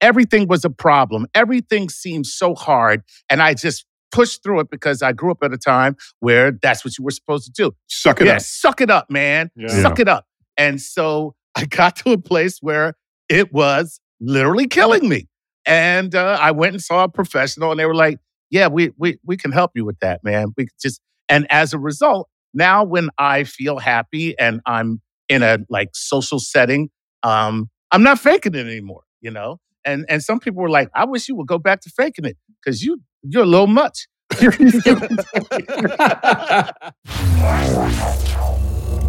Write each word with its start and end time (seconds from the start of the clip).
everything 0.00 0.48
was 0.48 0.64
a 0.64 0.70
problem. 0.70 1.26
Everything 1.34 1.88
seemed 1.88 2.26
so 2.26 2.54
hard. 2.54 3.02
And 3.28 3.42
I 3.42 3.54
just 3.54 3.86
pushed 4.10 4.42
through 4.42 4.60
it 4.60 4.70
because 4.70 5.02
I 5.02 5.12
grew 5.12 5.30
up 5.30 5.38
at 5.42 5.52
a 5.52 5.58
time 5.58 5.96
where 6.20 6.52
that's 6.52 6.84
what 6.84 6.96
you 6.98 7.04
were 7.04 7.10
supposed 7.10 7.44
to 7.46 7.52
do. 7.52 7.72
Suck 7.86 8.20
it 8.20 8.26
yeah, 8.26 8.36
up. 8.36 8.42
suck 8.42 8.80
it 8.80 8.90
up, 8.90 9.10
man. 9.10 9.50
Yeah. 9.54 9.68
Suck 9.68 9.98
it 9.98 10.08
up. 10.08 10.26
And 10.56 10.80
so 10.80 11.34
I 11.54 11.64
got 11.70 11.96
to 11.96 12.12
a 12.12 12.18
place 12.18 12.58
where 12.60 12.94
it 13.28 13.52
was 13.52 14.00
literally 14.20 14.66
killing 14.66 15.08
me. 15.08 15.28
And 15.66 16.14
uh, 16.14 16.38
I 16.40 16.50
went 16.52 16.74
and 16.74 16.82
saw 16.82 17.04
a 17.04 17.08
professional, 17.08 17.70
and 17.70 17.78
they 17.78 17.84
were 17.84 17.94
like, 17.94 18.18
"Yeah, 18.48 18.68
we 18.68 18.90
we 18.96 19.18
we 19.22 19.36
can 19.36 19.52
help 19.52 19.72
you 19.74 19.84
with 19.84 19.98
that, 20.00 20.24
man. 20.24 20.54
We 20.56 20.68
just." 20.80 21.02
And 21.28 21.46
as 21.50 21.74
a 21.74 21.78
result, 21.78 22.30
now 22.54 22.84
when 22.84 23.10
I 23.18 23.44
feel 23.44 23.78
happy 23.78 24.38
and 24.38 24.62
I'm 24.64 25.02
in 25.28 25.42
a 25.42 25.58
like 25.68 25.90
social 25.92 26.38
setting, 26.38 26.88
um, 27.22 27.68
I'm 27.92 28.02
not 28.02 28.18
faking 28.18 28.54
it 28.54 28.66
anymore. 28.66 29.02
You 29.20 29.30
know. 29.30 29.60
And 29.88 30.06
and 30.10 30.22
some 30.22 30.40
people 30.40 30.62
were 30.62 30.70
like, 30.70 30.90
"I 30.94 31.06
wish 31.06 31.28
you 31.28 31.36
would 31.36 31.48
go 31.48 31.58
back 31.58 31.80
to 31.82 31.90
faking 31.90 32.26
it 32.26 32.38
because 32.62 32.82
you 32.84 33.00
you're 33.24 33.44
a 33.44 33.46
little 33.46 33.68
much." 33.68 34.08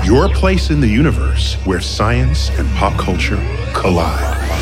your 0.06 0.28
place 0.30 0.70
in 0.70 0.80
the 0.80 0.88
universe 0.88 1.54
where 1.66 1.80
science 1.80 2.50
and 2.58 2.68
pop 2.76 2.98
culture 3.00 3.42
collide. 3.74 4.52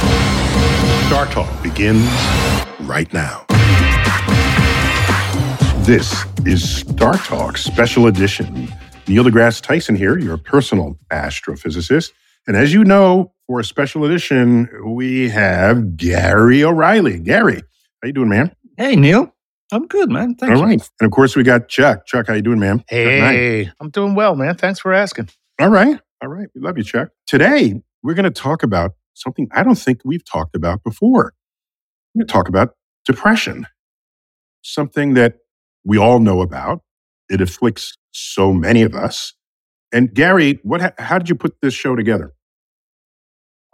StarTalk 1.09 1.62
begins 1.62 2.09
right 2.82 3.12
now. 3.12 3.46
This 5.84 6.24
is 6.46 6.79
StarTalk 6.80 7.59
Special 7.59 8.07
Edition. 8.09 8.69
Neil 9.09 9.24
deGrasse 9.24 9.62
Tyson 9.62 9.96
here, 9.96 10.19
your 10.19 10.38
personal 10.38 10.98
astrophysicist. 11.12 12.12
And 12.46 12.56
as 12.56 12.73
you 12.73 12.84
know, 12.84 13.32
for 13.46 13.60
a 13.60 13.64
special 13.64 14.05
edition, 14.05 14.69
we 14.95 15.28
have 15.28 15.96
Gary 15.96 16.65
O'Reilly. 16.65 17.18
Gary, 17.20 17.62
how 18.02 18.07
you 18.07 18.12
doing, 18.12 18.29
man? 18.29 18.54
hey, 18.76 18.96
Neil. 18.96 19.32
I'm 19.71 19.87
good, 19.87 20.10
man. 20.10 20.35
Thank 20.35 20.52
All 20.52 20.59
you. 20.59 20.65
right. 20.65 20.90
And 21.01 21.07
of 21.07 21.13
course, 21.13 21.35
we 21.35 21.45
got 21.45 21.68
Chuck. 21.68 22.04
Chuck, 22.04 22.26
how 22.26 22.35
you 22.35 22.43
doing, 22.43 22.59
man? 22.59 22.85
Hey, 22.88 23.70
I'm 23.80 23.88
doing 23.88 24.15
well, 24.15 24.37
man. 24.37 24.54
Thanks 24.57 24.80
for 24.80 24.93
asking. 24.93 25.30
All 25.60 25.70
right. 25.70 25.98
All 26.23 26.29
right. 26.29 26.48
We 26.54 26.60
love 26.60 26.76
you, 26.76 26.85
Chuck. 26.85 27.09
Today, 27.26 27.80
we're 28.02 28.15
going 28.15 28.24
to 28.24 28.30
talk 28.30 28.63
about 28.63 28.93
something 29.15 29.48
I 29.52 29.63
don't 29.63 29.76
think 29.79 30.01
we've 30.04 30.24
talked 30.24 30.54
about 30.54 30.82
before. 30.85 31.32
We're 32.15 32.20
going 32.20 32.26
to 32.26 32.32
talk 32.32 32.48
about 32.48 32.74
depression, 33.07 33.66
something 34.63 35.15
that 35.15 35.38
we 35.85 35.96
all 35.96 36.18
know 36.18 36.43
about. 36.43 36.82
It 37.30 37.40
afflicts 37.40 37.96
so 38.10 38.52
many 38.52 38.82
of 38.82 38.95
us. 38.95 39.32
And 39.93 40.12
Gary, 40.15 40.59
what? 40.62 40.95
How 40.98 41.18
did 41.18 41.29
you 41.29 41.35
put 41.35 41.54
this 41.60 41.74
show 41.74 41.95
together? 41.96 42.32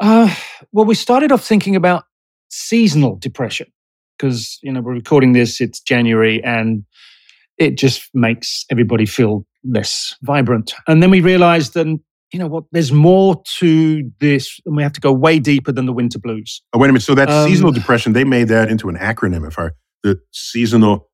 Uh, 0.00 0.33
well, 0.72 0.84
we 0.84 0.94
started 0.94 1.33
off 1.33 1.44
thinking 1.44 1.77
about 1.77 2.05
seasonal 2.50 3.16
depression 3.16 3.66
because 4.19 4.58
you 4.62 4.72
know 4.72 4.80
we're 4.80 4.94
recording 4.94 5.33
this. 5.33 5.61
It's 5.61 5.80
January, 5.80 6.42
and 6.44 6.84
it 7.56 7.77
just 7.77 8.08
makes 8.14 8.64
everybody 8.70 9.06
feel 9.06 9.46
less 9.64 10.14
vibrant. 10.22 10.74
And 10.86 11.02
then 11.02 11.11
we 11.11 11.20
realized 11.20 11.74
that 11.74 11.86
you 11.86 12.39
know 12.39 12.46
what, 12.46 12.64
there's 12.72 12.92
more 12.92 13.42
to 13.58 14.11
this, 14.20 14.61
and 14.66 14.77
we 14.77 14.83
have 14.83 14.92
to 14.92 15.00
go 15.00 15.12
way 15.12 15.39
deeper 15.39 15.72
than 15.72 15.86
the 15.86 15.92
winter 15.92 16.19
blues. 16.19 16.62
Oh, 16.72 16.78
wait 16.78 16.91
a 16.91 16.92
minute. 16.92 17.02
So 17.02 17.14
that 17.14 17.30
Um, 17.30 17.48
seasonal 17.48 17.72
depression, 17.72 18.12
they 18.12 18.24
made 18.24 18.48
that 18.48 18.69
into 18.70 18.89
an 18.89 18.96
acronym. 18.96 19.46
If 19.46 19.58
I 19.58 19.70
the 20.05 20.20
seasonal 20.33 21.11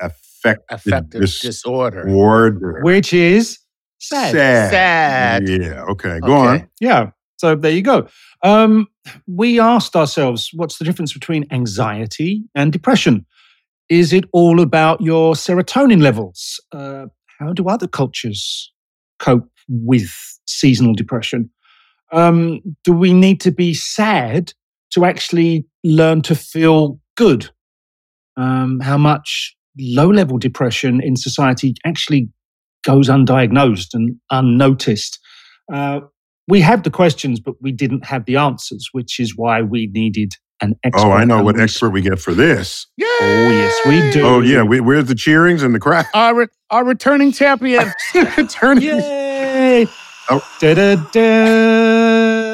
affect 0.00 0.62
Affective 0.70 1.20
dis- 1.20 1.40
disorder. 1.40 2.08
order. 2.08 2.80
which 2.82 3.12
is 3.12 3.58
sad. 3.98 4.32
Sad. 4.32 4.70
Sad. 4.70 5.48
Yeah. 5.48 5.82
Okay. 5.90 6.20
Go 6.20 6.34
Okay. 6.36 6.62
on. 6.62 6.68
Yeah. 6.80 7.10
So 7.38 7.54
there 7.54 7.72
you 7.72 7.82
go. 7.82 8.08
Um, 8.42 8.86
we 9.26 9.60
asked 9.60 9.94
ourselves, 9.94 10.50
what's 10.54 10.78
the 10.78 10.84
difference 10.84 11.12
between 11.12 11.46
anxiety 11.50 12.44
and 12.54 12.72
depression? 12.72 13.26
Is 13.88 14.12
it 14.12 14.24
all 14.32 14.60
about 14.60 15.00
your 15.00 15.34
serotonin 15.34 16.00
levels? 16.02 16.60
Uh, 16.72 17.06
how 17.38 17.52
do 17.52 17.68
other 17.68 17.86
cultures 17.86 18.72
cope 19.18 19.48
with 19.68 20.10
seasonal 20.46 20.94
depression? 20.94 21.50
Um, 22.12 22.60
do 22.84 22.92
we 22.92 23.12
need 23.12 23.40
to 23.42 23.50
be 23.50 23.74
sad 23.74 24.52
to 24.92 25.04
actually 25.04 25.66
learn 25.84 26.22
to 26.22 26.34
feel 26.34 26.98
good? 27.16 27.50
Um, 28.36 28.80
how 28.80 28.96
much 28.98 29.54
low 29.78 30.08
level 30.10 30.38
depression 30.38 31.02
in 31.02 31.16
society 31.16 31.74
actually 31.84 32.28
goes 32.86 33.08
undiagnosed 33.08 33.88
and 33.92 34.16
unnoticed? 34.30 35.18
Uh, 35.72 36.00
we 36.48 36.60
had 36.60 36.84
the 36.84 36.90
questions, 36.90 37.40
but 37.40 37.54
we 37.60 37.72
didn't 37.72 38.06
have 38.06 38.24
the 38.24 38.36
answers, 38.36 38.88
which 38.92 39.18
is 39.18 39.36
why 39.36 39.62
we 39.62 39.88
needed 39.88 40.32
an 40.60 40.74
expert. 40.84 41.06
Oh, 41.06 41.10
I 41.12 41.24
know 41.24 41.42
what 41.42 41.58
expert 41.58 41.90
we 41.90 42.00
get 42.00 42.18
for 42.18 42.32
this. 42.32 42.86
Yeah. 42.96 43.06
Oh, 43.08 43.50
yes, 43.50 43.86
we 43.86 44.10
do. 44.12 44.26
Oh 44.26 44.40
yeah, 44.40 44.62
we, 44.62 44.80
where's 44.80 45.06
the 45.06 45.14
cheerings 45.14 45.62
and 45.62 45.74
the 45.74 45.80
crowd? 45.80 46.06
Our, 46.14 46.34
re- 46.34 46.46
our 46.70 46.84
returning 46.84 47.32
champion. 47.32 47.92
Returning, 48.14 48.84
Yay! 48.84 49.86
Oh. 50.30 50.42
Da-da-da. 50.60 51.00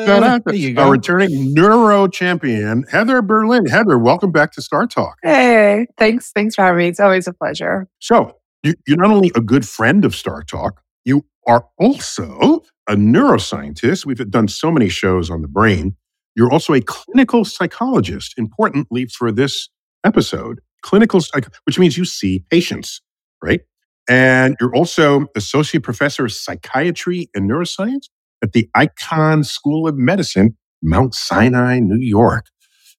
There 0.04 0.54
you 0.54 0.74
go. 0.74 0.82
Our 0.82 0.90
returning 0.90 1.54
neuro 1.54 2.08
champion, 2.08 2.84
Heather 2.90 3.22
Berlin. 3.22 3.66
Heather, 3.66 3.98
welcome 3.98 4.32
back 4.32 4.52
to 4.52 4.60
StarTalk. 4.60 5.14
Hey, 5.22 5.86
thanks. 5.96 6.32
Thanks 6.32 6.54
for 6.54 6.62
having 6.62 6.78
me. 6.78 6.88
It's 6.88 7.00
always 7.00 7.26
a 7.28 7.32
pleasure. 7.32 7.86
So 8.00 8.36
you, 8.62 8.74
you're 8.86 8.96
not 8.98 9.10
only 9.10 9.32
a 9.34 9.40
good 9.40 9.66
friend 9.66 10.04
of 10.04 10.12
StarTalk, 10.12 10.72
you 11.04 11.24
are 11.46 11.66
also 11.78 12.62
a 12.88 12.94
neuroscientist. 12.94 14.06
We've 14.06 14.30
done 14.30 14.48
so 14.48 14.70
many 14.70 14.88
shows 14.88 15.30
on 15.30 15.42
the 15.42 15.48
brain. 15.48 15.96
You're 16.34 16.52
also 16.52 16.74
a 16.74 16.80
clinical 16.80 17.44
psychologist. 17.44 18.34
Importantly, 18.36 19.06
for 19.06 19.32
this 19.32 19.68
episode, 20.04 20.60
clinical 20.82 21.20
psych, 21.20 21.48
which 21.64 21.78
means 21.78 21.96
you 21.96 22.04
see 22.04 22.44
patients, 22.50 23.00
right? 23.42 23.60
And 24.08 24.56
you're 24.60 24.74
also 24.74 25.26
associate 25.36 25.82
professor 25.82 26.24
of 26.24 26.32
psychiatry 26.32 27.28
and 27.34 27.50
neuroscience 27.50 28.08
at 28.42 28.52
the 28.52 28.68
Icahn 28.76 29.44
School 29.44 29.86
of 29.86 29.96
Medicine, 29.96 30.56
Mount 30.82 31.14
Sinai, 31.14 31.78
New 31.78 32.00
York. 32.00 32.46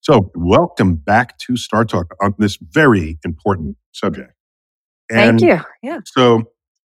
So, 0.01 0.31
welcome 0.35 0.95
back 0.95 1.37
to 1.39 1.53
StarTalk 1.53 2.05
on 2.21 2.33
this 2.37 2.57
very 2.61 3.19
important 3.23 3.77
subject. 3.93 4.32
Thank 5.13 5.41
you. 5.41 5.59
Yeah. 5.81 5.99
So, 6.05 6.43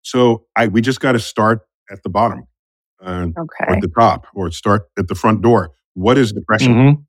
so 0.02 0.44
I 0.56 0.68
we 0.68 0.80
just 0.80 1.00
got 1.00 1.12
to 1.12 1.20
start 1.20 1.60
at 1.90 2.02
the 2.02 2.08
bottom, 2.08 2.44
uh, 3.04 3.28
or 3.36 3.46
at 3.70 3.80
the 3.80 3.90
top, 3.98 4.26
or 4.34 4.50
start 4.50 4.82
at 4.98 5.08
the 5.08 5.14
front 5.14 5.42
door. 5.42 5.70
What 5.94 6.18
is 6.18 6.32
depression? 6.32 6.74
Mhm. 6.74 7.04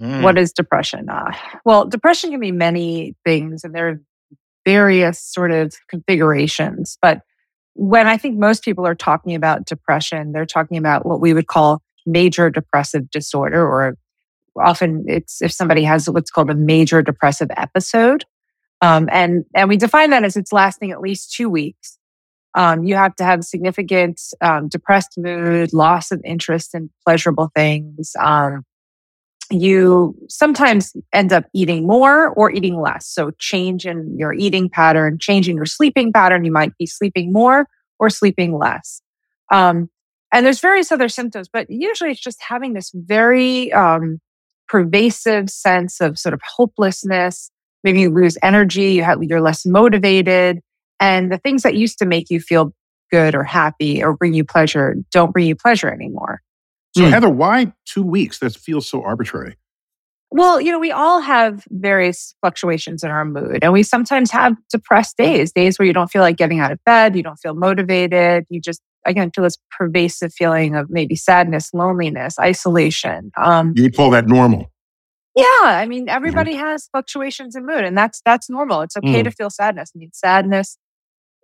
Mm. 0.00 0.22
What 0.22 0.38
is 0.38 0.52
depression? 0.52 1.08
Uh, 1.08 1.32
well, 1.64 1.86
depression 1.86 2.30
can 2.30 2.40
be 2.40 2.52
many 2.52 3.16
things, 3.24 3.64
and 3.64 3.74
there 3.74 3.88
are 3.88 4.00
various 4.64 5.20
sort 5.20 5.50
of 5.50 5.74
configurations. 5.88 6.98
But 7.00 7.22
when 7.74 8.06
I 8.06 8.16
think 8.16 8.38
most 8.38 8.64
people 8.64 8.86
are 8.86 8.94
talking 8.94 9.34
about 9.34 9.64
depression, 9.64 10.32
they're 10.32 10.46
talking 10.46 10.76
about 10.76 11.06
what 11.06 11.20
we 11.20 11.32
would 11.32 11.46
call 11.46 11.80
major 12.06 12.50
depressive 12.50 13.10
disorder, 13.10 13.66
or 13.66 13.96
often 14.56 15.04
it's 15.08 15.40
if 15.42 15.52
somebody 15.52 15.84
has 15.84 16.08
what's 16.10 16.30
called 16.30 16.50
a 16.50 16.54
major 16.54 17.02
depressive 17.02 17.48
episode. 17.56 18.24
Um, 18.80 19.08
and 19.10 19.44
and 19.54 19.68
we 19.68 19.76
define 19.76 20.10
that 20.10 20.24
as 20.24 20.36
it's 20.36 20.52
lasting 20.52 20.90
at 20.90 21.00
least 21.00 21.32
two 21.32 21.48
weeks. 21.48 21.98
Um, 22.54 22.84
you 22.84 22.94
have 22.94 23.14
to 23.16 23.24
have 23.24 23.44
significant 23.44 24.20
um, 24.40 24.68
depressed 24.68 25.18
mood, 25.18 25.72
loss 25.72 26.10
of 26.10 26.20
interest 26.24 26.74
in 26.74 26.90
pleasurable 27.04 27.50
things. 27.54 28.12
Um, 28.18 28.64
you 29.50 30.14
sometimes 30.28 30.94
end 31.12 31.32
up 31.32 31.44
eating 31.54 31.86
more 31.86 32.28
or 32.30 32.50
eating 32.50 32.80
less. 32.80 33.06
So 33.06 33.30
change 33.38 33.86
in 33.86 34.16
your 34.18 34.32
eating 34.32 34.68
pattern, 34.68 35.18
change 35.18 35.48
in 35.48 35.56
your 35.56 35.66
sleeping 35.66 36.12
pattern. 36.12 36.44
You 36.44 36.52
might 36.52 36.76
be 36.78 36.86
sleeping 36.86 37.32
more 37.32 37.66
or 37.98 38.10
sleeping 38.10 38.56
less. 38.56 39.02
Um, 39.50 39.88
and 40.32 40.44
there's 40.44 40.60
various 40.60 40.92
other 40.92 41.08
symptoms, 41.08 41.48
but 41.48 41.66
usually 41.70 42.10
it's 42.10 42.20
just 42.20 42.42
having 42.42 42.74
this 42.74 42.92
very 42.94 43.72
um, 43.72 44.20
pervasive 44.68 45.48
sense 45.48 46.00
of 46.00 46.18
sort 46.18 46.34
of 46.34 46.40
hopelessness. 46.56 47.50
Maybe 47.84 48.00
you 48.00 48.10
lose 48.10 48.36
energy, 48.42 48.92
you 48.92 49.02
have, 49.04 49.22
you're 49.22 49.40
less 49.40 49.64
motivated, 49.64 50.60
and 51.00 51.30
the 51.32 51.38
things 51.38 51.62
that 51.62 51.74
used 51.74 51.98
to 51.98 52.06
make 52.06 52.28
you 52.30 52.40
feel 52.40 52.72
good 53.10 53.34
or 53.34 53.42
happy 53.44 54.02
or 54.02 54.16
bring 54.16 54.34
you 54.34 54.44
pleasure 54.44 54.94
don't 55.12 55.32
bring 55.32 55.46
you 55.46 55.54
pleasure 55.56 55.88
anymore. 55.88 56.40
So, 56.96 57.04
Hmm. 57.04 57.10
Heather, 57.10 57.28
why 57.30 57.72
two 57.86 58.02
weeks? 58.02 58.38
That 58.40 58.54
feels 58.54 58.88
so 58.88 59.02
arbitrary. 59.02 59.56
Well, 60.30 60.60
you 60.60 60.70
know, 60.70 60.78
we 60.78 60.90
all 60.90 61.20
have 61.20 61.64
various 61.70 62.34
fluctuations 62.42 63.02
in 63.02 63.10
our 63.10 63.24
mood, 63.24 63.60
and 63.62 63.72
we 63.72 63.82
sometimes 63.82 64.30
have 64.30 64.56
depressed 64.70 65.16
days, 65.16 65.52
days 65.52 65.78
where 65.78 65.86
you 65.86 65.94
don't 65.94 66.10
feel 66.10 66.20
like 66.20 66.36
getting 66.36 66.60
out 66.60 66.70
of 66.70 66.78
bed, 66.84 67.16
you 67.16 67.22
don't 67.22 67.38
feel 67.38 67.54
motivated, 67.54 68.44
you 68.50 68.60
just 68.60 68.82
again 69.06 69.30
feel 69.34 69.44
this 69.44 69.56
pervasive 69.70 70.34
feeling 70.34 70.74
of 70.74 70.90
maybe 70.90 71.16
sadness, 71.16 71.72
loneliness, 71.72 72.38
isolation. 72.38 73.30
Um, 73.38 73.72
You 73.74 73.84
would 73.84 73.96
call 73.96 74.10
that 74.10 74.26
normal. 74.26 74.70
Yeah, 75.38 75.62
I 75.64 75.86
mean, 75.86 76.08
everybody 76.08 76.54
has 76.54 76.88
fluctuations 76.92 77.56
in 77.56 77.66
mood, 77.66 77.84
and 77.84 77.96
that's 77.96 78.20
that's 78.24 78.50
normal. 78.50 78.82
It's 78.82 78.96
okay 78.96 79.22
Mm. 79.22 79.24
to 79.24 79.30
feel 79.30 79.50
sadness. 79.50 79.92
I 79.94 79.98
mean, 79.98 80.10
sadness 80.12 80.78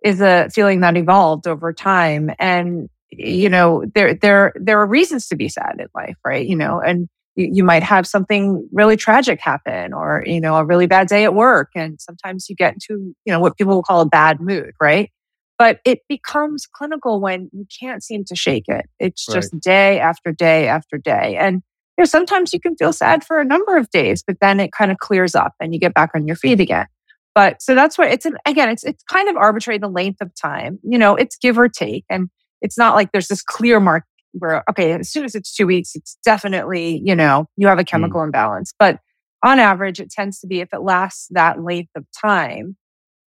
is 0.03 0.21
a 0.21 0.49
feeling 0.53 0.81
that 0.81 0.97
evolved 0.97 1.47
over 1.47 1.73
time, 1.73 2.31
and 2.39 2.89
you 3.11 3.49
know, 3.49 3.85
there, 3.95 4.13
there, 4.15 4.53
there 4.55 4.79
are 4.81 4.87
reasons 4.87 5.27
to 5.29 5.35
be 5.35 5.47
sad 5.47 5.75
in 5.79 5.87
life, 5.95 6.17
right? 6.25 6.45
You 6.45 6.55
know, 6.55 6.81
and 6.81 7.07
you, 7.35 7.49
you 7.53 7.63
might 7.63 7.83
have 7.83 8.05
something 8.07 8.67
really 8.73 8.97
tragic 8.97 9.39
happen 9.39 9.93
or, 9.93 10.23
you 10.25 10.41
know, 10.41 10.55
a 10.55 10.65
really 10.65 10.87
bad 10.87 11.07
day 11.07 11.23
at 11.23 11.33
work. 11.33 11.69
And 11.75 12.01
sometimes 12.01 12.49
you 12.49 12.55
get 12.55 12.73
into, 12.73 13.15
you 13.25 13.31
know, 13.33 13.39
what 13.39 13.57
people 13.57 13.75
will 13.75 13.83
call 13.83 14.01
a 14.01 14.05
bad 14.05 14.41
mood, 14.41 14.73
right? 14.81 15.11
But 15.57 15.79
it 15.85 15.99
becomes 16.09 16.65
clinical 16.65 17.21
when 17.21 17.49
you 17.53 17.65
can't 17.79 18.03
seem 18.03 18.25
to 18.25 18.35
shake 18.35 18.65
it. 18.67 18.85
It's 18.99 19.29
just 19.29 19.53
right. 19.53 19.61
day 19.61 19.99
after 19.99 20.33
day 20.33 20.67
after 20.67 20.97
day. 20.97 21.37
And 21.37 21.61
you 21.97 22.01
know, 22.01 22.05
sometimes 22.05 22.53
you 22.53 22.59
can 22.59 22.75
feel 22.75 22.93
sad 22.93 23.23
for 23.23 23.39
a 23.39 23.45
number 23.45 23.77
of 23.77 23.89
days, 23.89 24.23
but 24.25 24.37
then 24.41 24.59
it 24.59 24.71
kind 24.71 24.91
of 24.91 24.97
clears 24.97 25.35
up 25.35 25.53
and 25.59 25.73
you 25.73 25.79
get 25.79 25.93
back 25.93 26.11
on 26.13 26.27
your 26.27 26.35
feet 26.35 26.59
again. 26.59 26.87
But 27.33 27.61
so 27.61 27.75
that's 27.75 27.97
why 27.97 28.07
it's 28.07 28.25
an, 28.25 28.37
again, 28.45 28.69
it's 28.69 28.83
it's 28.83 29.03
kind 29.03 29.27
of 29.27 29.35
arbitrary 29.35 29.77
the 29.77 29.89
length 29.89 30.21
of 30.21 30.31
time. 30.41 30.79
You 30.83 30.97
know, 30.97 31.15
it's 31.15 31.35
give 31.37 31.57
or 31.57 31.67
take, 31.67 32.05
and 32.09 32.29
it's 32.61 32.77
not 32.77 32.95
like 32.95 33.11
there's 33.11 33.27
this 33.27 33.41
clear 33.41 33.79
mark 33.79 34.05
where 34.31 34.63
okay, 34.69 34.93
as 34.93 35.09
soon 35.09 35.25
as 35.25 35.35
it's 35.35 35.53
two 35.53 35.67
weeks, 35.67 35.95
it's 35.95 36.17
definitely 36.23 37.01
you 37.03 37.13
know 37.13 37.47
you 37.57 37.67
have 37.67 37.79
a 37.79 37.83
mm. 37.83 37.87
chemical 37.87 38.21
mm. 38.21 38.25
imbalance. 38.25 38.73
But 38.79 38.99
on 39.43 39.59
average, 39.59 39.99
it 39.99 40.09
tends 40.09 40.39
to 40.39 40.47
be 40.47 40.61
if 40.61 40.73
it 40.73 40.81
lasts 40.81 41.27
that 41.31 41.61
length 41.61 41.91
of 41.95 42.05
time, 42.19 42.77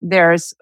there's 0.00 0.54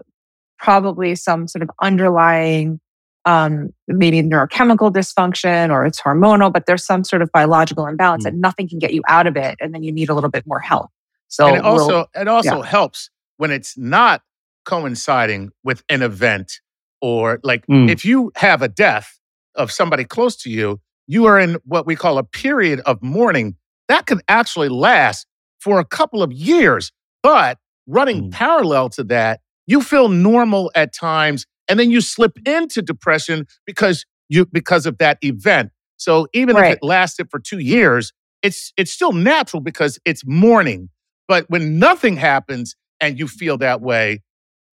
probably 0.59 1.15
some 1.15 1.47
sort 1.47 1.63
of 1.63 1.71
underlying 1.81 2.81
um, 3.27 3.71
maybe 3.89 4.23
neurochemical 4.23 4.93
dysfunction 4.93 5.71
or 5.71 5.85
it's 5.85 6.01
hormonal, 6.01 6.53
but 6.53 6.67
there's 6.67 6.85
some 6.85 7.05
sort 7.05 7.23
of 7.23 7.31
biological 7.33 7.87
imbalance 7.87 8.25
mm. 8.25 8.29
and 8.29 8.41
nothing 8.41 8.69
can 8.69 8.79
get 8.79 8.95
you 8.95 9.03
out 9.09 9.27
of 9.27 9.37
it. 9.37 9.57
And 9.61 9.75
then 9.75 9.83
you 9.83 9.93
need 9.93 10.09
a 10.09 10.15
little 10.15 10.31
bit 10.31 10.47
more 10.47 10.61
help. 10.61 10.91
So 11.29 11.49
and 11.49 11.57
it 11.57 11.65
also, 11.65 11.87
we'll, 11.87 12.07
it 12.15 12.29
also 12.29 12.63
yeah. 12.63 12.67
helps 12.67 13.11
when 13.37 13.51
it's 13.51 13.77
not 13.77 14.23
coinciding 14.65 15.51
with 15.65 15.83
an 15.89 16.03
event 16.03 16.61
or 17.01 17.41
like 17.43 17.67
mm. 17.67 17.91
if 17.91 18.05
you 18.05 18.33
have 18.37 18.63
a 18.63 18.69
death 18.69 19.19
of 19.57 19.71
somebody 19.71 20.05
close 20.05 20.37
to 20.37 20.51
you, 20.51 20.81
you 21.09 21.27
are 21.27 21.39
in 21.39 21.59
what 21.65 21.87
we 21.87 21.97
call 21.97 22.19
a 22.19 22.25
period 22.25 22.81
of 22.81 23.03
mourning 23.03 23.57
that 23.89 24.07
can 24.07 24.21
actually 24.29 24.69
last 24.69 25.27
for 25.59 25.79
a 25.79 25.85
couple 25.85 26.23
of 26.23 26.33
years. 26.33 26.93
But 27.23 27.59
running 27.87 28.31
mm. 28.31 28.33
parallel 28.33 28.89
to 28.91 29.05
that, 29.05 29.41
you 29.67 29.81
feel 29.83 30.09
normal 30.09 30.71
at 30.75 30.95
times 30.95 31.47
and 31.69 31.79
then 31.79 31.91
you 31.91 32.01
slip 32.01 32.39
into 32.47 32.83
depression 32.83 33.47
because 33.67 34.05
you 34.29 34.47
because 34.47 34.87
of 34.87 34.99
that 34.99 35.19
event. 35.23 35.71
So 35.97 36.27
even 36.33 36.57
right. 36.57 36.73
if 36.73 36.77
it 36.77 36.83
lasted 36.83 37.29
for 37.31 37.39
2 37.39 37.59
years, 37.59 38.13
it's 38.43 38.73
it's 38.77 38.91
still 38.91 39.13
natural 39.13 39.61
because 39.61 39.99
it's 40.05 40.23
mourning. 40.27 40.91
But 41.29 41.47
when 41.49 41.79
nothing 41.79 42.17
happens 42.17 42.77
and 43.01 43.19
you 43.19 43.27
feel 43.27 43.59
that 43.59 43.81
way, 43.81 44.23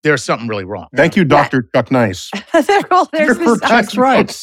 there's 0.02 0.22
something 0.24 0.48
really 0.48 0.64
wrong. 0.64 0.88
Thank 0.96 1.16
you, 1.16 1.24
Dr. 1.24 1.68
Yeah. 1.74 1.80
Chuck 1.80 1.90
Nice. 1.90 2.30
well, 2.90 3.08
there's 3.12 3.38
this, 3.38 3.60
That's 3.60 3.96
right. 3.96 4.42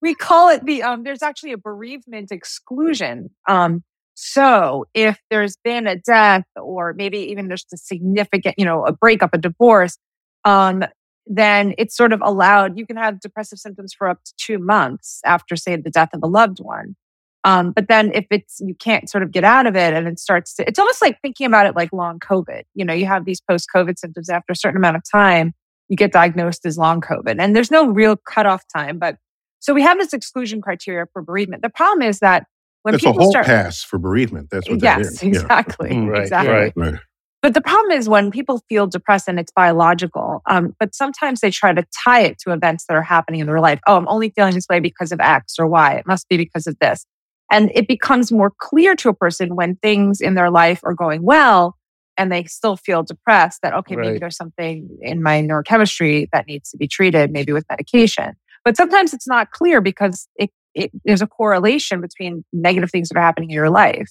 we 0.00 0.14
call 0.14 0.50
it 0.50 0.64
the 0.64 0.82
um 0.82 1.02
there's 1.02 1.22
actually 1.22 1.52
a 1.52 1.58
bereavement 1.58 2.30
exclusion. 2.30 3.30
Um 3.48 3.82
so 4.14 4.84
if 4.92 5.18
there's 5.30 5.56
been 5.64 5.86
a 5.86 5.96
death 5.96 6.44
or 6.54 6.92
maybe 6.92 7.18
even 7.30 7.48
just 7.48 7.72
a 7.72 7.78
significant, 7.78 8.56
you 8.58 8.66
know, 8.66 8.84
a 8.84 8.92
breakup, 8.92 9.30
a 9.32 9.38
divorce, 9.38 9.96
um, 10.44 10.84
then 11.32 11.74
it's 11.78 11.96
sort 11.96 12.12
of 12.12 12.20
allowed. 12.22 12.76
You 12.76 12.84
can 12.84 12.96
have 12.96 13.20
depressive 13.20 13.60
symptoms 13.60 13.94
for 13.94 14.08
up 14.08 14.22
to 14.24 14.32
two 14.36 14.58
months 14.58 15.20
after, 15.24 15.54
say, 15.54 15.76
the 15.76 15.88
death 15.88 16.10
of 16.12 16.22
a 16.24 16.26
loved 16.26 16.58
one. 16.58 16.96
Um, 17.44 17.70
but 17.70 17.88
then 17.88 18.10
if 18.12 18.26
it's 18.30 18.60
you 18.60 18.74
can't 18.74 19.08
sort 19.08 19.22
of 19.22 19.30
get 19.30 19.44
out 19.44 19.66
of 19.66 19.74
it 19.76 19.94
and 19.94 20.06
it 20.08 20.18
starts 20.18 20.54
to, 20.56 20.68
it's 20.68 20.78
almost 20.78 21.00
like 21.00 21.18
thinking 21.22 21.46
about 21.46 21.66
it 21.66 21.76
like 21.76 21.92
long 21.92 22.18
COVID. 22.18 22.64
You 22.74 22.84
know, 22.84 22.92
you 22.92 23.06
have 23.06 23.24
these 23.24 23.40
post 23.40 23.68
COVID 23.74 23.96
symptoms 23.96 24.28
after 24.28 24.52
a 24.52 24.56
certain 24.56 24.76
amount 24.76 24.96
of 24.96 25.02
time, 25.10 25.54
you 25.88 25.96
get 25.96 26.12
diagnosed 26.12 26.66
as 26.66 26.76
long 26.76 27.00
COVID, 27.00 27.36
and 27.38 27.56
there's 27.56 27.70
no 27.70 27.86
real 27.86 28.16
cutoff 28.16 28.64
time. 28.74 28.98
But 28.98 29.16
so 29.60 29.72
we 29.72 29.82
have 29.82 29.98
this 29.98 30.12
exclusion 30.12 30.60
criteria 30.60 31.06
for 31.12 31.22
bereavement. 31.22 31.62
The 31.62 31.70
problem 31.70 32.06
is 32.06 32.18
that 32.18 32.46
when 32.82 32.92
That's 32.92 33.04
people 33.04 33.18
a 33.18 33.22
whole 33.22 33.30
start, 33.30 33.46
pass 33.46 33.82
for 33.82 33.98
bereavement. 33.98 34.48
That's 34.50 34.68
what 34.68 34.82
yes, 34.82 34.96
that 34.98 35.06
is. 35.06 35.22
exactly, 35.22 35.94
yeah. 35.94 36.06
right, 36.06 36.22
exactly. 36.22 36.52
Right. 36.52 36.72
right. 36.76 37.00
But 37.42 37.54
the 37.54 37.62
problem 37.62 37.92
is 37.92 38.08
when 38.08 38.30
people 38.30 38.62
feel 38.68 38.86
depressed 38.86 39.26
and 39.26 39.40
it's 39.40 39.52
biological, 39.52 40.42
um, 40.46 40.76
but 40.78 40.94
sometimes 40.94 41.40
they 41.40 41.50
try 41.50 41.72
to 41.72 41.86
tie 42.04 42.20
it 42.20 42.38
to 42.40 42.52
events 42.52 42.84
that 42.86 42.94
are 42.94 43.02
happening 43.02 43.40
in 43.40 43.46
their 43.46 43.60
life. 43.60 43.80
Oh, 43.86 43.96
I'm 43.96 44.08
only 44.08 44.30
feeling 44.30 44.54
this 44.54 44.66
way 44.68 44.78
because 44.78 45.10
of 45.10 45.20
X 45.20 45.58
or 45.58 45.66
Y. 45.66 45.94
It 45.94 46.06
must 46.06 46.28
be 46.28 46.36
because 46.36 46.66
of 46.66 46.78
this. 46.80 47.06
And 47.50 47.72
it 47.74 47.88
becomes 47.88 48.30
more 48.30 48.52
clear 48.58 48.94
to 48.96 49.08
a 49.08 49.14
person 49.14 49.56
when 49.56 49.76
things 49.76 50.20
in 50.20 50.34
their 50.34 50.50
life 50.50 50.80
are 50.84 50.94
going 50.94 51.22
well 51.22 51.76
and 52.16 52.30
they 52.30 52.44
still 52.44 52.76
feel 52.76 53.02
depressed 53.02 53.62
that, 53.62 53.72
okay, 53.72 53.96
right. 53.96 54.06
maybe 54.06 54.18
there's 54.18 54.36
something 54.36 54.98
in 55.00 55.22
my 55.22 55.40
neurochemistry 55.40 56.28
that 56.32 56.46
needs 56.46 56.70
to 56.70 56.76
be 56.76 56.86
treated, 56.86 57.32
maybe 57.32 57.52
with 57.52 57.64
medication. 57.70 58.34
But 58.64 58.76
sometimes 58.76 59.14
it's 59.14 59.26
not 59.26 59.50
clear 59.50 59.80
because 59.80 60.28
it, 60.36 60.50
it, 60.74 60.90
there's 61.04 61.22
a 61.22 61.26
correlation 61.26 62.02
between 62.02 62.44
negative 62.52 62.90
things 62.90 63.08
that 63.08 63.16
are 63.16 63.22
happening 63.22 63.50
in 63.50 63.54
your 63.54 63.70
life. 63.70 64.10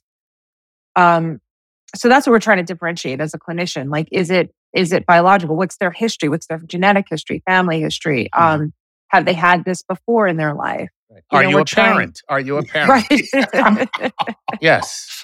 Um, 0.95 1.39
so 1.95 2.09
that's 2.09 2.27
what 2.27 2.31
we're 2.31 2.39
trying 2.39 2.57
to 2.57 2.63
differentiate 2.63 3.19
as 3.21 3.33
a 3.33 3.39
clinician. 3.39 3.91
Like, 3.91 4.07
is 4.11 4.29
it 4.29 4.53
is 4.73 4.91
it 4.93 5.05
biological? 5.05 5.55
What's 5.55 5.77
their 5.77 5.91
history? 5.91 6.29
What's 6.29 6.47
their 6.47 6.59
genetic 6.59 7.07
history, 7.09 7.41
family 7.45 7.81
history? 7.81 8.29
Mm-hmm. 8.33 8.61
Um, 8.63 8.73
have 9.09 9.25
they 9.25 9.33
had 9.33 9.65
this 9.65 9.81
before 9.81 10.27
in 10.27 10.37
their 10.37 10.53
life? 10.53 10.89
Right. 11.09 11.23
You 11.31 11.37
Are 11.37 11.43
know, 11.43 11.49
you 11.49 11.57
a 11.59 11.65
trying... 11.65 11.93
parent? 11.93 12.21
Are 12.29 12.39
you 12.39 12.57
a 12.57 12.63
parent? 12.65 13.05
Yes. 14.61 15.23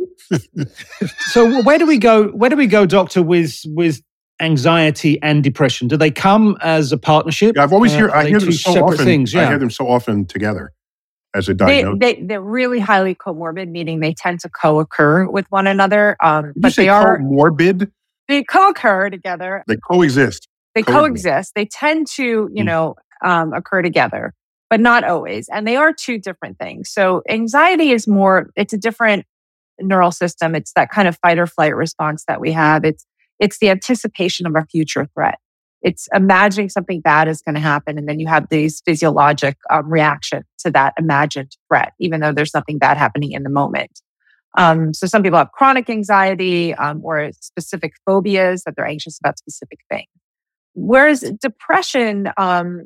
so 1.27 1.61
where 1.63 1.77
do 1.77 1.85
we 1.85 1.97
go? 1.97 2.29
Where 2.29 2.49
do 2.49 2.55
we 2.55 2.67
go, 2.67 2.85
doctor? 2.85 3.21
With 3.21 3.61
with 3.65 4.01
anxiety 4.39 5.21
and 5.21 5.43
depression, 5.43 5.87
do 5.87 5.97
they 5.97 6.11
come 6.11 6.57
as 6.61 6.91
a 6.91 6.97
partnership? 6.97 7.55
Yeah, 7.55 7.63
I've 7.63 7.73
always 7.73 7.93
uh, 7.93 7.97
hear 7.97 8.09
I 8.11 8.27
hear 8.27 8.39
them 8.39 8.51
so 8.51 8.85
often. 8.85 9.05
Things, 9.05 9.33
yeah. 9.33 9.43
I 9.43 9.47
hear 9.47 9.59
them 9.59 9.69
so 9.69 9.87
often 9.87 10.25
together 10.25 10.71
as 11.35 11.49
a 11.49 11.53
diagnosis? 11.53 11.99
They, 11.99 12.21
they, 12.21 12.35
are 12.35 12.41
really 12.41 12.79
highly 12.79 13.15
comorbid, 13.15 13.69
meaning 13.69 13.99
they 13.99 14.13
tend 14.13 14.39
to 14.41 14.49
co 14.49 14.79
occur 14.79 15.27
with 15.27 15.45
one 15.51 15.67
another. 15.67 16.15
Um, 16.23 16.53
but 16.55 16.75
they 16.75 16.89
are 16.89 17.19
morbid. 17.19 17.91
They 18.27 18.43
co 18.43 18.69
occur 18.69 19.09
together. 19.09 19.63
They 19.67 19.77
coexist. 19.77 20.47
They 20.73 20.83
coexist. 20.83 21.53
They 21.55 21.65
tend 21.65 22.07
to, 22.15 22.23
you 22.23 22.63
mm. 22.63 22.65
know, 22.65 22.95
um, 23.23 23.53
occur 23.53 23.81
together, 23.81 24.33
but 24.69 24.79
not 24.79 25.03
always. 25.03 25.47
And 25.49 25.67
they 25.67 25.75
are 25.75 25.93
two 25.93 26.17
different 26.17 26.57
things. 26.59 26.89
So 26.91 27.21
anxiety 27.29 27.91
is 27.91 28.07
more, 28.07 28.49
it's 28.55 28.73
a 28.73 28.77
different 28.77 29.25
neural 29.79 30.11
system. 30.11 30.55
It's 30.55 30.73
that 30.73 30.89
kind 30.89 31.07
of 31.07 31.17
fight 31.17 31.37
or 31.37 31.47
flight 31.47 31.75
response 31.75 32.23
that 32.27 32.41
we 32.41 32.51
have. 32.51 32.83
It's, 32.83 33.05
it's 33.39 33.59
the 33.59 33.69
anticipation 33.69 34.45
of 34.45 34.55
a 34.55 34.65
future 34.69 35.07
threat 35.13 35.39
it's 35.85 36.09
imagining 36.15 36.67
something 36.67 36.99
bad 36.99 37.27
is 37.27 37.43
going 37.43 37.53
to 37.53 37.61
happen. 37.61 37.99
And 37.99 38.09
then 38.09 38.19
you 38.19 38.25
have 38.25 38.49
these 38.49 38.81
physiologic 38.83 39.55
um, 39.69 39.87
reaction 39.87 40.41
to 40.61 40.71
that 40.71 40.95
imagined 40.97 41.55
threat, 41.67 41.93
even 41.99 42.21
though 42.21 42.31
there's 42.31 42.55
nothing 42.55 42.79
bad 42.79 42.97
happening 42.97 43.33
in 43.33 43.43
the 43.43 43.51
moment. 43.51 44.01
Um, 44.57 44.95
so 44.95 45.05
some 45.05 45.21
people 45.21 45.37
have 45.37 45.51
chronic 45.51 45.87
anxiety 45.87 46.73
um, 46.73 47.01
or 47.03 47.29
specific 47.39 47.93
phobias 48.03 48.63
that 48.63 48.73
they're 48.75 48.87
anxious 48.87 49.19
about 49.19 49.37
specific 49.37 49.77
things. 49.87 50.07
Whereas 50.73 51.21
depression 51.39 52.31
um, 52.35 52.85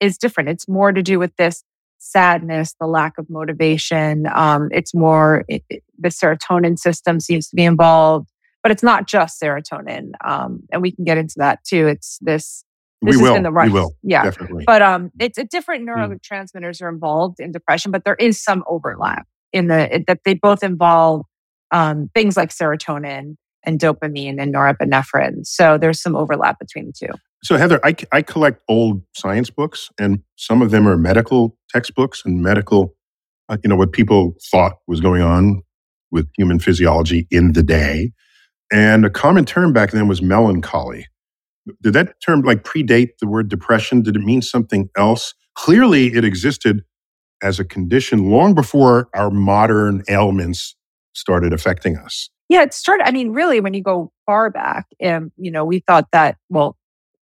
is 0.00 0.16
different. 0.16 0.48
It's 0.48 0.66
more 0.66 0.90
to 0.90 1.02
do 1.02 1.18
with 1.18 1.36
this 1.36 1.62
sadness, 1.98 2.74
the 2.80 2.86
lack 2.86 3.18
of 3.18 3.28
motivation. 3.28 4.26
Um, 4.34 4.70
it's 4.72 4.94
more, 4.94 5.44
it, 5.48 5.62
the 5.98 6.08
serotonin 6.08 6.78
system 6.78 7.20
seems 7.20 7.48
to 7.50 7.56
be 7.56 7.64
involved 7.64 8.30
but 8.62 8.72
it's 8.72 8.82
not 8.82 9.06
just 9.06 9.40
serotonin. 9.40 10.12
Um, 10.24 10.62
and 10.72 10.82
we 10.82 10.92
can 10.92 11.04
get 11.04 11.18
into 11.18 11.34
that 11.38 11.64
too. 11.64 11.86
It's 11.86 12.18
this. 12.20 12.64
This 13.00 13.14
we 13.14 13.20
has 13.20 13.22
will. 13.22 13.34
been 13.34 13.42
the 13.44 13.52
right. 13.52 13.70
We 13.70 13.78
will. 13.78 13.96
Yeah. 14.02 14.24
Definitely. 14.24 14.64
But 14.66 14.82
um, 14.82 15.12
it's 15.20 15.38
a 15.38 15.44
different 15.44 15.82
hmm. 15.82 15.90
neurotransmitters 15.90 16.82
are 16.82 16.88
involved 16.88 17.38
in 17.38 17.52
depression, 17.52 17.92
but 17.92 18.04
there 18.04 18.16
is 18.16 18.42
some 18.42 18.64
overlap 18.66 19.26
in 19.52 19.68
the 19.68 20.04
that 20.08 20.20
they 20.24 20.34
both 20.34 20.62
involve 20.62 21.22
um, 21.70 22.10
things 22.14 22.36
like 22.36 22.50
serotonin 22.50 23.36
and 23.64 23.78
dopamine 23.78 24.40
and 24.40 24.54
norepinephrine. 24.54 25.46
So 25.46 25.78
there's 25.78 26.00
some 26.00 26.16
overlap 26.16 26.58
between 26.58 26.86
the 26.86 26.92
two. 26.92 27.12
So 27.42 27.56
Heather, 27.56 27.80
I, 27.84 27.94
I 28.10 28.22
collect 28.22 28.62
old 28.68 29.02
science 29.14 29.50
books, 29.50 29.90
and 29.98 30.22
some 30.36 30.60
of 30.60 30.70
them 30.70 30.88
are 30.88 30.96
medical 30.96 31.56
textbooks 31.70 32.22
and 32.24 32.42
medical, 32.42 32.94
uh, 33.48 33.58
you 33.62 33.68
know, 33.68 33.76
what 33.76 33.92
people 33.92 34.34
thought 34.50 34.74
was 34.86 35.00
going 35.00 35.22
on 35.22 35.62
with 36.10 36.28
human 36.36 36.58
physiology 36.58 37.28
in 37.30 37.52
the 37.52 37.62
day. 37.62 38.12
And 38.72 39.04
a 39.04 39.10
common 39.10 39.44
term 39.44 39.72
back 39.72 39.92
then 39.92 40.08
was 40.08 40.20
melancholy. 40.20 41.06
Did 41.82 41.92
that 41.94 42.20
term 42.24 42.42
like 42.42 42.64
predate 42.64 43.18
the 43.20 43.26
word 43.26 43.48
depression? 43.48 44.02
Did 44.02 44.16
it 44.16 44.22
mean 44.22 44.42
something 44.42 44.88
else? 44.96 45.34
Clearly, 45.54 46.14
it 46.14 46.24
existed 46.24 46.82
as 47.42 47.58
a 47.60 47.64
condition 47.64 48.30
long 48.30 48.54
before 48.54 49.08
our 49.14 49.30
modern 49.30 50.02
ailments 50.08 50.74
started 51.12 51.52
affecting 51.52 51.96
us. 51.96 52.30
Yeah, 52.48 52.62
it 52.62 52.72
started. 52.72 53.06
I 53.06 53.10
mean, 53.10 53.30
really, 53.30 53.60
when 53.60 53.74
you 53.74 53.82
go 53.82 54.10
far 54.24 54.50
back, 54.50 54.86
um, 55.04 55.30
you 55.36 55.50
know, 55.50 55.64
we 55.64 55.80
thought 55.80 56.06
that, 56.12 56.36
well, 56.48 56.76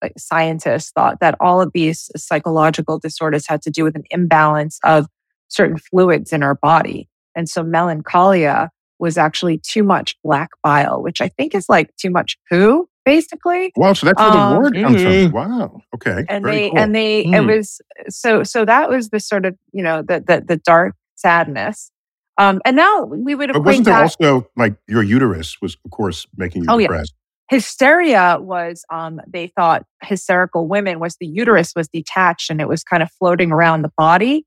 like 0.02 0.14
scientists 0.18 0.92
thought 0.92 1.20
that 1.20 1.36
all 1.40 1.62
of 1.62 1.72
these 1.74 2.10
psychological 2.16 2.98
disorders 2.98 3.48
had 3.48 3.62
to 3.64 3.70
do 3.70 3.84
with 3.84 3.96
an 3.96 4.04
imbalance 4.10 4.80
of 4.84 5.06
certain 5.48 5.78
fluids 5.78 6.34
in 6.34 6.42
our 6.42 6.56
body. 6.56 7.08
And 7.36 7.48
so 7.48 7.62
melancholia 7.62 8.72
was 9.02 9.18
actually 9.18 9.58
too 9.58 9.84
much 9.84 10.16
black 10.24 10.52
bile, 10.64 11.02
which 11.04 11.20
I 11.20 11.28
think 11.28 11.54
is 11.54 11.68
like 11.68 11.94
too 11.98 12.10
much 12.12 12.38
poo. 12.50 12.88
basically. 13.04 13.72
Wow, 13.76 13.94
so 13.94 14.06
that's 14.06 14.22
where 14.22 14.30
Um, 14.30 14.54
the 14.54 14.60
word 14.60 14.74
comes 14.76 15.02
Mhm. 15.02 15.24
from. 15.24 15.32
Wow. 15.34 15.82
Okay. 15.96 16.24
and 16.30 16.44
Very 16.46 16.56
they 16.56 16.70
cool. 16.70 16.78
and 16.80 16.96
they 16.96 17.20
it 17.22 17.26
Mm. 17.42 17.48
was 17.58 17.82
so 18.10 18.44
so 18.44 18.64
that 18.64 18.90
was 18.92 19.10
the 19.10 19.20
sort 19.20 19.44
of 19.48 19.56
you 19.74 19.82
know 19.84 20.04
the 20.04 20.24
the, 20.26 20.44
the 20.48 20.58
dark 20.58 20.94
sadness 21.16 21.92
um 22.38 22.62
and 22.64 22.76
now 22.76 23.04
we 23.06 23.34
would 23.34 23.52
but 23.54 23.64
wasn't 23.66 23.86
there 23.86 23.96
that 23.96 24.02
also 24.04 24.48
like 24.56 24.76
your 24.88 25.02
uterus 25.02 25.58
was 25.64 25.78
of 25.84 25.90
course 25.90 26.28
making 26.38 26.62
you 26.64 26.68
Oh, 26.70 26.78
yeah. 26.78 27.02
hysteria 27.50 28.38
was 28.40 28.86
um 28.92 29.20
they 29.28 29.48
thought 29.48 29.84
hysterical 30.04 30.68
women 30.68 31.00
was 31.00 31.16
the 31.20 31.26
uterus 31.28 31.74
was 31.76 31.88
detached 31.90 32.50
and 32.52 32.62
it 32.62 32.68
was 32.68 32.84
kind 32.84 33.02
of 33.04 33.10
floating 33.20 33.52
around 33.52 33.82
the 33.82 33.92
body 33.98 34.46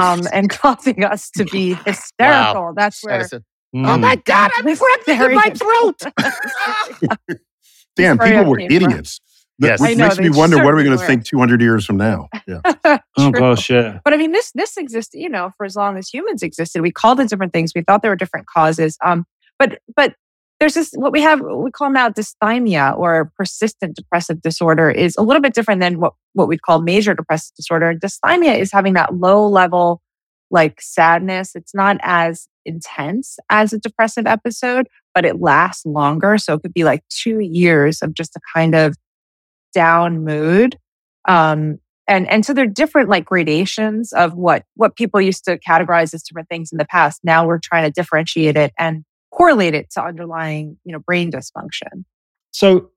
um 0.00 0.20
and 0.32 0.50
causing 0.62 1.04
us 1.04 1.30
to 1.30 1.44
be 1.44 1.74
hysterical 1.84 2.72
that's 2.76 3.00
That 3.02 3.06
where 3.10 3.20
is 3.20 3.32
a- 3.32 3.42
Mm. 3.74 3.86
oh 3.86 3.98
my 3.98 4.16
God, 4.16 4.50
I'm 4.56 4.64
pregnant 4.64 5.30
in 5.30 5.34
my 5.34 5.50
throat. 5.50 7.38
Damn, 7.96 8.18
people 8.18 8.44
were 8.44 8.60
idiots. 8.60 9.18
That- 9.18 9.28
Yes. 9.60 9.80
Which 9.80 9.96
know, 9.96 10.06
makes 10.06 10.20
me 10.20 10.30
wonder 10.30 10.56
what 10.62 10.72
are 10.72 10.76
we 10.76 10.84
going 10.84 10.96
to 10.96 11.04
think 11.04 11.24
200 11.24 11.60
years 11.60 11.84
from 11.84 11.96
now? 11.96 12.28
Yeah. 12.46 12.60
Oh 13.18 13.30
True. 13.30 13.32
gosh, 13.32 13.68
yeah. 13.68 13.98
But 14.04 14.14
I 14.14 14.16
mean, 14.16 14.32
this 14.32 14.52
this 14.52 14.78
existed, 14.78 15.18
you 15.18 15.28
know, 15.28 15.50
for 15.58 15.66
as 15.66 15.76
long 15.76 15.98
as 15.98 16.08
humans 16.08 16.42
existed. 16.42 16.80
We 16.80 16.90
called 16.90 17.20
it 17.20 17.28
different 17.28 17.52
things. 17.52 17.72
We 17.74 17.82
thought 17.82 18.00
there 18.00 18.10
were 18.10 18.16
different 18.16 18.46
causes. 18.46 18.96
Um, 19.04 19.26
but 19.58 19.80
but 19.94 20.14
there's 20.60 20.74
this 20.74 20.92
what 20.94 21.12
we 21.12 21.20
have 21.20 21.40
we 21.40 21.70
call 21.70 21.90
now 21.90 22.08
dysthymia 22.08 22.96
or 22.96 23.30
persistent 23.36 23.96
depressive 23.96 24.40
disorder 24.40 24.90
is 24.90 25.14
a 25.18 25.22
little 25.22 25.42
bit 25.42 25.52
different 25.52 25.82
than 25.82 26.00
what 26.00 26.14
what 26.32 26.48
we'd 26.48 26.62
call 26.62 26.80
major 26.80 27.12
depressive 27.12 27.54
disorder. 27.56 27.92
Dysthymia 27.94 28.56
is 28.58 28.72
having 28.72 28.94
that 28.94 29.14
low 29.16 29.46
level 29.46 30.00
like 30.50 30.80
sadness. 30.80 31.54
It's 31.54 31.74
not 31.74 31.98
as 32.00 32.48
intense 32.68 33.38
as 33.50 33.72
a 33.72 33.78
depressive 33.78 34.26
episode, 34.26 34.86
but 35.14 35.24
it 35.24 35.40
lasts 35.40 35.84
longer. 35.86 36.38
So 36.38 36.54
it 36.54 36.62
could 36.62 36.74
be 36.74 36.84
like 36.84 37.02
two 37.08 37.40
years 37.40 38.02
of 38.02 38.14
just 38.14 38.36
a 38.36 38.40
kind 38.54 38.74
of 38.74 38.94
down 39.74 40.24
mood. 40.24 40.76
Um, 41.26 41.78
and 42.06 42.28
and 42.30 42.44
so 42.46 42.54
there 42.54 42.64
are 42.64 42.68
different 42.68 43.08
like 43.08 43.24
gradations 43.24 44.12
of 44.12 44.34
what 44.34 44.64
what 44.74 44.96
people 44.96 45.20
used 45.20 45.44
to 45.44 45.58
categorize 45.58 46.14
as 46.14 46.22
different 46.22 46.48
things 46.48 46.72
in 46.72 46.78
the 46.78 46.86
past 46.86 47.20
now 47.22 47.46
we're 47.46 47.58
trying 47.62 47.84
to 47.84 47.90
differentiate 47.90 48.56
it 48.56 48.72
and 48.78 49.04
correlate 49.30 49.74
it 49.74 49.90
to 49.90 50.02
underlying 50.02 50.78
you 50.84 50.92
know 50.92 51.00
brain 51.00 51.30
dysfunction 51.30 52.04
So, 52.52 52.90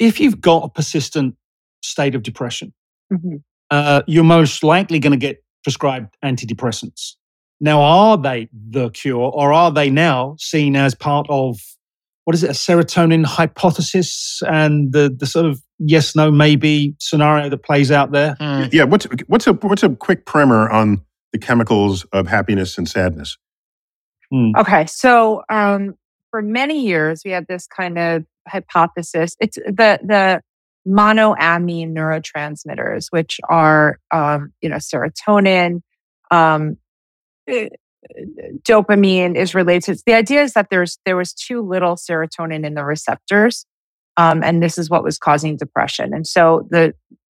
if 0.00 0.18
you've 0.18 0.40
got 0.40 0.64
a 0.64 0.68
persistent 0.68 1.36
state 1.82 2.16
of 2.16 2.22
depression, 2.24 2.74
Mhm. 3.12 3.42
uh, 3.70 4.02
you're 4.08 4.24
most 4.24 4.64
likely 4.64 4.98
going 4.98 5.12
to 5.12 5.16
get 5.26 5.42
prescribed 5.62 6.16
antidepressants. 6.24 7.14
Now, 7.60 7.80
are 7.80 8.16
they 8.16 8.48
the 8.52 8.90
cure, 8.90 9.30
or 9.32 9.52
are 9.52 9.72
they 9.72 9.90
now 9.90 10.36
seen 10.38 10.76
as 10.76 10.94
part 10.94 11.26
of 11.28 11.58
what 12.24 12.34
is 12.34 12.44
it, 12.44 12.50
a 12.50 12.52
serotonin 12.52 13.24
hypothesis 13.24 14.42
and 14.46 14.92
the 14.92 15.14
the 15.16 15.26
sort 15.26 15.46
of 15.46 15.60
yes, 15.78 16.14
no, 16.14 16.30
maybe 16.30 16.94
scenario 17.00 17.48
that 17.48 17.62
plays 17.64 17.90
out 17.90 18.12
there? 18.12 18.36
Hmm. 18.38 18.64
Yeah. 18.70 18.84
What's 18.84 19.06
what's 19.26 19.46
a 19.46 19.54
what's 19.54 19.82
a 19.82 19.90
quick 19.90 20.26
primer 20.26 20.68
on 20.68 21.02
the 21.32 21.38
chemicals 21.38 22.04
of 22.12 22.26
happiness 22.26 22.78
and 22.78 22.88
sadness? 22.88 23.36
Hmm. 24.30 24.50
okay 24.58 24.84
so 24.84 25.42
um 25.48 25.94
for 26.30 26.42
many 26.42 26.84
years 26.84 27.22
we 27.24 27.30
had 27.30 27.46
this 27.48 27.66
kind 27.66 27.98
of 27.98 28.24
hypothesis 28.46 29.34
it's 29.40 29.56
the 29.56 29.98
the 30.02 30.42
monoamine 30.86 31.92
neurotransmitters 31.92 33.06
which 33.08 33.40
are 33.48 33.98
um 34.10 34.52
you 34.60 34.68
know 34.68 34.76
serotonin 34.76 35.80
um 36.30 36.76
dopamine 38.62 39.36
is 39.36 39.54
related. 39.54 40.00
The 40.06 40.14
idea 40.14 40.42
is 40.42 40.52
that 40.54 40.68
there's 40.70 40.98
there 41.04 41.16
was 41.16 41.32
too 41.32 41.60
little 41.62 41.96
serotonin 41.96 42.64
in 42.64 42.74
the 42.74 42.84
receptors, 42.84 43.66
um, 44.16 44.42
and 44.42 44.62
this 44.62 44.78
is 44.78 44.90
what 44.90 45.04
was 45.04 45.18
causing 45.18 45.56
depression. 45.56 46.12
And 46.14 46.26
so 46.26 46.66
the 46.70 46.94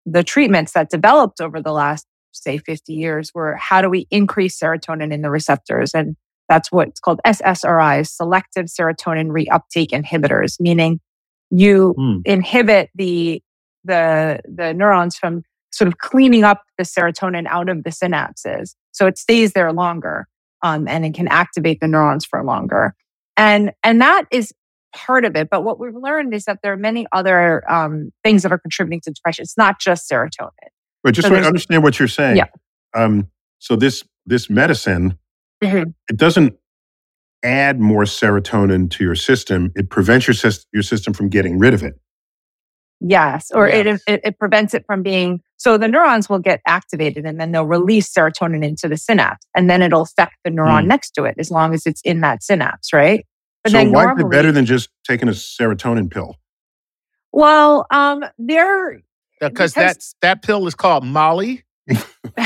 the 0.06 0.22
treatments 0.22 0.72
that 0.72 0.90
developed 0.90 1.40
over 1.40 1.60
the 1.60 1.72
last 1.72 2.06
say 2.32 2.58
50 2.58 2.92
years 2.92 3.32
were 3.34 3.56
how 3.56 3.82
do 3.82 3.90
we 3.90 4.06
increase 4.10 4.58
serotonin 4.58 5.12
in 5.12 5.22
the 5.22 5.30
receptors, 5.30 5.94
and 5.94 6.16
that's 6.48 6.70
what's 6.72 7.00
called 7.00 7.20
SSRIs, 7.26 8.08
selective 8.08 8.66
serotonin 8.66 9.28
reuptake 9.28 9.90
inhibitors, 9.90 10.56
meaning 10.60 11.00
you 11.50 11.94
Hmm. 11.96 12.18
inhibit 12.24 12.90
the 12.94 13.42
the 13.84 14.40
the 14.44 14.74
neurons 14.74 15.16
from 15.16 15.42
sort 15.72 15.88
of 15.88 15.98
cleaning 15.98 16.44
up 16.44 16.62
the 16.78 16.84
serotonin 16.84 17.46
out 17.46 17.68
of 17.68 17.84
the 17.84 17.90
synapses 17.90 18.74
so 18.92 19.06
it 19.06 19.16
stays 19.18 19.52
there 19.52 19.72
longer 19.72 20.26
um, 20.62 20.86
and 20.88 21.04
it 21.04 21.14
can 21.14 21.28
activate 21.28 21.80
the 21.80 21.86
neurons 21.88 22.24
for 22.24 22.42
longer 22.44 22.94
and 23.36 23.72
and 23.84 24.00
that 24.00 24.24
is 24.30 24.52
part 24.94 25.24
of 25.24 25.36
it 25.36 25.48
but 25.50 25.62
what 25.62 25.78
we've 25.78 25.94
learned 25.94 26.34
is 26.34 26.44
that 26.44 26.58
there 26.62 26.72
are 26.72 26.76
many 26.76 27.06
other 27.12 27.62
um, 27.70 28.10
things 28.24 28.42
that 28.42 28.50
are 28.52 28.58
contributing 28.58 29.00
to 29.00 29.10
depression 29.10 29.42
it's 29.42 29.56
not 29.56 29.78
just 29.80 30.10
serotonin 30.10 30.50
But 31.04 31.14
just 31.14 31.28
So 31.28 31.32
there's- 31.34 31.46
understand 31.46 31.82
what 31.82 31.98
you're 31.98 32.08
saying. 32.08 32.36
Yeah. 32.36 32.46
Um, 32.94 33.28
so 33.58 33.76
this 33.76 34.02
this 34.26 34.50
medicine, 34.50 35.16
Mhm. 35.62 35.94
it 36.10 36.16
doesn't 36.16 36.54
add 37.42 37.80
more 37.80 38.02
serotonin 38.04 38.90
to 38.90 39.04
your 39.04 39.14
system. 39.14 39.72
It 39.76 39.88
prevents 39.90 40.26
your 40.26 40.34
system 40.34 40.68
your 40.72 40.82
system 40.82 41.14
from 41.14 41.28
getting 41.30 41.58
rid 41.58 41.72
of 41.72 41.82
it. 41.82 41.94
yes 43.00 43.50
or 43.54 43.68
Yes. 43.68 44.02
It, 44.06 44.12
it 44.14 44.20
it 44.24 44.38
prevents 44.38 44.74
it 44.74 44.84
from 44.86 45.02
being 45.02 45.40
so 45.60 45.76
the 45.76 45.86
neurons 45.88 46.28
will 46.30 46.38
get 46.38 46.60
activated 46.66 47.26
and 47.26 47.38
then 47.38 47.52
they'll 47.52 47.66
release 47.66 48.10
serotonin 48.12 48.64
into 48.64 48.88
the 48.88 48.96
synapse 48.96 49.46
and 49.54 49.68
then 49.68 49.82
it'll 49.82 50.00
affect 50.02 50.34
the 50.42 50.50
neuron 50.50 50.80
Hmm. 50.82 50.88
next 50.88 51.10
to 51.12 51.24
it 51.24 51.34
as 51.38 51.50
long 51.50 51.74
as 51.74 51.86
it's 51.86 52.00
in 52.02 52.20
that 52.22 52.42
synapse 52.42 52.92
right 52.92 53.26
but 53.62 53.72
so 53.72 53.78
then 53.78 53.92
why 53.92 54.10
is 54.12 54.18
it 54.20 54.30
better 54.30 54.50
than 54.52 54.64
just 54.64 54.88
taking 55.06 55.28
a 55.28 55.32
serotonin 55.32 56.10
pill? 56.10 56.36
well 57.32 57.86
um 57.90 58.24
there 58.38 59.00
Because 59.40 59.72
Because- 59.72 59.74
that's 59.74 60.14
that 60.22 60.42
pill 60.42 60.66
is 60.66 60.74
called 60.74 61.04
Molly. 61.04 61.62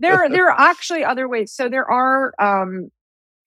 there 0.00 0.28
there 0.30 0.48
are 0.50 0.58
actually 0.58 1.04
other 1.04 1.28
ways 1.28 1.52
so 1.52 1.68
there 1.68 1.88
are 1.90 2.32
um 2.38 2.90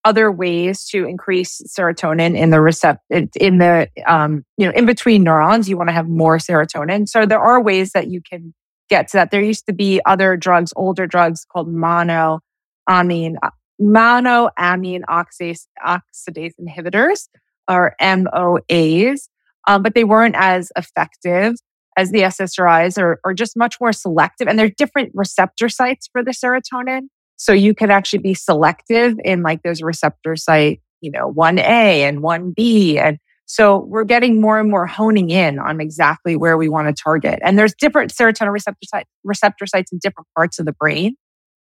other 0.08 0.32
ways 0.32 0.86
to 0.86 1.06
increase 1.06 1.62
serotonin 1.68 2.34
in 2.38 2.50
the 2.50 2.58
recept 2.58 3.00
in 3.10 3.58
the 3.58 3.90
um 4.08 4.46
you 4.56 4.66
know 4.66 4.72
in 4.72 4.86
between 4.86 5.22
neurons 5.22 5.68
you 5.68 5.76
want 5.76 5.90
to 5.90 5.94
have 5.94 6.08
more 6.08 6.38
serotonin 6.38 7.10
so 7.10 7.26
there 7.26 7.42
are 7.42 7.62
ways 7.62 7.92
that 7.92 8.08
you 8.08 8.22
can 8.22 8.54
get 8.90 9.10
to 9.10 9.18
that 9.18 9.32
there 9.32 9.44
used 9.44 9.66
to 9.66 9.74
be 9.74 10.00
other 10.06 10.38
drugs 10.38 10.72
older 10.78 11.06
drugs 11.06 11.46
called 11.52 11.68
mono 11.68 12.40
amine 12.90 13.36
monoamine 13.82 15.02
oxidase 15.10 15.68
oxidase 15.86 16.54
inhibitors 16.58 17.28
or 17.68 17.94
MOAs 18.02 19.28
um, 19.68 19.84
but 19.84 19.94
they 19.94 20.06
weren't 20.06 20.36
as 20.38 20.72
effective 20.78 21.56
as 21.98 22.12
the 22.12 22.22
SSRIs 22.22 22.98
or, 22.98 23.20
or 23.26 23.34
just 23.34 23.58
much 23.58 23.76
more 23.82 23.92
selective. 23.92 24.48
And 24.48 24.58
there 24.58 24.68
are 24.68 24.76
different 24.78 25.12
receptor 25.14 25.68
sites 25.68 26.08
for 26.10 26.24
the 26.24 26.32
serotonin. 26.32 27.08
So 27.38 27.54
you 27.54 27.74
can 27.74 27.92
actually 27.92 28.20
be 28.20 28.34
selective 28.34 29.20
in 29.24 29.44
like 29.44 29.64
those 29.64 29.82
receptor 29.82 30.36
site, 30.36 30.82
you 31.02 31.12
know, 31.12 31.32
1A 31.34 31.60
and 31.60 32.20
1B. 32.20 32.98
And 32.98 33.20
so 33.46 33.86
we're 33.88 34.04
getting 34.04 34.42
more 34.42 34.60
and 34.60 34.70
more 34.70 34.86
honing 34.86 35.30
in 35.30 35.60
on 35.60 35.80
exactly 35.80 36.36
where 36.36 36.58
we 36.58 36.68
want 36.68 36.94
to 36.94 37.02
target. 37.02 37.40
And 37.44 37.58
there's 37.58 37.74
different 37.74 38.12
serotonin 38.14 38.52
receptor, 38.52 38.86
site, 38.86 39.08
receptor 39.24 39.66
sites 39.66 39.92
in 39.92 40.00
different 40.00 40.28
parts 40.36 40.60
of 40.60 40.66
the 40.66 40.74
brain. 40.74 41.16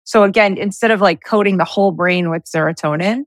So 0.05 0.25
again, 0.25 0.59
instead 0.59 0.91
of 0.91 1.01
like 1.01 1.23
coating 1.25 1.57
the 1.57 1.65
whole 1.65 1.93
brain 1.93 2.31
with 2.31 2.45
serotonin, 2.45 3.23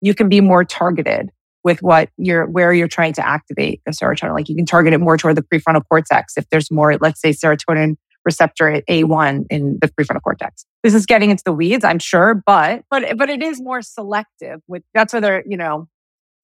you 0.00 0.14
can 0.14 0.28
be 0.28 0.40
more 0.40 0.64
targeted 0.64 1.30
with 1.64 1.82
what 1.82 2.08
you're 2.16 2.46
where 2.46 2.72
you're 2.72 2.88
trying 2.88 3.12
to 3.14 3.26
activate 3.26 3.82
the 3.84 3.92
serotonin. 3.92 4.32
Like 4.32 4.48
you 4.48 4.54
can 4.54 4.64
target 4.64 4.94
it 4.94 4.98
more 4.98 5.18
toward 5.18 5.36
the 5.36 5.42
prefrontal 5.42 5.82
cortex 5.88 6.36
if 6.36 6.48
there's 6.50 6.70
more, 6.70 6.96
let's 7.00 7.20
say, 7.20 7.30
serotonin 7.30 7.96
receptor 8.28 8.68
at 8.68 8.84
A1 8.86 9.44
in 9.50 9.78
the 9.80 9.88
prefrontal 9.88 10.22
cortex. 10.22 10.64
This 10.84 10.94
is 10.94 11.06
getting 11.06 11.30
into 11.30 11.42
the 11.44 11.52
weeds, 11.52 11.84
I'm 11.84 11.98
sure, 11.98 12.42
but 12.46 12.82
but 12.90 13.16
but 13.16 13.28
it 13.30 13.42
is 13.42 13.60
more 13.60 13.82
selective 13.82 14.60
with 14.68 14.82
that's 14.94 15.12
why 15.14 15.20
they're, 15.20 15.42
you 15.46 15.56
know, 15.56 15.88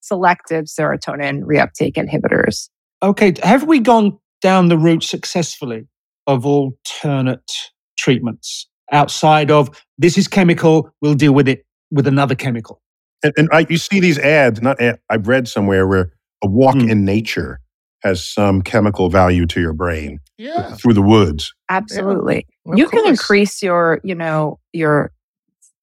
selective 0.00 0.64
serotonin 0.64 1.42
reuptake 1.42 1.94
inhibitors. 1.96 2.68
Okay, 3.02 3.34
have 3.42 3.64
we 3.64 3.78
gone 3.80 4.18
down 4.40 4.68
the 4.68 4.78
route 4.78 5.02
successfully 5.04 5.86
of 6.26 6.46
alternate 6.46 7.50
treatments 7.98 8.66
outside 8.92 9.50
of 9.50 9.68
this 9.98 10.16
is 10.18 10.26
chemical, 10.28 10.90
we'll 11.02 11.14
deal 11.14 11.32
with 11.32 11.48
it 11.48 11.64
with 11.90 12.06
another 12.06 12.34
chemical? 12.34 12.80
And, 13.22 13.32
and 13.36 13.48
I, 13.52 13.66
you 13.68 13.76
see 13.78 14.00
these 14.00 14.18
ads. 14.18 14.60
Not 14.60 14.80
ad, 14.80 14.98
I've 15.10 15.28
read 15.28 15.48
somewhere 15.48 15.86
where 15.86 16.12
a 16.42 16.48
walk 16.48 16.74
Hmm. 16.74 16.90
in 16.90 17.04
nature 17.04 17.60
has 18.04 18.24
some 18.24 18.62
chemical 18.62 19.08
value 19.08 19.46
to 19.46 19.60
your 19.60 19.72
brain 19.72 20.20
yeah. 20.36 20.74
through 20.74 20.92
the 20.92 21.02
woods. 21.02 21.52
Absolutely. 21.70 22.46
Of 22.66 22.78
you 22.78 22.88
can 22.88 23.06
increase 23.06 23.62
your, 23.62 24.00
you 24.04 24.14
know, 24.14 24.60
your 24.72 25.10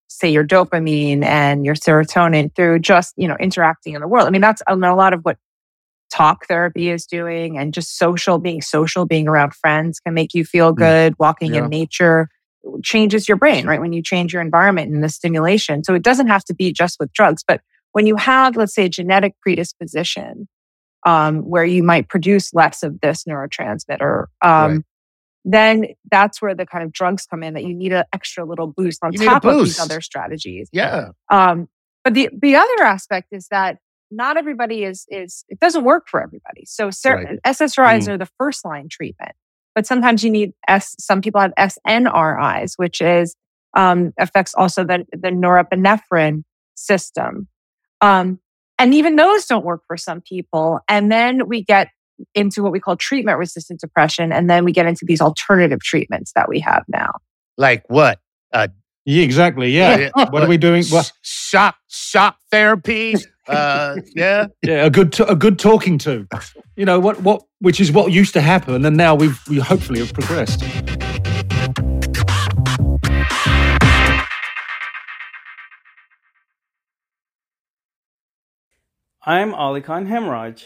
say 0.07 0.29
your 0.29 0.45
dopamine 0.45 1.23
and 1.23 1.65
your 1.65 1.73
serotonin 1.73 2.55
through 2.55 2.79
just, 2.79 3.13
you 3.17 3.27
know, 3.27 3.35
interacting 3.39 3.95
in 3.95 4.01
the 4.01 4.07
world. 4.07 4.27
I 4.27 4.29
mean, 4.29 4.41
that's 4.41 4.61
I 4.67 4.75
mean, 4.75 4.83
a 4.83 4.95
lot 4.95 5.13
of 5.13 5.21
what 5.23 5.37
talk 6.11 6.45
therapy 6.45 6.89
is 6.89 7.05
doing 7.05 7.57
and 7.57 7.73
just 7.73 7.97
social 7.97 8.37
being 8.37 8.61
social 8.61 9.05
being 9.05 9.27
around 9.27 9.55
friends 9.55 9.99
can 9.99 10.13
make 10.13 10.33
you 10.33 10.45
feel 10.45 10.73
mm. 10.73 10.77
good 10.77 11.15
walking 11.17 11.53
Yeah. 11.53 11.63
in 11.63 11.69
nature 11.69 12.29
changes 12.83 13.27
your 13.27 13.37
brain 13.37 13.65
right 13.65 13.79
when 13.79 13.93
you 13.93 14.03
change 14.03 14.33
your 14.33 14.41
environment 14.41 14.91
and 14.91 15.03
the 15.03 15.09
stimulation 15.09 15.83
so 15.83 15.95
it 15.95 16.03
doesn't 16.03 16.27
have 16.27 16.43
to 16.43 16.53
be 16.53 16.71
just 16.73 16.97
with 16.99 17.11
drugs 17.13 17.43
but 17.47 17.61
when 17.93 18.05
you 18.05 18.17
have 18.17 18.57
let's 18.57 18.75
say 18.75 18.85
a 18.85 18.89
genetic 18.89 19.33
predisposition 19.41 20.47
um, 21.05 21.39
where 21.39 21.65
you 21.65 21.83
might 21.83 22.09
produce 22.09 22.53
less 22.53 22.83
of 22.83 23.01
this 23.01 23.23
neurotransmitter. 23.25 24.25
Um, 24.41 24.71
Right. 24.71 24.81
Then 25.43 25.87
that's 26.11 26.39
where 26.39 26.53
the 26.53 26.67
kind 26.67 26.83
of 26.83 26.91
drugs 26.91 27.25
come 27.25 27.41
in 27.41 27.55
that 27.55 27.63
you 27.63 27.73
need 27.73 27.93
an 27.93 28.03
extra 28.13 28.45
little 28.45 28.67
boost 28.67 28.99
on 29.03 29.11
You 29.13 29.25
top 29.25 29.43
of 29.43 29.57
these 29.57 29.79
other 29.79 29.99
strategies. 29.99 30.69
Yeah. 30.71 31.09
Um, 31.31 31.67
but 32.03 32.13
the 32.13 32.29
the 32.39 32.55
other 32.55 32.83
aspect 32.83 33.29
is 33.31 33.47
that 33.49 33.79
not 34.11 34.37
everybody 34.37 34.83
is 34.83 35.05
is 35.09 35.43
it 35.49 35.59
doesn't 35.59 35.83
work 35.83 36.07
for 36.07 36.21
everybody. 36.21 36.65
So 36.65 36.91
ser- 36.91 37.15
Right. 37.15 37.39
SSRIs 37.43 38.07
are 38.07 38.19
the 38.19 38.29
first 38.37 38.63
line 38.65 38.87
treatment, 38.87 39.31
but 39.73 39.87
sometimes 39.87 40.23
you 40.23 40.29
need 40.29 40.51
S. 40.67 40.95
Some 40.99 41.21
people 41.21 41.41
have 41.41 41.53
SNRIs, 41.57 42.73
which 42.75 43.01
is 43.01 43.35
um, 43.75 44.13
affects 44.19 44.53
also 44.53 44.83
the 44.83 45.05
the 45.11 45.29
norepinephrine 45.29 46.43
system, 46.75 47.47
um, 48.01 48.39
and 48.81 48.93
even 48.93 49.15
those 49.15 49.45
don't 49.45 49.63
work 49.63 49.81
for 49.87 49.97
some 49.97 50.21
people. 50.21 50.79
And 50.87 51.11
then 51.11 51.47
we 51.47 51.63
get 51.63 51.89
into 52.35 52.61
what 52.63 52.71
we 52.71 52.79
call 52.79 52.95
treatment 52.95 53.37
resistant 53.37 53.79
depression, 53.79 54.31
and 54.31 54.49
then 54.49 54.65
we 54.65 54.71
get 54.71 54.85
into 54.85 55.05
these 55.05 55.21
alternative 55.21 55.79
treatments 55.81 56.31
that 56.35 56.49
we 56.49 56.59
have 56.59 56.83
now. 56.87 57.11
Like 57.57 57.83
what? 57.87 58.19
Yeah, 59.05 59.23
exactly. 59.23 59.71
Yeah. 59.71 59.97
Yeah. 59.97 60.29
What 60.29 60.43
are 60.43 60.47
we 60.47 60.57
doing? 60.57 60.83
Well, 60.91 61.03
Sh- 61.03 61.11
shock 61.21 61.75
shock 61.87 62.37
therapy. 62.51 63.15
Uh, 63.47 63.95
yeah. 64.15 64.45
yeah, 64.61 64.85
a 64.85 64.89
good, 64.89 65.11
t- 65.11 65.25
a 65.27 65.35
good 65.35 65.57
talking 65.57 65.97
to. 65.97 66.27
You 66.75 66.85
know 66.85 66.99
what? 66.99 67.19
What? 67.21 67.43
Which 67.59 67.81
is 67.81 67.91
what 67.91 68.11
used 68.11 68.33
to 68.33 68.41
happen, 68.41 68.85
and 68.85 68.95
now 68.95 69.15
we've 69.15 69.39
we 69.49 69.57
hopefully 69.57 69.99
have 69.99 70.13
progressed. 70.13 70.63
I'm 79.23 79.53
Ali 79.53 79.81
Khan 79.81 80.07
Hemraj, 80.07 80.63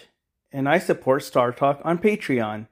and 0.49 0.69
I 0.69 0.79
support 0.79 1.23
StarTalk 1.23 1.81
on 1.83 1.97
Patreon. 1.97 2.67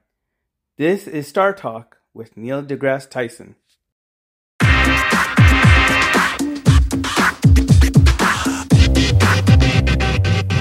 This 0.78 1.06
is 1.06 1.30
StarTalk 1.30 1.84
with 2.14 2.38
Neil 2.38 2.62
deGrasse 2.62 3.10
Tyson. 3.10 3.56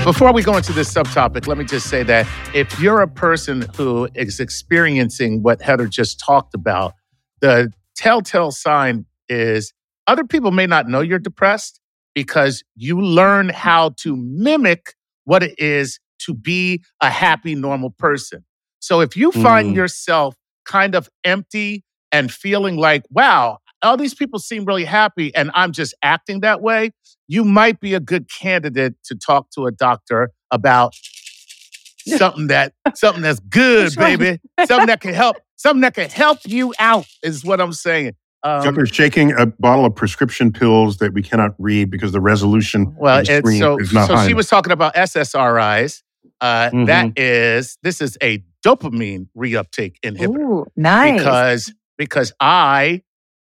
Before 0.04 0.34
we 0.34 0.44
go 0.44 0.58
into 0.58 0.74
this 0.74 0.94
subtopic, 0.94 1.48
let 1.48 1.58
me 1.58 1.64
just 1.64 1.90
say 1.90 2.04
that 2.04 2.28
if 2.54 2.78
you're 2.82 3.00
a 3.00 3.08
person 3.08 3.66
who 3.78 4.10
is 4.16 4.42
experiencing 4.42 5.42
what 5.42 5.62
Heather 5.62 5.88
just 5.88 6.20
talked 6.20 6.54
about, 6.54 6.96
the 7.40 7.72
telltale 7.96 8.52
sign 8.52 9.06
is 9.30 9.74
other 10.06 10.26
people 10.26 10.52
may 10.52 10.68
not 10.68 10.90
know 10.90 11.00
you're 11.00 11.18
depressed 11.18 11.80
because 12.14 12.62
you 12.76 13.00
learn 13.00 13.48
how 13.48 13.92
to 14.00 14.18
mimic 14.18 14.96
what 15.26 15.44
it 15.44 15.56
is 15.58 16.00
to 16.20 16.34
be 16.34 16.84
a 17.02 17.10
happy, 17.10 17.56
normal 17.56 17.90
person. 17.92 18.44
So 18.80 19.02
if 19.02 19.16
you 19.16 19.32
find 19.32 19.70
Mm. 19.72 19.76
yourself 19.76 20.36
kind 20.66 20.96
of 20.96 21.10
empty 21.24 21.84
and 22.12 22.32
feeling 22.32 22.78
like, 22.78 23.04
wow, 23.10 23.60
all 23.82 23.98
these 23.98 24.14
people 24.14 24.40
seem 24.40 24.66
really 24.66 24.86
happy 24.86 25.34
and 25.36 25.52
I'm 25.54 25.72
just 25.72 25.94
acting 26.04 26.40
that 26.42 26.62
way, 26.62 26.92
you 27.28 27.44
might 27.44 27.80
be 27.80 27.94
a 27.94 28.00
good 28.00 28.30
candidate 28.30 28.96
to 29.06 29.16
talk 29.16 29.50
to 29.52 29.66
a 29.66 29.72
doctor 29.72 30.32
about 30.52 30.94
something 32.08 32.48
that 32.48 32.74
something 32.96 33.22
that's 33.24 33.40
good, 33.40 33.96
baby. 33.96 34.40
something 34.66 34.88
that 34.88 35.02
can 35.02 35.14
help, 35.14 35.38
something 35.56 35.82
that 35.82 35.94
can 35.96 36.10
help 36.10 36.40
you 36.46 36.74
out 36.80 37.06
is 37.24 37.44
what 37.44 37.60
I'm 37.62 37.74
saying. 37.74 38.14
Um, 38.46 38.62
Tucker's 38.64 38.90
shaking 38.90 39.32
a 39.34 39.46
bottle 39.46 39.86
of 39.86 39.96
prescription 39.96 40.52
pills 40.52 40.98
that 40.98 41.14
we 41.14 41.22
cannot 41.22 41.56
read 41.60 41.90
because 41.90 42.12
the 42.12 42.20
resolution 42.20 42.94
well, 42.98 43.20
of 43.20 43.26
the 43.26 43.38
it's 43.38 43.48
screen 43.48 43.60
so 43.60 43.78
is 43.80 43.94
not 43.94 44.08
so 44.08 44.16
high 44.16 44.28
she 44.28 44.34
was 44.34 44.48
talking 44.48 44.72
about 44.74 44.94
SSRIs. 44.96 46.02
Uh, 46.42 46.70
Mhm. 46.72 46.88
that 46.88 47.18
is 47.18 47.78
this 47.84 48.02
is 48.02 48.18
a 48.22 48.44
dopamine 48.66 49.28
reuptake 49.38 49.96
inhibitor 50.04 50.38
Ooh, 50.40 50.66
nice. 50.76 51.18
because 51.18 51.74
because 51.98 52.34
I 52.42 53.02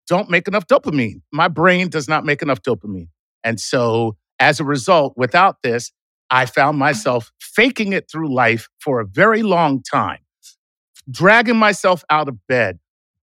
don't 0.06 0.30
make 0.30 0.48
enough 0.48 0.66
dopamine. 0.66 1.20
My 1.32 1.48
brain 1.48 1.90
does 1.90 2.08
not 2.08 2.24
make 2.24 2.40
enough 2.40 2.62
dopamine. 2.62 3.08
And 3.44 3.60
so 3.60 4.16
as 4.40 4.58
a 4.58 4.64
result, 4.64 5.14
without 5.16 5.56
this, 5.62 5.92
I 6.30 6.46
found 6.46 6.78
myself 6.78 7.30
faking 7.40 7.92
it 7.92 8.10
through 8.10 8.32
life 8.32 8.68
for 8.80 9.00
a 9.00 9.06
very 9.06 9.42
long 9.42 9.82
time, 9.82 10.20
dragging 11.10 11.56
myself 11.56 12.04
out 12.10 12.28
of 12.28 12.38
bed. 12.46 12.78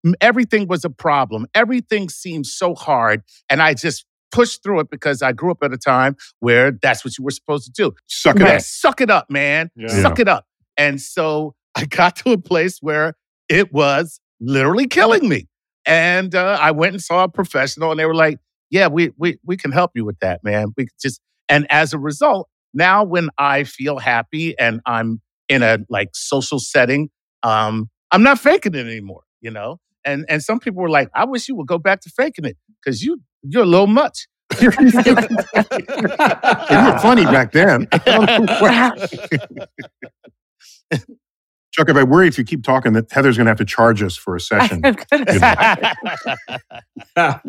M- 0.06 0.16
Everything 0.22 0.68
was 0.68 0.86
a 0.86 0.90
problem. 0.90 1.48
Everything 1.54 2.10
seemed 2.10 2.46
so 2.46 2.76
hard. 2.76 3.22
And 3.50 3.62
I 3.62 3.74
just 3.74 4.06
pushed 4.32 4.64
through 4.64 4.82
it 4.82 4.90
because 4.90 5.22
I 5.22 5.32
grew 5.32 5.52
up 5.52 5.60
at 5.64 5.74
a 5.74 5.78
time 5.78 6.16
where 6.40 6.72
that's 6.72 7.04
what 7.06 7.18
you 7.18 7.24
were 7.24 7.32
supposed 7.32 7.66
to 7.66 7.72
do. 7.72 7.94
Suck 8.08 8.36
it 8.36 8.44
Man, 8.44 8.56
up. 8.58 8.62
suck 8.62 9.02
it 9.02 9.10
up, 9.10 9.30
man. 9.30 9.72
Yeah. 9.76 9.88
Suck 9.88 10.20
it 10.20 10.28
up. 10.28 10.46
And 10.78 11.02
so 11.02 11.56
I 11.76 11.86
got 11.90 12.16
to 12.18 12.32
a 12.32 12.38
place 12.38 12.80
where 12.82 13.16
it 13.50 13.72
was 13.74 14.20
literally 14.40 14.88
killing 14.88 15.28
me. 15.30 15.48
And 15.86 16.34
uh, 16.36 16.58
I 16.60 16.72
went 16.72 16.94
and 16.94 17.02
saw 17.02 17.24
a 17.26 17.30
professional, 17.30 17.92
and 17.92 18.00
they 18.00 18.08
were 18.08 18.16
like, 18.16 18.40
"Yeah, 18.72 18.88
we 18.88 19.12
we 19.18 19.38
we 19.46 19.56
can 19.56 19.72
help 19.72 19.92
you 19.94 20.04
with 20.04 20.18
that, 20.20 20.44
man. 20.44 20.74
We 20.76 20.88
just." 21.00 21.22
And 21.48 21.68
as 21.70 21.94
a 21.94 22.00
result, 22.00 22.50
now 22.74 23.04
when 23.04 23.30
I 23.38 23.66
feel 23.66 24.00
happy 24.00 24.58
and 24.58 24.82
I'm 24.88 25.22
in 25.48 25.62
a 25.62 25.78
like 25.88 26.10
social 26.14 26.58
setting, 26.58 27.12
um, 27.44 27.92
I'm 28.12 28.24
not 28.24 28.40
faking 28.40 28.74
it 28.74 28.80
anymore. 28.88 29.22
You 29.42 29.52
know. 29.52 29.80
And 30.06 30.26
and 30.30 30.42
some 30.44 30.60
people 30.60 30.82
were 30.82 30.90
like, 30.90 31.10
"I 31.16 31.26
wish 31.26 31.48
you 31.50 31.56
would 31.56 31.68
go 31.68 31.78
back 31.80 32.02
to 32.02 32.10
faking 32.10 32.46
it 32.46 32.58
because 32.84 33.02
you 33.04 33.20
you're 33.44 33.64
a 33.64 33.66
little 33.66 33.88
much." 33.88 34.28
you 34.62 34.68
were 34.68 34.74
funny 37.02 37.26
back 37.26 37.52
then. 37.52 37.88
I 37.94 37.98
don't 37.98 38.26
know 38.26 38.46
what- 38.60 39.12
Chuck, 41.72 41.90
if 41.90 41.98
I 41.98 42.04
worry 42.04 42.28
if 42.30 42.38
you 42.38 42.46
keep 42.46 42.64
talking 42.64 42.94
that 42.94 43.12
Heather's 43.12 43.36
going 43.36 43.48
to 43.48 43.50
have 43.50 43.58
to 43.58 43.66
charge 43.66 44.02
us 44.02 44.16
for 44.16 44.38
a 44.38 44.40
session. 44.40 44.80
I'm 44.86 44.96
gonna 45.12 45.34
say- 45.34 45.40
Ah, 47.18 47.42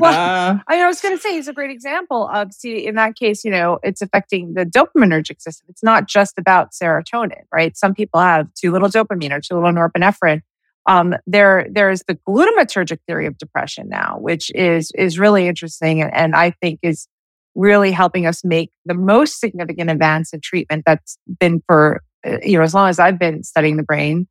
I, 0.66 0.82
I 0.82 0.86
was 0.88 1.00
going 1.00 1.14
to 1.16 1.22
say 1.22 1.34
he's 1.34 1.46
a 1.46 1.52
great 1.52 1.70
example 1.70 2.28
of 2.32 2.52
see 2.52 2.84
in 2.86 2.96
that 2.96 3.14
case, 3.14 3.44
you 3.44 3.52
know, 3.52 3.78
it's 3.84 4.02
affecting 4.02 4.54
the 4.54 4.64
dopaminergic 4.64 5.40
system. 5.40 5.66
It's 5.68 5.84
not 5.84 6.08
just 6.08 6.38
about 6.38 6.72
serotonin, 6.72 7.42
right? 7.52 7.76
Some 7.76 7.94
people 7.94 8.18
have 8.18 8.52
too 8.54 8.72
little 8.72 8.88
dopamine 8.88 9.30
or 9.30 9.40
too 9.40 9.54
little 9.54 9.70
norepinephrine. 9.70 10.40
Um, 10.86 11.14
there, 11.26 11.66
there's 11.70 12.02
the 12.06 12.18
glutamatergic 12.28 12.98
theory 13.06 13.26
of 13.26 13.38
depression 13.38 13.88
now, 13.88 14.18
which 14.20 14.50
is 14.54 14.92
is 14.94 15.18
really 15.18 15.48
interesting, 15.48 16.00
and, 16.00 16.14
and 16.14 16.36
I 16.36 16.52
think 16.52 16.80
is 16.82 17.08
really 17.54 17.90
helping 17.90 18.26
us 18.26 18.44
make 18.44 18.70
the 18.84 18.94
most 18.94 19.40
significant 19.40 19.90
advance 19.90 20.32
in 20.32 20.40
treatment 20.40 20.84
that's 20.86 21.18
been 21.40 21.62
for 21.66 22.02
uh, 22.26 22.38
you 22.42 22.58
know 22.58 22.62
as 22.62 22.74
long 22.74 22.88
as 22.88 22.98
I've 22.98 23.18
been 23.18 23.42
studying 23.42 23.76
the 23.76 23.82
brain, 23.82 24.28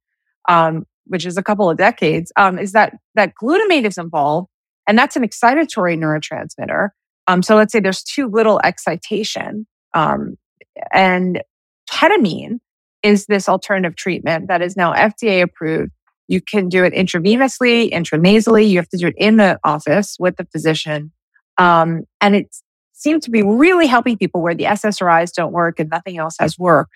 um, 0.47 0.85
which 1.05 1.25
is 1.25 1.37
a 1.37 1.43
couple 1.43 1.69
of 1.69 1.77
decades. 1.77 2.31
Um, 2.37 2.57
is 2.57 2.71
that 2.71 2.93
that 3.15 3.33
glutamate 3.41 3.85
is 3.85 3.97
involved 3.97 4.47
and 4.87 4.97
that's 4.97 5.15
an 5.15 5.23
excitatory 5.23 5.97
neurotransmitter. 5.97 6.89
Um, 7.27 7.41
so 7.41 7.55
let's 7.55 7.71
say 7.71 7.79
there's 7.79 8.03
too 8.03 8.27
little 8.27 8.59
excitation, 8.63 9.65
um, 9.93 10.35
and 10.93 11.41
ketamine 11.89 12.59
is 13.01 13.25
this 13.25 13.49
alternative 13.49 13.95
treatment 13.95 14.47
that 14.47 14.61
is 14.61 14.75
now 14.75 14.93
FDA 14.93 15.41
approved. 15.41 15.91
You 16.27 16.41
can 16.41 16.69
do 16.69 16.83
it 16.83 16.93
intravenously, 16.93 17.91
intranasally. 17.91 18.69
You 18.69 18.77
have 18.77 18.89
to 18.89 18.97
do 18.97 19.07
it 19.07 19.15
in 19.17 19.37
the 19.37 19.59
office 19.63 20.17
with 20.19 20.37
the 20.37 20.45
physician, 20.45 21.11
um, 21.57 22.03
and 22.21 22.35
it 22.35 22.55
seemed 22.93 23.21
to 23.23 23.31
be 23.31 23.43
really 23.43 23.87
helping 23.87 24.17
people 24.17 24.41
where 24.41 24.55
the 24.55 24.63
SSRIs 24.63 25.33
don't 25.33 25.51
work 25.51 25.79
and 25.79 25.89
nothing 25.89 26.17
else 26.17 26.35
has 26.39 26.57
worked. 26.57 26.95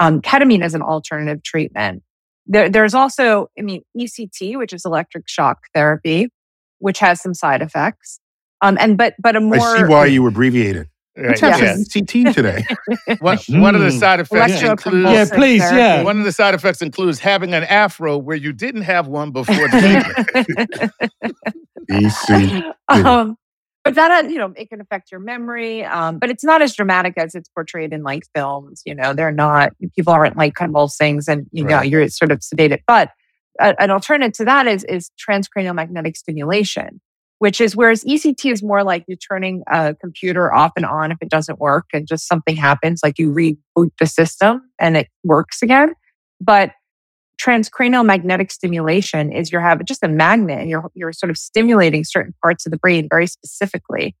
Um, 0.00 0.20
ketamine 0.20 0.64
is 0.64 0.74
an 0.74 0.82
alternative 0.82 1.42
treatment. 1.42 2.02
There, 2.46 2.68
there's 2.68 2.94
also, 2.94 3.48
I 3.58 3.62
mean, 3.62 3.82
ECT, 3.96 4.56
which 4.58 4.72
is 4.72 4.84
electric 4.84 5.28
shock 5.28 5.66
therapy, 5.74 6.30
which 6.78 6.98
has 7.00 7.20
some 7.20 7.34
side 7.34 7.62
effects. 7.62 8.20
Um, 8.62 8.78
and 8.80 8.96
but 8.96 9.14
but 9.18 9.36
a 9.36 9.40
more 9.40 9.58
I 9.58 9.78
see 9.78 9.84
why 9.84 10.06
you 10.06 10.26
abbreviate 10.26 10.76
it. 10.76 10.88
Right, 11.16 11.28
Let's 11.28 11.40
have 11.40 11.60
yeah. 11.62 11.74
some 11.76 11.84
CT 11.84 12.34
today. 12.34 12.64
One, 13.20 13.38
one 13.48 13.74
of 13.74 13.80
the 13.80 13.90
side 13.90 14.20
effects 14.20 14.52
electroconvulsive 14.60 14.70
includes 14.70 15.10
Yeah, 15.10 15.24
please, 15.32 15.60
yeah. 15.62 15.70
therapy. 15.70 16.04
one 16.04 16.18
of 16.18 16.24
the 16.24 16.32
side 16.32 16.54
effects 16.54 16.82
includes 16.82 17.18
having 17.20 17.54
an 17.54 17.64
afro 17.64 18.18
where 18.18 18.36
you 18.36 18.52
didn't 18.52 18.82
have 18.82 19.06
one 19.08 19.30
before 19.30 19.66
the 19.68 20.92
treatment. 21.88 22.62
Um, 22.88 23.36
but 23.84 23.94
that 23.94 24.24
uh, 24.24 24.28
you 24.28 24.38
know 24.38 24.52
it 24.56 24.68
can 24.68 24.80
affect 24.80 25.10
your 25.12 25.20
memory 25.20 25.84
um, 25.84 26.18
but 26.18 26.28
it's 26.30 26.42
not 26.44 26.60
as 26.62 26.74
dramatic 26.74 27.14
as 27.16 27.34
it's 27.36 27.48
portrayed 27.48 27.92
in 27.92 28.02
like 28.02 28.24
films 28.34 28.82
you 28.84 28.94
know 28.94 29.12
they're 29.14 29.30
not 29.32 29.70
people 29.94 30.12
aren't 30.12 30.36
like 30.36 30.54
convulsing 30.54 31.20
and 31.28 31.46
you 31.52 31.62
know 31.64 31.76
Right. 31.76 31.88
you're 31.90 32.08
sort 32.08 32.32
of 32.32 32.40
sedated 32.40 32.80
but 32.86 33.10
a, 33.60 33.80
an 33.80 33.90
alternative 33.92 34.32
to 34.38 34.44
that 34.46 34.66
is 34.66 34.82
is 34.84 35.10
transcranial 35.16 35.74
magnetic 35.74 36.16
stimulation 36.16 37.00
which 37.38 37.60
is 37.60 37.76
whereas 37.76 38.04
ect 38.06 38.44
is 38.44 38.62
more 38.62 38.82
like 38.82 39.04
you're 39.06 39.16
turning 39.16 39.62
a 39.68 39.94
computer 39.94 40.52
off 40.52 40.72
and 40.76 40.86
on 40.86 41.12
if 41.12 41.18
it 41.20 41.28
doesn't 41.28 41.58
work 41.58 41.86
and 41.92 42.06
just 42.06 42.26
something 42.26 42.56
happens 42.56 43.00
like 43.02 43.18
you 43.18 43.32
reboot 43.32 43.90
the 43.98 44.06
system 44.06 44.62
and 44.78 44.96
it 44.96 45.08
works 45.24 45.62
again 45.62 45.92
but 46.40 46.72
transcranial 47.40 48.04
magnetic 48.04 48.50
stimulation 48.50 49.32
is 49.32 49.52
you 49.52 49.58
have 49.58 49.84
just 49.84 50.02
a 50.02 50.08
magnet 50.08 50.60
and 50.60 50.70
you're, 50.70 50.90
you're 50.94 51.12
sort 51.12 51.30
of 51.30 51.36
stimulating 51.36 52.04
certain 52.04 52.34
parts 52.42 52.66
of 52.66 52.72
the 52.72 52.78
brain 52.78 53.08
very 53.10 53.26
specifically. 53.26 54.16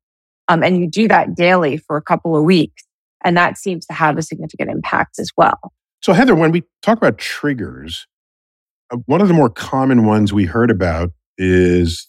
Um, 0.48 0.62
and 0.62 0.78
you 0.78 0.88
do 0.88 1.08
that 1.08 1.34
daily 1.34 1.76
for 1.76 1.96
a 1.96 2.02
couple 2.02 2.36
of 2.36 2.44
weeks. 2.44 2.84
And 3.24 3.36
that 3.36 3.58
seems 3.58 3.86
to 3.86 3.92
have 3.92 4.18
a 4.18 4.22
significant 4.22 4.70
impact 4.70 5.18
as 5.18 5.30
well. 5.36 5.72
So, 6.02 6.12
Heather, 6.12 6.34
when 6.34 6.52
we 6.52 6.62
talk 6.82 6.98
about 6.98 7.18
triggers, 7.18 8.06
uh, 8.92 8.98
one 9.06 9.20
of 9.20 9.28
the 9.28 9.34
more 9.34 9.50
common 9.50 10.04
ones 10.04 10.32
we 10.32 10.44
heard 10.44 10.70
about 10.70 11.10
is 11.38 12.06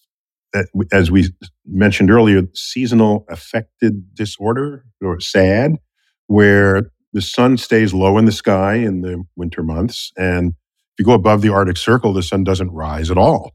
as 0.91 1.11
we 1.11 1.29
mentioned 1.65 2.11
earlier, 2.11 2.43
seasonal 2.53 3.25
affected 3.29 4.15
disorder 4.15 4.85
or 5.01 5.19
SAD, 5.19 5.75
where 6.27 6.91
the 7.13 7.21
sun 7.21 7.57
stays 7.57 7.93
low 7.93 8.17
in 8.17 8.25
the 8.25 8.31
sky 8.31 8.75
in 8.75 9.01
the 9.01 9.23
winter 9.35 9.63
months. 9.63 10.11
And 10.17 10.49
if 10.49 10.99
you 10.99 11.05
go 11.05 11.13
above 11.13 11.41
the 11.41 11.49
Arctic 11.49 11.77
Circle, 11.77 12.13
the 12.13 12.23
sun 12.23 12.43
doesn't 12.43 12.71
rise 12.71 13.09
at 13.11 13.17
all. 13.17 13.53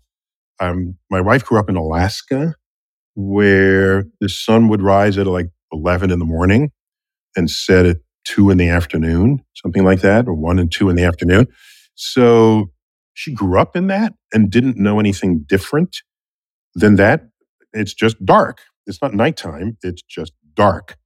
Um, 0.60 0.96
my 1.10 1.20
wife 1.20 1.44
grew 1.44 1.58
up 1.58 1.68
in 1.68 1.76
Alaska, 1.76 2.54
where 3.14 4.04
the 4.20 4.28
sun 4.28 4.68
would 4.68 4.82
rise 4.82 5.18
at 5.18 5.26
like 5.26 5.48
11 5.72 6.10
in 6.10 6.18
the 6.18 6.24
morning 6.24 6.70
and 7.36 7.50
set 7.50 7.86
at 7.86 7.96
two 8.24 8.50
in 8.50 8.58
the 8.58 8.68
afternoon, 8.68 9.44
something 9.54 9.84
like 9.84 10.00
that, 10.00 10.28
or 10.28 10.34
one 10.34 10.58
and 10.58 10.70
two 10.70 10.88
in 10.88 10.96
the 10.96 11.04
afternoon. 11.04 11.46
So 11.94 12.70
she 13.14 13.32
grew 13.34 13.58
up 13.58 13.76
in 13.76 13.88
that 13.88 14.14
and 14.32 14.50
didn't 14.50 14.76
know 14.76 14.98
anything 15.00 15.44
different 15.46 15.98
than 16.74 16.96
that. 16.96 17.28
It's 17.72 17.94
just 17.94 18.22
dark. 18.24 18.60
It's 18.86 19.00
not 19.02 19.14
nighttime, 19.14 19.76
it's 19.82 20.02
just 20.02 20.32
dark. 20.54 20.96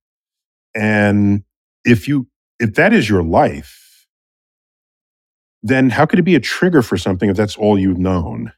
And 0.74 1.42
if 1.84 2.08
you 2.08 2.28
if 2.58 2.74
that 2.74 2.92
is 2.92 3.08
your 3.08 3.22
life, 3.22 4.06
then 5.62 5.90
how 5.90 6.06
could 6.06 6.18
it 6.18 6.22
be 6.24 6.34
a 6.34 6.40
trigger 6.40 6.82
for 6.82 6.96
something 6.96 7.28
if 7.30 7.36
that's 7.36 7.56
all 7.56 7.78
you've 7.78 7.98
known? 7.98 8.52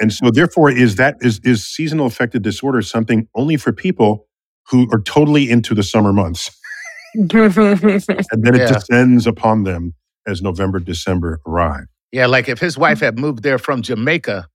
And 0.00 0.12
so 0.12 0.30
therefore 0.30 0.70
is 0.70 0.96
that 0.96 1.16
is 1.20 1.40
is 1.44 1.66
seasonal 1.66 2.06
affective 2.06 2.42
disorder 2.42 2.82
something 2.82 3.28
only 3.34 3.56
for 3.56 3.72
people 3.72 4.26
who 4.68 4.88
are 4.92 5.00
totally 5.00 5.50
into 5.50 5.74
the 5.74 5.82
summer 5.82 6.12
months? 6.12 6.50
and 7.14 7.30
then 7.30 8.54
it 8.54 8.60
Yeah. 8.60 8.72
descends 8.72 9.26
upon 9.26 9.64
them 9.64 9.94
as 10.26 10.40
November, 10.42 10.80
December 10.80 11.40
arrive. 11.46 11.86
Yeah, 12.10 12.26
like 12.26 12.48
if 12.48 12.58
his 12.58 12.78
wife 12.78 13.00
had 13.00 13.18
moved 13.18 13.42
there 13.42 13.58
from 13.58 13.82
Jamaica, 13.82 14.46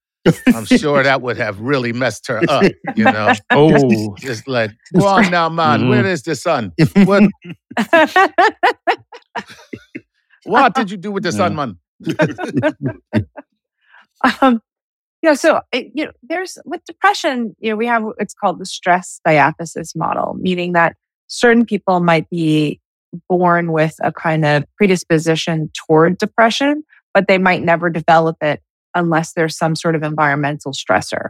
I'm 0.48 0.66
sure 0.66 1.04
that 1.04 1.22
would 1.22 1.38
have 1.38 1.60
really 1.60 1.94
messed 1.94 2.28
her 2.28 2.42
up. 2.50 2.64
You 2.96 3.06
know, 3.06 3.34
Oh, 3.52 4.16
just 4.18 4.48
like, 4.48 4.72
go 4.98 5.08
on 5.08 5.32
now, 5.32 5.50
man. 5.50 5.82
Mhm. 5.82 5.90
Where 5.90 6.06
is 6.06 6.24
the 6.24 6.36
sun? 6.36 6.72
What 7.06 7.24
what 10.46 10.74
did 10.76 10.92
you 10.92 10.98
do 10.98 11.12
with 11.12 11.24
the 11.24 11.32
sun, 11.32 11.56
man? 11.56 11.78
um, 14.42 14.62
yeah, 15.22 15.34
so 15.34 15.62
it, 15.72 15.92
you 15.94 16.06
know, 16.06 16.12
there's 16.24 16.58
with 16.66 16.84
depression, 16.86 17.56
you 17.60 17.72
know, 17.72 17.76
we 17.76 17.88
have 17.88 18.04
it's 18.20 18.34
called 18.34 18.60
the 18.60 18.66
stress 18.66 19.20
diathesis 19.26 19.96
model, 19.96 20.36
meaning 20.40 20.74
that 20.74 20.96
certain 21.28 21.66
people 21.66 22.00
might 22.00 22.30
be 22.30 22.80
born 23.30 23.72
with 23.72 23.96
a 24.02 24.12
kind 24.12 24.46
of 24.46 24.64
predisposition 24.78 25.70
toward 25.74 26.18
depression, 26.18 26.84
but 27.14 27.28
they 27.28 27.38
might 27.38 27.64
never 27.64 27.90
develop 27.90 28.38
it 28.42 28.62
unless 28.96 29.34
there's 29.34 29.58
some 29.58 29.76
sort 29.76 29.96
of 29.96 30.04
environmental 30.04 30.72
stressor. 30.74 31.30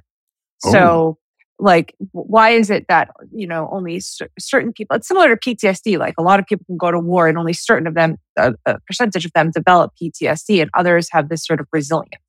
So, 0.59 1.17
like, 1.59 1.95
why 2.11 2.51
is 2.51 2.69
it 2.69 2.85
that 2.87 3.09
you 3.31 3.47
know 3.47 3.69
only 3.71 3.99
cer- 3.99 4.29
certain 4.39 4.73
people? 4.73 4.95
It's 4.95 5.07
similar 5.07 5.35
to 5.35 5.37
PTSD. 5.37 5.97
Like, 5.97 6.15
a 6.17 6.23
lot 6.23 6.39
of 6.39 6.45
people 6.45 6.65
can 6.65 6.77
go 6.77 6.91
to 6.91 6.99
war, 6.99 7.27
and 7.27 7.37
only 7.37 7.53
certain 7.53 7.87
of 7.87 7.93
them, 7.93 8.17
a, 8.37 8.53
a 8.65 8.79
percentage 8.81 9.25
of 9.25 9.33
them, 9.33 9.51
develop 9.51 9.93
PTSD, 10.01 10.61
and 10.61 10.69
others 10.73 11.09
have 11.11 11.29
this 11.29 11.45
sort 11.45 11.59
of 11.59 11.67
resilience. 11.71 12.21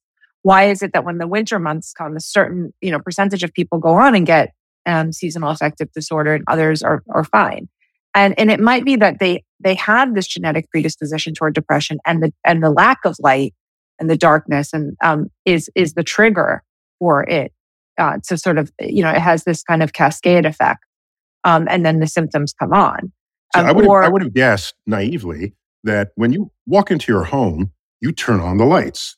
Why 0.42 0.64
is 0.64 0.82
it 0.82 0.92
that 0.92 1.04
when 1.04 1.18
the 1.18 1.26
winter 1.26 1.58
months 1.58 1.92
come, 1.92 2.16
a 2.16 2.20
certain 2.20 2.72
you 2.80 2.90
know 2.90 3.00
percentage 3.00 3.42
of 3.42 3.52
people 3.52 3.78
go 3.78 3.94
on 3.94 4.14
and 4.14 4.26
get 4.26 4.52
um, 4.86 5.12
seasonal 5.12 5.50
affective 5.50 5.92
disorder, 5.92 6.34
and 6.34 6.44
others 6.48 6.82
are 6.82 7.02
are 7.10 7.24
fine? 7.24 7.68
And 8.14 8.38
and 8.38 8.50
it 8.50 8.60
might 8.60 8.84
be 8.84 8.96
that 8.96 9.18
they 9.20 9.44
they 9.60 9.74
had 9.74 10.14
this 10.14 10.26
genetic 10.26 10.70
predisposition 10.70 11.34
toward 11.34 11.54
depression, 11.54 11.98
and 12.06 12.22
the 12.22 12.32
and 12.44 12.62
the 12.62 12.70
lack 12.70 13.04
of 13.04 13.16
light 13.20 13.54
and 13.98 14.08
the 14.10 14.16
darkness, 14.16 14.72
and 14.72 14.96
um, 15.02 15.30
is 15.44 15.70
is 15.74 15.94
the 15.94 16.02
trigger 16.02 16.62
for 16.98 17.22
it 17.28 17.52
uh, 17.98 18.18
to 18.28 18.36
sort 18.36 18.58
of 18.58 18.70
you 18.80 19.02
know 19.02 19.10
it 19.10 19.20
has 19.20 19.44
this 19.44 19.62
kind 19.62 19.82
of 19.82 19.92
cascade 19.92 20.46
effect, 20.46 20.84
um, 21.44 21.66
and 21.70 21.84
then 21.84 22.00
the 22.00 22.06
symptoms 22.06 22.52
come 22.58 22.72
on. 22.72 23.12
So 23.54 23.60
Um, 23.60 23.66
I 23.66 23.72
would 23.72 23.84
have, 23.84 23.90
or- 23.90 24.02
I 24.02 24.08
would 24.08 24.22
have 24.22 24.34
guessed 24.34 24.74
naively 24.86 25.54
that 25.84 26.10
when 26.16 26.32
you 26.32 26.50
walk 26.66 26.90
into 26.90 27.10
your 27.12 27.24
home, 27.24 27.72
you 28.00 28.12
turn 28.12 28.40
on 28.40 28.58
the 28.58 28.64
lights, 28.64 29.16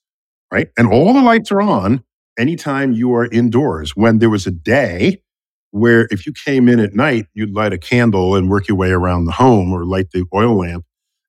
right? 0.52 0.68
And 0.78 0.88
all 0.88 1.12
the 1.12 1.22
lights 1.22 1.50
are 1.50 1.60
on 1.60 2.04
anytime 2.38 2.92
you 2.92 3.12
are 3.14 3.26
indoors. 3.26 3.96
When 3.96 4.18
there 4.18 4.30
was 4.30 4.46
a 4.46 4.50
day 4.50 5.22
where 5.72 6.06
if 6.10 6.26
you 6.26 6.32
came 6.44 6.68
in 6.68 6.78
at 6.80 6.94
night, 6.94 7.26
you'd 7.34 7.52
light 7.54 7.72
a 7.72 7.78
candle 7.78 8.34
and 8.34 8.48
work 8.50 8.68
your 8.68 8.76
way 8.76 8.90
around 8.90 9.24
the 9.24 9.32
home 9.32 9.72
or 9.72 9.84
light 9.84 10.10
the 10.12 10.24
oil 10.34 10.58
lamp. 10.58 10.84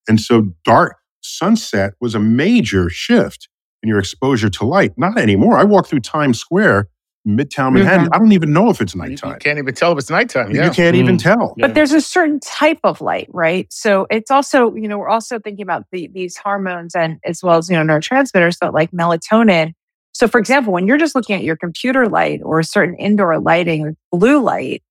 And 0.07 0.19
so 0.19 0.53
dark 0.63 0.97
sunset 1.21 1.93
was 2.01 2.15
a 2.15 2.19
major 2.19 2.89
shift 2.89 3.47
in 3.83 3.89
your 3.89 3.99
exposure 3.99 4.49
to 4.49 4.65
light. 4.65 4.91
Not 4.97 5.17
anymore. 5.17 5.57
I 5.57 5.63
walk 5.63 5.87
through 5.87 6.01
Times 6.01 6.39
Square, 6.39 6.87
Midtown 7.27 7.73
Manhattan. 7.73 8.09
I 8.11 8.17
don't 8.17 8.31
even 8.31 8.51
know 8.53 8.69
if 8.69 8.81
it's 8.81 8.95
You, 8.95 9.01
you 9.03 9.09
nighttime. 9.09 9.39
can't 9.39 9.57
even 9.59 9.73
tell 9.73 9.91
if 9.91 9.97
it's 9.99 10.09
nighttime. 10.09 10.51
You 10.51 10.69
can't 10.71 10.95
even 10.95 11.17
Mm. 11.17 11.21
tell. 11.23 11.53
Yeah. 11.57 11.67
But 11.67 11.75
there's 11.75 11.91
a 11.93 12.01
certain 12.01 12.39
type 12.39 12.79
of 12.83 12.99
light, 13.01 13.27
right? 13.31 13.67
So 13.71 14.07
it's 14.09 14.31
also, 14.31 14.73
you 14.75 14.87
know, 14.87 14.97
we're 14.97 15.09
also 15.09 15.39
thinking 15.39 15.63
about 15.63 15.85
the, 15.91 16.09
these 16.13 16.37
hormones 16.37 16.95
and 16.95 17.19
as 17.25 17.41
well 17.43 17.57
as, 17.57 17.69
you 17.69 17.75
know, 17.75 17.83
neurotransmitters, 17.83 18.57
but 18.59 18.73
like 18.73 18.91
melatonin. 18.91 19.73
So 20.13 20.27
for 20.27 20.39
example, 20.39 20.73
when 20.73 20.87
you're 20.87 20.97
just 20.97 21.15
looking 21.15 21.35
at 21.35 21.43
your 21.43 21.55
computer 21.55 22.07
light 22.07 22.41
or 22.43 22.59
a 22.59 22.63
certain 22.63 22.95
indoor 22.95 23.39
lighting, 23.39 23.85
like 23.85 23.95
blue 24.11 24.41
light, 24.41 24.83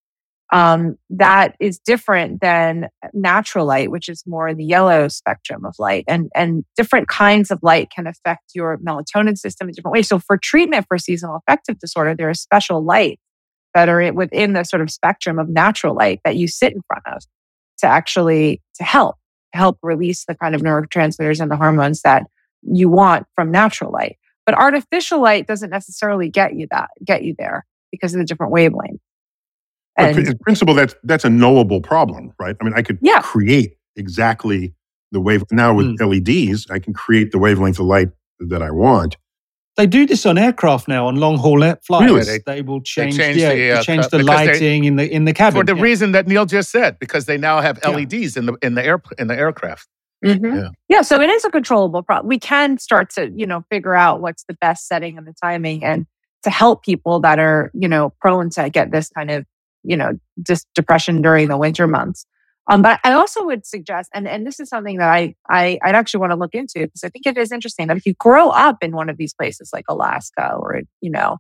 um, 0.53 0.97
that 1.11 1.55
is 1.61 1.79
different 1.79 2.41
than 2.41 2.89
natural 3.13 3.67
light, 3.67 3.91
which 3.91 4.09
is 4.09 4.25
more 4.27 4.49
in 4.49 4.57
the 4.57 4.65
yellow 4.65 5.09
spectrum 5.09 5.65
of 5.65 5.75
light. 5.79 6.05
And, 6.09 6.29
and 6.35 6.65
different 6.77 7.09
kinds 7.09 7.51
of 7.51 7.61
light 7.63 7.91
can 7.95 8.07
affect 8.07 8.51
your 8.55 8.79
melatonin 8.79 9.39
system 9.39 9.69
in 9.69 9.75
different 9.75 9.93
ways. 9.93 10.09
So 10.09 10.19
for 10.19 10.37
treatment 10.37 10.87
for 10.89 10.99
seasonal 10.99 11.37
affective 11.37 11.79
disorder, 11.79 12.15
there 12.17 12.29
are 12.29 12.35
special 12.35 12.85
lights 12.85 13.23
that 13.75 13.89
are 13.89 14.13
within 14.13 14.53
the 14.53 14.65
sort 14.65 14.83
of 14.83 14.91
spectrum 14.91 15.39
of 15.39 15.49
natural 15.49 15.95
light 15.95 16.21
that 16.25 16.37
you 16.37 16.49
sit 16.49 16.73
in 16.73 16.83
front 16.89 17.05
of 17.07 17.23
to 17.79 17.87
actually 17.87 18.61
to 18.75 18.85
help 18.85 19.17
help 19.53 19.79
release 19.83 20.25
the 20.27 20.35
kind 20.35 20.55
of 20.55 20.61
neurotransmitters 20.61 21.41
and 21.41 21.51
the 21.51 21.57
hormones 21.57 22.03
that 22.03 22.25
you 22.63 22.89
want 22.89 23.27
from 23.35 23.51
natural 23.51 23.91
light. 23.91 24.17
But 24.47 24.57
artificial 24.57 25.21
light 25.21 25.47
doesn't 25.47 25.71
necessarily 25.71 26.29
get 26.29 26.55
you 26.55 26.67
that 26.71 26.89
get 27.05 27.23
you 27.23 27.35
there 27.39 27.65
because 27.93 28.15
of 28.15 28.19
the 28.19 28.25
different 28.25 28.53
wavelength. 28.53 29.01
But 30.01 30.17
And 30.19 30.29
in 30.29 30.39
principle, 30.39 30.75
that's 30.75 30.95
that's 31.05 31.25
a 31.25 31.31
knowable 31.31 31.81
problem, 31.81 32.33
right? 32.39 32.57
I 32.61 32.65
mean, 32.65 32.75
I 32.77 32.83
could 32.83 32.99
Yeah. 33.03 33.21
create 33.21 33.75
exactly 33.97 34.75
the 35.13 35.21
wave. 35.21 35.43
Now 35.51 35.75
with 35.75 36.01
LEDs, 36.01 36.67
I 36.71 36.79
can 36.79 36.93
create 36.93 37.33
the 37.33 37.39
wavelength 37.39 37.79
of 37.79 37.87
light 37.87 38.09
that 38.41 38.63
I 38.63 38.71
want. 38.71 39.17
They 39.77 39.87
do 39.87 40.05
this 40.07 40.27
on 40.27 40.37
aircraft 40.37 40.89
now 40.89 41.07
on 41.07 41.17
long 41.17 41.39
haul 41.39 41.61
flights. 41.87 42.05
Really? 42.05 42.23
They, 42.25 42.39
They- 42.45 42.63
will 42.63 42.83
change, 42.83 43.17
change 43.17 43.37
yeah, 43.39 43.55
the, 43.55 43.71
uh, 43.73 43.83
change 43.83 44.09
the 44.09 44.19
because 44.19 44.27
they- 44.41 44.47
lighting 44.53 44.85
in 44.85 44.97
the 44.97 45.09
in 45.11 45.25
the 45.25 45.33
cabin. 45.33 45.61
For 45.61 45.65
the 45.65 45.77
yeah. 45.77 45.83
reason 45.83 46.13
that 46.13 46.27
Neil 46.27 46.45
just 46.45 46.71
said, 46.71 46.99
because 46.99 47.25
they 47.27 47.39
now 47.39 47.61
have 47.61 47.79
Yeah. 47.83 47.91
LEDs 47.91 48.37
in 48.37 48.47
the 48.47 48.55
in 48.63 48.75
the 48.75 48.85
air 48.85 49.01
in 49.19 49.29
the 49.29 49.37
aircraft. 49.37 49.87
Mhm. 50.25 50.55
Yeah. 50.55 50.69
Yeah, 50.89 51.03
so 51.03 51.19
it 51.21 51.31
is 51.31 51.45
a 51.47 51.51
controllable 51.51 52.03
problem. 52.03 52.29
We 52.29 52.39
can 52.39 52.77
start 52.79 53.09
to, 53.15 53.31
you 53.35 53.47
know, 53.47 53.65
figure 53.71 53.95
out 53.95 54.21
what's 54.21 54.45
the 54.45 54.55
best 54.61 54.87
setting 54.87 55.17
and 55.17 55.27
the 55.27 55.33
timing 55.43 55.83
and 55.83 56.05
to 56.43 56.51
help 56.51 56.85
people 56.85 57.21
that 57.21 57.39
are, 57.39 57.71
you 57.73 57.89
know, 57.89 58.13
prone 58.21 58.51
to 58.51 58.69
get 58.69 58.91
this 58.93 59.09
kind 59.09 59.31
of, 59.31 59.47
you 59.83 59.97
know, 59.97 60.13
just 60.43 60.67
depression 60.75 61.23
during 61.23 61.49
the 61.49 61.57
winter 61.57 61.87
months. 61.87 62.27
Um, 62.71 62.83
but 62.83 63.01
I 63.03 63.13
also 63.13 63.45
would 63.47 63.67
suggest, 63.67 64.11
and, 64.15 64.29
and 64.29 64.47
this 64.47 64.61
is 64.61 64.69
something 64.69 64.99
that 64.99 65.09
I, 65.09 65.35
I 65.49 65.79
I'd 65.83 65.95
actually 65.97 66.21
want 66.21 66.33
to 66.33 66.37
look 66.39 66.55
into 66.55 66.81
because 66.81 67.03
I 67.03 67.09
think 67.09 67.27
it 67.27 67.37
is 67.37 67.51
interesting 67.51 67.89
that 67.89 67.97
if 67.97 68.07
you 68.07 68.15
grow 68.15 68.51
up 68.51 68.77
in 68.83 68.93
one 68.95 69.09
of 69.09 69.17
these 69.17 69.35
places 69.35 69.71
like 69.73 69.87
Alaska 69.89 70.53
or 70.55 70.81
you 71.01 71.11
know, 71.11 71.39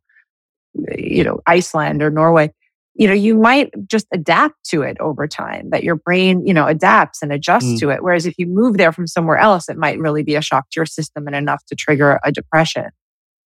you 0.97 1.23
know 1.25 1.41
Iceland 1.47 2.03
or 2.03 2.11
Norway, 2.11 2.51
you 2.95 3.07
know 3.07 3.15
you 3.15 3.37
might 3.37 3.71
just 3.87 4.07
adapt 4.13 4.55
to 4.71 4.83
it 4.83 4.97
over 4.99 5.29
time. 5.29 5.71
That 5.71 5.85
your 5.85 5.97
brain 5.97 6.47
you 6.47 6.55
know 6.55 6.67
adapts 6.67 7.23
and 7.23 7.33
adjusts 7.33 7.65
Mm. 7.75 7.79
to 7.81 7.91
it. 7.91 8.03
Whereas 8.03 8.27
if 8.27 8.35
you 8.39 8.47
move 8.47 8.77
there 8.77 8.91
from 8.93 9.07
somewhere 9.07 9.39
else, 9.39 9.69
it 9.69 9.77
might 9.77 9.99
really 10.01 10.23
be 10.25 10.35
a 10.35 10.43
shock 10.43 10.65
to 10.71 10.81
your 10.81 10.87
system 10.87 11.27
and 11.29 11.37
enough 11.37 11.65
to 11.67 11.77
trigger 11.77 12.19
a 12.25 12.33
depression. 12.33 12.87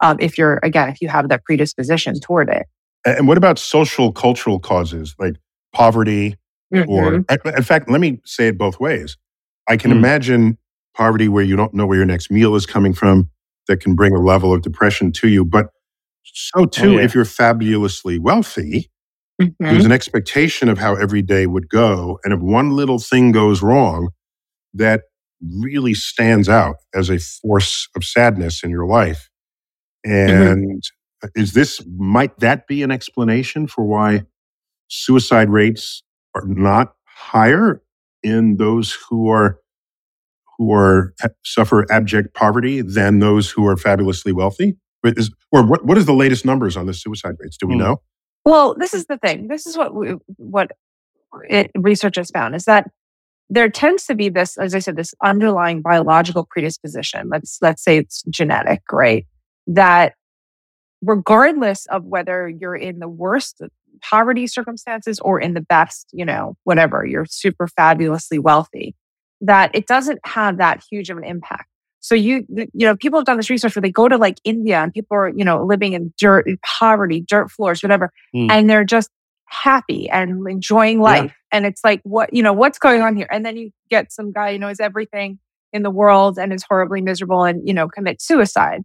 Um, 0.03 0.17
if 0.21 0.39
you're 0.39 0.59
again, 0.63 0.89
if 0.89 1.03
you 1.03 1.09
have 1.09 1.29
that 1.29 1.45
predisposition 1.45 2.19
toward 2.21 2.49
it. 2.49 2.67
And 3.07 3.29
what 3.29 3.39
about 3.39 3.59
social 3.59 4.13
cultural 4.13 4.59
causes 4.61 5.15
like 5.19 5.37
poverty? 5.75 6.37
Or 6.89 7.15
in 7.57 7.63
fact, 7.63 7.91
let 7.91 8.01
me 8.01 8.21
say 8.25 8.49
it 8.49 8.59
both 8.59 8.81
ways. 8.81 9.17
I 9.69 9.77
can 9.77 9.91
Mm. 9.93 9.97
imagine 9.99 10.59
poverty 10.97 11.29
where 11.29 11.45
you 11.45 11.57
don't 11.57 11.75
know 11.75 11.87
where 11.87 11.97
your 11.99 12.07
next 12.07 12.31
meal 12.31 12.55
is 12.57 12.67
coming 12.67 12.95
from 12.95 13.31
that 13.69 13.81
can 13.81 13.95
bring 13.95 14.15
a 14.15 14.21
level 14.21 14.53
of 14.53 14.63
depression 14.63 15.13
to 15.13 15.29
you. 15.29 15.45
But 15.45 15.69
so 16.25 16.67
too, 16.67 16.95
yeah. 16.95 17.03
if 17.03 17.15
you're 17.15 17.25
fabulously 17.25 18.19
wealthy, 18.19 18.91
Mhm. 19.43 19.55
There's 19.61 19.85
an 19.85 19.93
expectation 19.93 20.69
of 20.69 20.79
how 20.79 20.95
every 20.95 21.23
day 21.23 21.47
would 21.47 21.69
go. 21.69 22.21
And 22.25 22.33
if 22.33 22.41
one 22.41 22.71
little 22.71 23.01
thing 23.01 23.33
goes 23.33 23.63
wrong, 23.63 24.11
that 24.75 25.03
really 25.63 25.95
stands 25.95 26.49
out 26.49 26.77
as 26.95 27.11
a 27.11 27.19
force 27.19 27.89
of 27.97 28.05
sadness 28.05 28.63
in 28.65 28.71
your 28.71 28.87
life. 28.87 29.29
And 30.05 30.83
is 31.35 31.53
this, 31.53 31.85
might 31.97 32.39
that 32.41 32.67
be 32.67 32.83
an 32.83 32.91
explanation 32.91 33.67
for 33.67 33.85
why 33.85 34.23
suicide 34.89 35.51
rates 35.51 36.03
are 36.35 36.45
not 36.47 36.95
higher 37.05 37.83
in 38.23 38.57
those 38.57 38.97
who 39.09 39.29
are 39.31 39.59
who 40.59 40.73
are 40.73 41.13
suffer 41.45 41.85
abject 41.91 42.33
poverty 42.35 42.81
than 42.81 43.19
those 43.19 43.51
who 43.51 43.67
are 43.67 43.77
fabulously 43.77 44.33
wealthy? 44.33 44.77
Is, 45.05 45.31
or 45.53 45.67
what, 45.67 45.85
what 45.85 45.99
is 45.99 46.07
the 46.07 46.15
latest 46.15 46.45
numbers 46.45 46.77
on 46.77 46.87
the 46.87 46.95
suicide 46.95 47.35
rates? 47.39 47.57
Do 47.59 47.67
we 47.67 47.75
mm. 47.75 47.81
know? 47.81 48.01
Well, 48.45 48.75
this 48.79 48.95
is 48.95 49.07
the 49.07 49.19
thing. 49.19 49.49
This 49.49 49.67
is 49.67 49.77
what 49.77 49.95
we, 49.95 50.15
what 50.37 50.71
it, 51.49 51.71
research 51.75 52.17
has 52.17 52.31
found 52.31 52.55
is 52.55 52.65
that 52.65 52.91
there 53.51 53.69
tends 53.69 54.07
to 54.07 54.15
be 54.15 54.29
this, 54.29 54.57
as 54.57 54.75
I 54.75 54.79
said, 54.79 54.97
this 54.97 55.15
underlying 55.23 55.83
biological 55.83 56.47
predisposition. 56.49 57.29
Let's 57.31 57.59
let's 57.61 57.83
say 57.83 57.99
it's 57.99 58.23
genetic, 58.31 58.81
right? 58.91 59.27
That 59.67 60.15
regardless 61.05 61.87
of 61.87 62.05
whether 62.05 62.49
you're 62.49 62.77
in 62.77 62.99
the 62.99 63.09
worst 63.09 63.61
poverty 64.03 64.47
circumstances 64.47 65.21
or 65.21 65.41
in 65.41 65.55
the 65.55 65.61
best, 65.61 66.09
you 66.13 66.25
know, 66.25 66.57
whatever, 66.65 67.07
you're 67.07 67.27
super 67.27 67.69
fabulously 67.69 68.39
wealthy, 68.39 68.95
that 69.41 69.71
it 69.75 69.87
doesn't 69.87 70.21
have 70.25 70.59
that 70.59 70.83
huge 70.91 71.11
of 71.11 71.19
an 71.19 71.25
impact. 71.25 71.69
So 72.01 72.15
you, 72.15 72.47
you 72.51 72.87
know, 72.87 72.97
people 72.97 73.19
have 73.19 73.25
done 73.25 73.39
this 73.39 73.49
research 73.49 73.75
where 73.75 73.81
they 73.81 73.91
go 73.91 74.09
to 74.09 74.19
like 74.19 74.39
India 74.45 74.79
and 74.79 74.93
people 74.93 75.17
are, 75.17 75.29
you 75.29 75.45
know, 75.45 75.65
living 75.65 75.95
in 75.95 76.13
dirt, 76.19 76.47
poverty, 76.63 77.23
dirt 77.23 77.51
floors, 77.51 77.83
whatever, 77.83 78.11
mm. 78.35 78.51
and 78.51 78.69
they're 78.69 78.85
just 78.85 79.09
happy 79.47 80.11
and 80.11 80.47
enjoying 80.47 81.01
life. 81.01 81.31
Yeah. 81.31 81.57
And 81.59 81.67
it's 81.67 81.83
like, 81.83 82.01
what, 82.03 82.35
you 82.35 82.43
know, 82.43 82.53
what's 82.53 82.79
going 82.79 83.01
on 83.01 83.17
here? 83.17 83.29
And 83.31 83.45
then 83.47 83.57
you 83.57 83.71
get 83.89 84.13
some 84.13 84.33
guy 84.33 84.53
who 84.53 84.59
knows 84.59 84.81
everything 84.81 85.39
in 85.73 85.83
the 85.83 85.91
world 85.91 86.39
and 86.39 86.53
is 86.53 86.63
horribly 86.69 87.01
miserable 87.01 87.45
and, 87.45 87.67
you 87.67 87.73
know, 87.73 87.89
commits 87.89 88.27
suicide. 88.27 88.83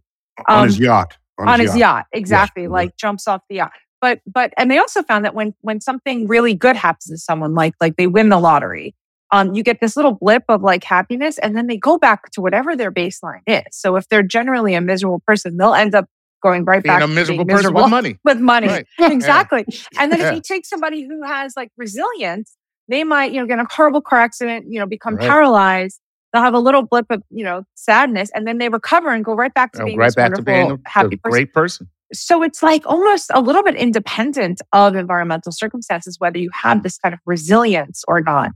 Um, 0.48 0.60
on 0.60 0.66
his 0.68 0.78
um, 0.78 0.84
yacht. 0.84 1.18
On, 1.38 1.48
on 1.48 1.60
his, 1.60 1.76
yacht. 1.76 1.78
yacht. 1.78 2.06
Exactly. 2.12 2.62
Yes. 2.62 2.70
Like 2.70 2.96
jumps 2.96 3.26
off 3.26 3.42
the 3.48 3.56
yacht 3.56 3.72
but 4.00 4.20
but 4.26 4.52
and 4.56 4.70
they 4.70 4.78
also 4.78 5.02
found 5.02 5.24
that 5.24 5.34
when 5.34 5.54
when 5.60 5.80
something 5.80 6.26
really 6.26 6.54
good 6.54 6.76
happens 6.76 7.06
to 7.06 7.18
someone 7.18 7.54
like 7.54 7.74
like 7.80 7.96
they 7.96 8.06
win 8.06 8.28
the 8.28 8.38
lottery 8.38 8.94
um 9.32 9.54
you 9.54 9.62
get 9.62 9.80
this 9.80 9.96
little 9.96 10.12
blip 10.12 10.44
of 10.48 10.62
like 10.62 10.82
happiness 10.84 11.38
and 11.38 11.56
then 11.56 11.66
they 11.66 11.76
go 11.76 11.98
back 11.98 12.30
to 12.30 12.40
whatever 12.40 12.74
their 12.74 12.90
baseline 12.90 13.42
is 13.46 13.64
so 13.70 13.96
if 13.96 14.08
they're 14.08 14.22
generally 14.22 14.74
a 14.74 14.80
miserable 14.80 15.22
person 15.26 15.56
they'll 15.56 15.74
end 15.74 15.94
up 15.94 16.06
going 16.42 16.64
right 16.64 16.82
being 16.82 16.94
back 16.94 17.02
a 17.02 17.08
miserable 17.08 17.44
person 17.44 17.56
miserable 17.56 17.82
with 17.82 17.90
money 17.98 18.18
with 18.24 18.38
money 18.38 18.68
right. 18.68 18.86
exactly 18.98 19.64
yeah. 19.68 20.02
and 20.02 20.12
then 20.12 20.20
yeah. 20.20 20.28
if 20.28 20.34
you 20.34 20.40
take 20.42 20.64
somebody 20.64 21.06
who 21.06 21.22
has 21.22 21.54
like 21.56 21.70
resilience 21.76 22.56
they 22.88 23.04
might 23.04 23.32
you 23.32 23.40
know 23.40 23.46
get 23.46 23.58
a 23.58 23.66
horrible 23.70 24.00
car 24.00 24.20
accident 24.20 24.66
you 24.68 24.80
know 24.80 24.86
become 24.86 25.16
right. 25.16 25.28
paralyzed 25.28 26.00
they'll 26.32 26.42
have 26.42 26.54
a 26.54 26.58
little 26.58 26.82
blip 26.82 27.06
of 27.10 27.22
you 27.30 27.44
know 27.44 27.64
sadness 27.74 28.30
and 28.34 28.46
then 28.46 28.58
they 28.58 28.68
recover 28.68 29.10
and 29.10 29.24
go 29.24 29.34
right 29.34 29.54
back 29.54 29.72
to 29.72 29.84
being 29.84 29.98
right 29.98 30.14
back 30.14 30.34
to 30.34 30.42
being 30.42 30.70
a, 30.70 30.78
happy 30.86 31.20
a 31.24 31.28
great 31.28 31.52
person 31.52 31.88
so 32.12 32.42
it's 32.42 32.62
like 32.62 32.82
almost 32.86 33.30
a 33.34 33.40
little 33.40 33.62
bit 33.62 33.76
independent 33.76 34.60
of 34.72 34.96
environmental 34.96 35.52
circumstances, 35.52 36.16
whether 36.18 36.38
you 36.38 36.50
have 36.52 36.82
this 36.82 36.98
kind 36.98 37.14
of 37.14 37.20
resilience 37.24 38.04
or 38.08 38.20
not. 38.20 38.50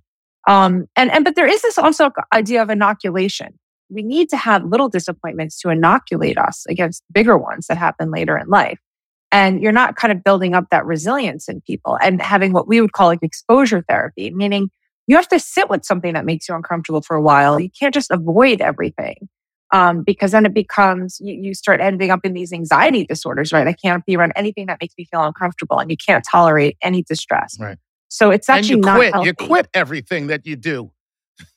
Um, 0.46 0.86
and, 0.96 1.10
and, 1.10 1.24
but 1.24 1.36
there 1.36 1.46
is 1.46 1.62
this 1.62 1.78
also 1.78 2.10
idea 2.32 2.62
of 2.62 2.70
inoculation. 2.70 3.58
We 3.90 4.02
need 4.02 4.28
to 4.30 4.36
have 4.36 4.64
little 4.64 4.88
disappointments 4.88 5.60
to 5.60 5.70
inoculate 5.70 6.36
us 6.36 6.64
against 6.68 7.02
bigger 7.12 7.38
ones 7.38 7.66
that 7.68 7.78
happen 7.78 8.10
later 8.10 8.36
in 8.36 8.48
life. 8.48 8.78
And 9.30 9.62
you're 9.62 9.72
not 9.72 9.96
kind 9.96 10.12
of 10.12 10.22
building 10.22 10.54
up 10.54 10.66
that 10.70 10.84
resilience 10.84 11.48
in 11.48 11.60
people 11.60 11.98
and 12.02 12.20
having 12.20 12.52
what 12.52 12.68
we 12.68 12.80
would 12.80 12.92
call 12.92 13.08
like 13.08 13.22
exposure 13.22 13.84
therapy, 13.88 14.30
meaning 14.30 14.68
you 15.06 15.16
have 15.16 15.28
to 15.28 15.38
sit 15.38 15.68
with 15.68 15.84
something 15.84 16.14
that 16.14 16.24
makes 16.24 16.48
you 16.48 16.54
uncomfortable 16.54 17.02
for 17.02 17.16
a 17.16 17.22
while. 17.22 17.60
You 17.60 17.70
can't 17.78 17.94
just 17.94 18.10
avoid 18.10 18.60
everything 18.60 19.28
um, 19.72 20.02
because 20.02 20.30
then 20.30 20.46
it 20.46 20.54
becomes 20.54 21.18
you, 21.20 21.34
you, 21.34 21.54
start 21.54 21.80
ending 21.80 22.10
up 22.10 22.20
in 22.24 22.32
these 22.32 22.52
anxiety 22.52 23.04
disorders, 23.04 23.52
right? 23.52 23.66
I 23.66 23.72
can't 23.72 24.04
be 24.06 24.16
around 24.16 24.32
anything 24.36 24.66
that 24.66 24.78
makes 24.80 24.94
me 24.96 25.04
feel 25.04 25.24
uncomfortable, 25.24 25.78
and 25.78 25.90
you 25.90 25.96
can't 25.96 26.24
tolerate 26.30 26.76
any 26.80 27.02
distress. 27.02 27.56
Right. 27.58 27.76
So 28.08 28.30
it's 28.30 28.48
actually 28.48 28.74
and 28.74 28.84
you 28.84 28.86
not 28.86 28.96
quit. 28.96 29.12
Healthy. 29.12 29.26
You 29.26 29.34
quit 29.34 29.68
everything 29.74 30.28
that 30.28 30.46
you 30.46 30.54
do. 30.54 30.92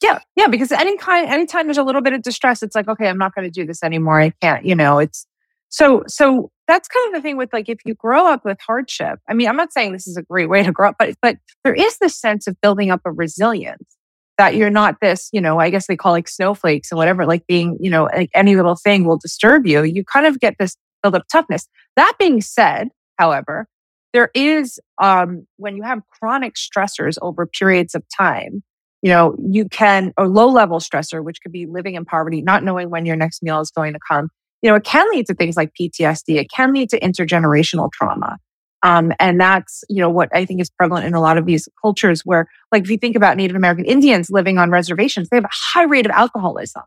Yeah, 0.01 0.19
yeah. 0.35 0.47
Because 0.47 0.71
any 0.71 0.97
kind, 0.97 1.27
anytime 1.29 1.67
there's 1.67 1.77
a 1.77 1.83
little 1.83 2.01
bit 2.01 2.13
of 2.13 2.23
distress, 2.23 2.63
it's 2.63 2.75
like, 2.75 2.87
okay, 2.87 3.07
I'm 3.07 3.19
not 3.19 3.35
going 3.35 3.45
to 3.45 3.51
do 3.51 3.65
this 3.65 3.83
anymore. 3.83 4.19
I 4.19 4.31
can't. 4.41 4.65
You 4.65 4.75
know, 4.75 4.97
it's 4.97 5.27
so 5.69 6.03
so. 6.07 6.51
That's 6.67 6.87
kind 6.87 7.07
of 7.07 7.21
the 7.21 7.25
thing 7.25 7.37
with 7.37 7.53
like 7.53 7.69
if 7.69 7.79
you 7.85 7.95
grow 7.95 8.27
up 8.27 8.43
with 8.43 8.57
hardship. 8.59 9.19
I 9.29 9.33
mean, 9.33 9.47
I'm 9.47 9.55
not 9.55 9.71
saying 9.71 9.93
this 9.93 10.07
is 10.07 10.17
a 10.17 10.23
great 10.23 10.49
way 10.49 10.63
to 10.63 10.71
grow 10.71 10.89
up, 10.89 10.95
but 10.99 11.15
but 11.21 11.37
there 11.63 11.73
is 11.73 11.97
this 11.99 12.19
sense 12.19 12.47
of 12.47 12.59
building 12.61 12.91
up 12.91 13.01
a 13.05 13.11
resilience 13.11 13.97
that 14.37 14.55
you're 14.55 14.69
not 14.69 14.99
this, 15.01 15.29
you 15.31 15.41
know, 15.41 15.59
I 15.59 15.69
guess 15.69 15.87
they 15.87 15.95
call 15.95 16.11
like 16.11 16.27
snowflakes 16.27 16.91
and 16.91 16.97
whatever, 16.97 17.25
like 17.25 17.45
being, 17.47 17.77
you 17.79 17.89
know, 17.89 18.03
like 18.05 18.29
any 18.33 18.55
little 18.55 18.75
thing 18.75 19.03
will 19.03 19.17
disturb 19.17 19.65
you. 19.65 19.83
You 19.83 20.03
kind 20.03 20.25
of 20.25 20.39
get 20.39 20.55
this 20.59 20.77
build 21.01 21.15
up 21.15 21.27
toughness. 21.31 21.67
That 21.95 22.13
being 22.19 22.41
said, 22.41 22.89
however, 23.17 23.67
there 24.13 24.29
is, 24.33 24.79
um, 25.01 25.47
when 25.57 25.75
you 25.75 25.83
have 25.83 26.01
chronic 26.11 26.53
stressors 26.55 27.17
over 27.21 27.47
periods 27.47 27.95
of 27.95 28.03
time, 28.15 28.63
you 29.01 29.09
know, 29.09 29.35
you 29.49 29.67
can, 29.69 30.13
or 30.17 30.27
low 30.27 30.47
level 30.49 30.79
stressor, 30.79 31.23
which 31.23 31.41
could 31.41 31.51
be 31.51 31.65
living 31.65 31.95
in 31.95 32.05
poverty, 32.05 32.41
not 32.41 32.63
knowing 32.63 32.89
when 32.89 33.05
your 33.05 33.15
next 33.15 33.41
meal 33.43 33.59
is 33.59 33.71
going 33.71 33.93
to 33.93 33.99
come, 34.07 34.29
you 34.61 34.69
know, 34.69 34.75
it 34.75 34.83
can 34.83 35.09
lead 35.11 35.27
to 35.27 35.33
things 35.33 35.55
like 35.55 35.71
PTSD. 35.79 36.35
It 36.35 36.49
can 36.49 36.73
lead 36.73 36.89
to 36.89 36.99
intergenerational 36.99 37.91
trauma. 37.91 38.37
Um, 38.83 39.11
and 39.19 39.39
that's, 39.39 39.83
you 39.89 40.01
know, 40.01 40.09
what 40.09 40.29
I 40.33 40.45
think 40.45 40.61
is 40.61 40.69
prevalent 40.69 41.05
in 41.05 41.13
a 41.13 41.21
lot 41.21 41.37
of 41.37 41.45
these 41.45 41.67
cultures 41.81 42.21
where, 42.25 42.47
like, 42.71 42.83
if 42.83 42.89
you 42.89 42.97
think 42.97 43.15
about 43.15 43.37
Native 43.37 43.55
American 43.55 43.85
Indians 43.85 44.29
living 44.29 44.57
on 44.57 44.69
reservations, 44.69 45.29
they 45.29 45.37
have 45.37 45.45
a 45.45 45.49
high 45.51 45.83
rate 45.83 46.05
of 46.05 46.11
alcoholism. 46.11 46.83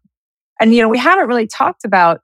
And, 0.60 0.74
you 0.74 0.82
know, 0.82 0.88
we 0.88 0.98
haven't 0.98 1.26
really 1.26 1.46
talked 1.46 1.84
about 1.84 2.20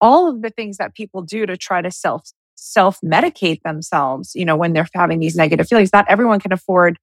all 0.00 0.28
of 0.28 0.42
the 0.42 0.50
things 0.50 0.76
that 0.76 0.94
people 0.94 1.22
do 1.22 1.44
to 1.46 1.56
try 1.56 1.82
to 1.82 1.90
self 1.90 2.30
self 2.54 2.98
medicate 3.04 3.62
themselves, 3.62 4.32
you 4.34 4.44
know, 4.44 4.56
when 4.56 4.72
they're 4.72 4.86
having 4.94 5.18
these 5.18 5.34
negative 5.34 5.66
feelings. 5.66 5.92
Not 5.92 6.06
everyone 6.08 6.40
can 6.40 6.52
afford 6.52 6.98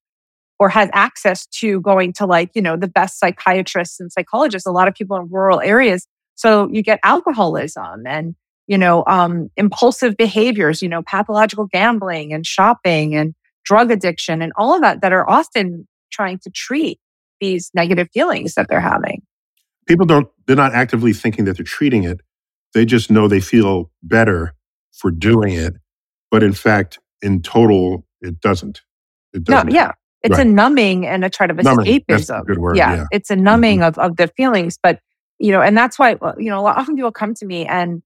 or 0.59 0.69
has 0.69 0.89
access 0.93 1.45
to 1.47 1.81
going 1.81 2.13
to 2.13 2.25
like, 2.25 2.51
you 2.53 2.61
know, 2.61 2.75
the 2.77 2.87
best 2.87 3.19
psychiatrists 3.19 3.99
and 3.99 4.11
psychologists. 4.11 4.65
A 4.65 4.71
lot 4.71 4.87
of 4.87 4.95
people 4.95 5.17
in 5.17 5.27
rural 5.29 5.59
areas. 5.59 6.07
So 6.37 6.69
you 6.71 6.81
get 6.81 6.99
alcoholism 7.03 8.07
and 8.07 8.35
you 8.67 8.77
know, 8.77 9.03
um, 9.07 9.49
impulsive 9.55 10.17
behaviors, 10.17 10.81
you 10.81 10.89
know, 10.89 11.01
pathological 11.01 11.65
gambling 11.65 12.33
and 12.33 12.45
shopping 12.45 13.15
and 13.15 13.33
drug 13.63 13.91
addiction 13.91 14.41
and 14.41 14.51
all 14.57 14.75
of 14.75 14.81
that 14.81 15.01
that 15.01 15.13
are 15.13 15.27
often 15.29 15.87
trying 16.11 16.37
to 16.39 16.49
treat 16.49 16.99
these 17.39 17.71
negative 17.73 18.09
feelings 18.13 18.55
that 18.55 18.67
they're 18.69 18.81
having. 18.81 19.21
People 19.87 20.05
don't, 20.05 20.27
they're 20.45 20.55
not 20.55 20.73
actively 20.73 21.13
thinking 21.13 21.45
that 21.45 21.55
they're 21.57 21.63
treating 21.63 22.03
it. 22.03 22.19
They 22.73 22.85
just 22.85 23.09
know 23.09 23.27
they 23.27 23.39
feel 23.39 23.89
better 24.03 24.53
for 24.91 25.11
doing 25.11 25.53
it. 25.53 25.75
But 26.29 26.43
in 26.43 26.51
fact, 26.51 26.99
in 27.21 27.41
total, 27.41 28.05
it 28.21 28.41
doesn't. 28.41 28.81
It 29.33 29.45
doesn't. 29.45 29.69
No, 29.69 29.73
yeah. 29.73 29.91
It's 30.23 30.37
right. 30.37 30.45
a 30.45 30.49
numbing 30.49 31.05
and 31.05 31.23
a 31.23 31.29
try 31.29 31.45
of 31.45 31.55
numbing. 31.55 31.85
escapism. 31.85 32.45
good 32.45 32.57
word. 32.57 32.75
Yeah, 32.75 32.95
yeah. 32.95 33.05
It's 33.11 33.29
a 33.29 33.35
numbing 33.35 33.79
mm-hmm. 33.79 33.99
of, 33.99 34.11
of 34.11 34.17
the 34.17 34.27
feelings. 34.27 34.77
But, 34.81 34.99
you 35.39 35.51
know, 35.51 35.61
and 35.61 35.77
that's 35.77 35.99
why, 35.99 36.11
you 36.37 36.49
know, 36.49 36.59
a 36.59 36.61
lot 36.61 36.77
often 36.77 36.95
people 36.95 37.11
come 37.11 37.33
to 37.35 37.45
me 37.45 37.65
and 37.65 38.01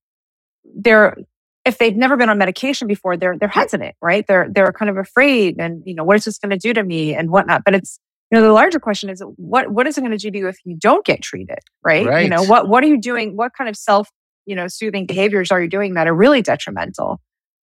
they're 0.76 1.16
if 1.64 1.78
they've 1.78 1.96
never 1.96 2.18
been 2.18 2.30
on 2.30 2.38
medication 2.38 2.88
before, 2.88 3.18
they're 3.18 3.38
they're 3.38 3.48
hesitant, 3.48 3.96
right? 4.02 4.26
They're 4.28 4.48
they're 4.50 4.74
kind 4.74 4.90
of 4.90 4.98
afraid, 4.98 5.58
and 5.60 5.84
you 5.86 5.94
know, 5.94 6.04
what 6.04 6.16
is 6.16 6.26
this 6.26 6.40
going 6.40 6.50
to 6.50 6.58
do 6.58 6.74
to 6.74 6.84
me, 6.84 7.14
and 7.14 7.30
whatnot. 7.30 7.64
But 7.64 7.76
it's 7.76 8.00
you 8.32 8.40
know, 8.40 8.46
the 8.46 8.54
larger 8.54 8.80
question 8.80 9.10
is 9.10 9.22
what 9.36 9.72
what 9.72 9.86
is 9.88 9.98
it 9.98 10.02
going 10.02 10.12
to 10.12 10.18
do 10.18 10.32
to 10.32 10.38
you 10.38 10.48
if 10.48 10.58
you 10.66 10.76
don't 10.76 11.06
get 11.06 11.22
treated, 11.22 11.60
right? 11.84 12.06
right? 12.06 12.24
You 12.24 12.30
know, 12.30 12.44
what 12.44 12.68
what 12.68 12.84
are 12.84 12.88
you 12.88 13.00
doing? 13.00 13.36
What 13.36 13.52
kind 13.56 13.70
of 13.70 13.76
self 13.76 14.10
you 14.46 14.56
know 14.56 14.68
soothing 14.68 15.06
behaviors 15.06 15.52
are 15.52 15.62
you 15.62 15.70
doing 15.70 15.94
that 15.94 16.08
are 16.08 16.16
really 16.16 16.42
detrimental? 16.42 17.22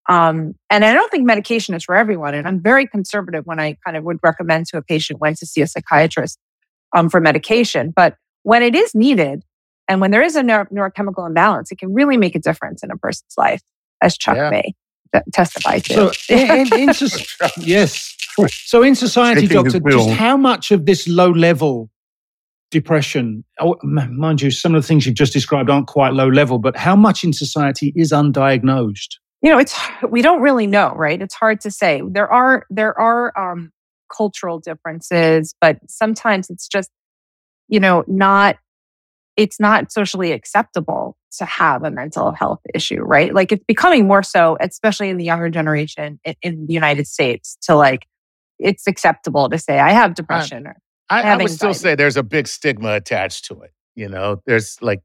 Um, 0.08 0.54
and 0.70 0.84
I 0.84 0.94
don't 0.94 1.10
think 1.10 1.26
medication 1.26 1.74
is 1.74 1.84
for 1.84 1.94
everyone. 1.94 2.34
And 2.34 2.48
I'm 2.48 2.62
very 2.62 2.86
conservative 2.86 3.44
when 3.44 3.60
I 3.60 3.76
kind 3.84 3.96
of 3.96 4.04
would 4.04 4.18
recommend 4.22 4.66
to 4.68 4.78
a 4.78 4.82
patient 4.82 5.20
when 5.20 5.34
to 5.34 5.44
see 5.44 5.60
a 5.60 5.66
psychiatrist 5.66 6.38
um, 6.96 7.10
for 7.10 7.20
medication. 7.20 7.92
But 7.94 8.16
when 8.42 8.62
it 8.62 8.74
is 8.74 8.94
needed, 8.94 9.42
and 9.88 10.00
when 10.00 10.10
there 10.10 10.22
is 10.22 10.36
a 10.36 10.42
neuro- 10.42 10.66
neurochemical 10.66 11.26
imbalance, 11.26 11.72
it 11.72 11.78
can 11.78 11.94
really 11.94 12.16
make 12.16 12.34
a 12.34 12.38
difference 12.38 12.82
in 12.82 12.90
a 12.90 12.96
person's 12.96 13.34
life, 13.36 13.62
as 14.02 14.16
Chuck 14.16 14.36
yeah. 14.36 14.50
may 14.50 14.74
testify 15.32 15.78
to. 15.78 16.12
So, 16.12 16.34
in, 16.34 16.72
in, 16.74 16.90
yes. 17.58 18.14
So, 18.50 18.82
in 18.82 18.94
society, 18.94 19.42
Taking 19.42 19.64
doctor, 19.64 19.80
just 19.80 20.10
how 20.10 20.36
much 20.36 20.70
of 20.70 20.86
this 20.86 21.08
low 21.08 21.30
level 21.30 21.90
depression, 22.70 23.44
oh, 23.60 23.76
mind 23.82 24.42
you, 24.42 24.50
some 24.50 24.74
of 24.74 24.82
the 24.82 24.86
things 24.86 25.06
you've 25.06 25.14
just 25.14 25.32
described 25.32 25.70
aren't 25.70 25.86
quite 25.86 26.12
low 26.12 26.28
level, 26.28 26.58
but 26.58 26.76
how 26.76 26.94
much 26.94 27.24
in 27.24 27.32
society 27.32 27.92
is 27.96 28.12
undiagnosed? 28.12 29.16
You 29.40 29.50
know, 29.50 29.58
it's 29.58 29.78
we 30.08 30.20
don't 30.20 30.42
really 30.42 30.66
know, 30.66 30.92
right? 30.94 31.20
It's 31.20 31.34
hard 31.34 31.60
to 31.62 31.70
say. 31.70 32.02
There 32.06 32.30
are 32.30 32.66
there 32.70 32.98
are 32.98 33.32
um, 33.38 33.72
cultural 34.14 34.58
differences, 34.58 35.54
but 35.60 35.78
sometimes 35.88 36.50
it's 36.50 36.68
just 36.68 36.90
you 37.68 37.80
know 37.80 38.04
not 38.06 38.56
it's 39.38 39.60
not 39.60 39.92
socially 39.92 40.32
acceptable 40.32 41.16
to 41.38 41.44
have 41.44 41.84
a 41.84 41.90
mental 41.92 42.32
health 42.32 42.60
issue, 42.74 43.00
right? 43.00 43.32
Like 43.32 43.52
it's 43.52 43.64
becoming 43.68 44.08
more 44.08 44.24
so, 44.24 44.58
especially 44.60 45.10
in 45.10 45.16
the 45.16 45.24
younger 45.24 45.48
generation 45.48 46.18
in, 46.24 46.34
in 46.42 46.66
the 46.66 46.74
United 46.74 47.06
States, 47.06 47.56
to 47.62 47.76
like 47.76 48.06
it's 48.58 48.88
acceptable 48.88 49.48
to 49.48 49.56
say 49.56 49.78
I 49.78 49.92
have 49.92 50.10
uh, 50.10 50.14
depression 50.14 50.66
or 50.66 50.76
I, 51.08 51.22
I, 51.22 51.32
I 51.32 51.36
would 51.36 51.50
still 51.50 51.72
say 51.72 51.94
there's 51.94 52.16
a 52.16 52.24
big 52.24 52.48
stigma 52.48 52.94
attached 52.94 53.44
to 53.46 53.60
it. 53.62 53.70
You 53.94 54.08
know, 54.08 54.42
there's 54.44 54.76
like, 54.82 55.02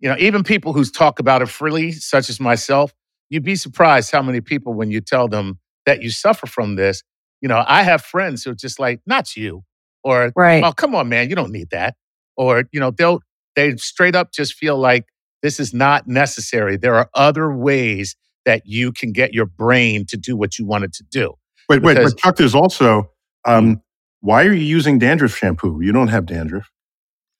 you 0.00 0.08
know, 0.08 0.16
even 0.18 0.44
people 0.44 0.72
who 0.72 0.84
talk 0.86 1.18
about 1.18 1.42
it 1.42 1.48
freely, 1.48 1.92
such 1.92 2.30
as 2.30 2.40
myself, 2.40 2.94
you'd 3.28 3.44
be 3.44 3.54
surprised 3.54 4.10
how 4.10 4.22
many 4.22 4.40
people, 4.40 4.72
when 4.72 4.90
you 4.90 5.02
tell 5.02 5.28
them 5.28 5.58
that 5.84 6.02
you 6.02 6.10
suffer 6.10 6.46
from 6.46 6.76
this, 6.76 7.02
you 7.42 7.48
know, 7.48 7.62
I 7.66 7.82
have 7.82 8.02
friends 8.02 8.44
who 8.44 8.50
are 8.50 8.54
just 8.54 8.80
like, 8.80 9.00
not 9.06 9.36
you, 9.36 9.62
or, 10.02 10.32
right. 10.34 10.64
oh, 10.64 10.72
come 10.72 10.94
on, 10.94 11.08
man, 11.08 11.28
you 11.28 11.36
don't 11.36 11.52
need 11.52 11.70
that. 11.70 11.94
Or, 12.36 12.64
you 12.72 12.80
know, 12.80 12.90
they'll 12.90 13.20
They 13.56 13.76
straight 13.76 14.14
up 14.14 14.32
just 14.32 14.54
feel 14.54 14.76
like 14.78 15.06
this 15.42 15.60
is 15.60 15.72
not 15.74 16.06
necessary. 16.08 16.76
There 16.76 16.94
are 16.96 17.08
other 17.14 17.54
ways 17.54 18.16
that 18.44 18.62
you 18.66 18.92
can 18.92 19.12
get 19.12 19.32
your 19.32 19.46
brain 19.46 20.04
to 20.06 20.16
do 20.16 20.36
what 20.36 20.58
you 20.58 20.66
want 20.66 20.84
it 20.84 20.92
to 20.94 21.04
do. 21.10 21.34
Wait, 21.68 21.82
wait, 21.82 21.94
Because- 21.96 22.14
but 22.14 22.20
Chuck, 22.22 22.36
there's 22.36 22.54
also 22.54 23.10
um, 23.46 23.80
why 24.20 24.44
are 24.44 24.52
you 24.52 24.64
using 24.64 24.98
dandruff 24.98 25.36
shampoo? 25.36 25.80
You 25.82 25.92
don't 25.92 26.08
have 26.08 26.26
dandruff. 26.26 26.70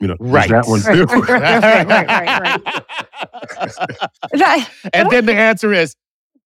You 0.00 0.08
know, 0.08 0.16
Right. 0.20 0.50
that 0.50 0.66
one 0.66 0.80
too. 0.82 1.04
right, 1.04 1.86
right, 1.86 2.40
right, 2.40 2.60
That- 4.32 4.68
and 4.92 5.08
then 5.10 5.24
the 5.26 5.34
answer 5.34 5.72
is 5.72 5.96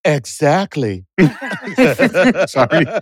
exactly. 0.04 1.06
Sorry. 2.46 2.86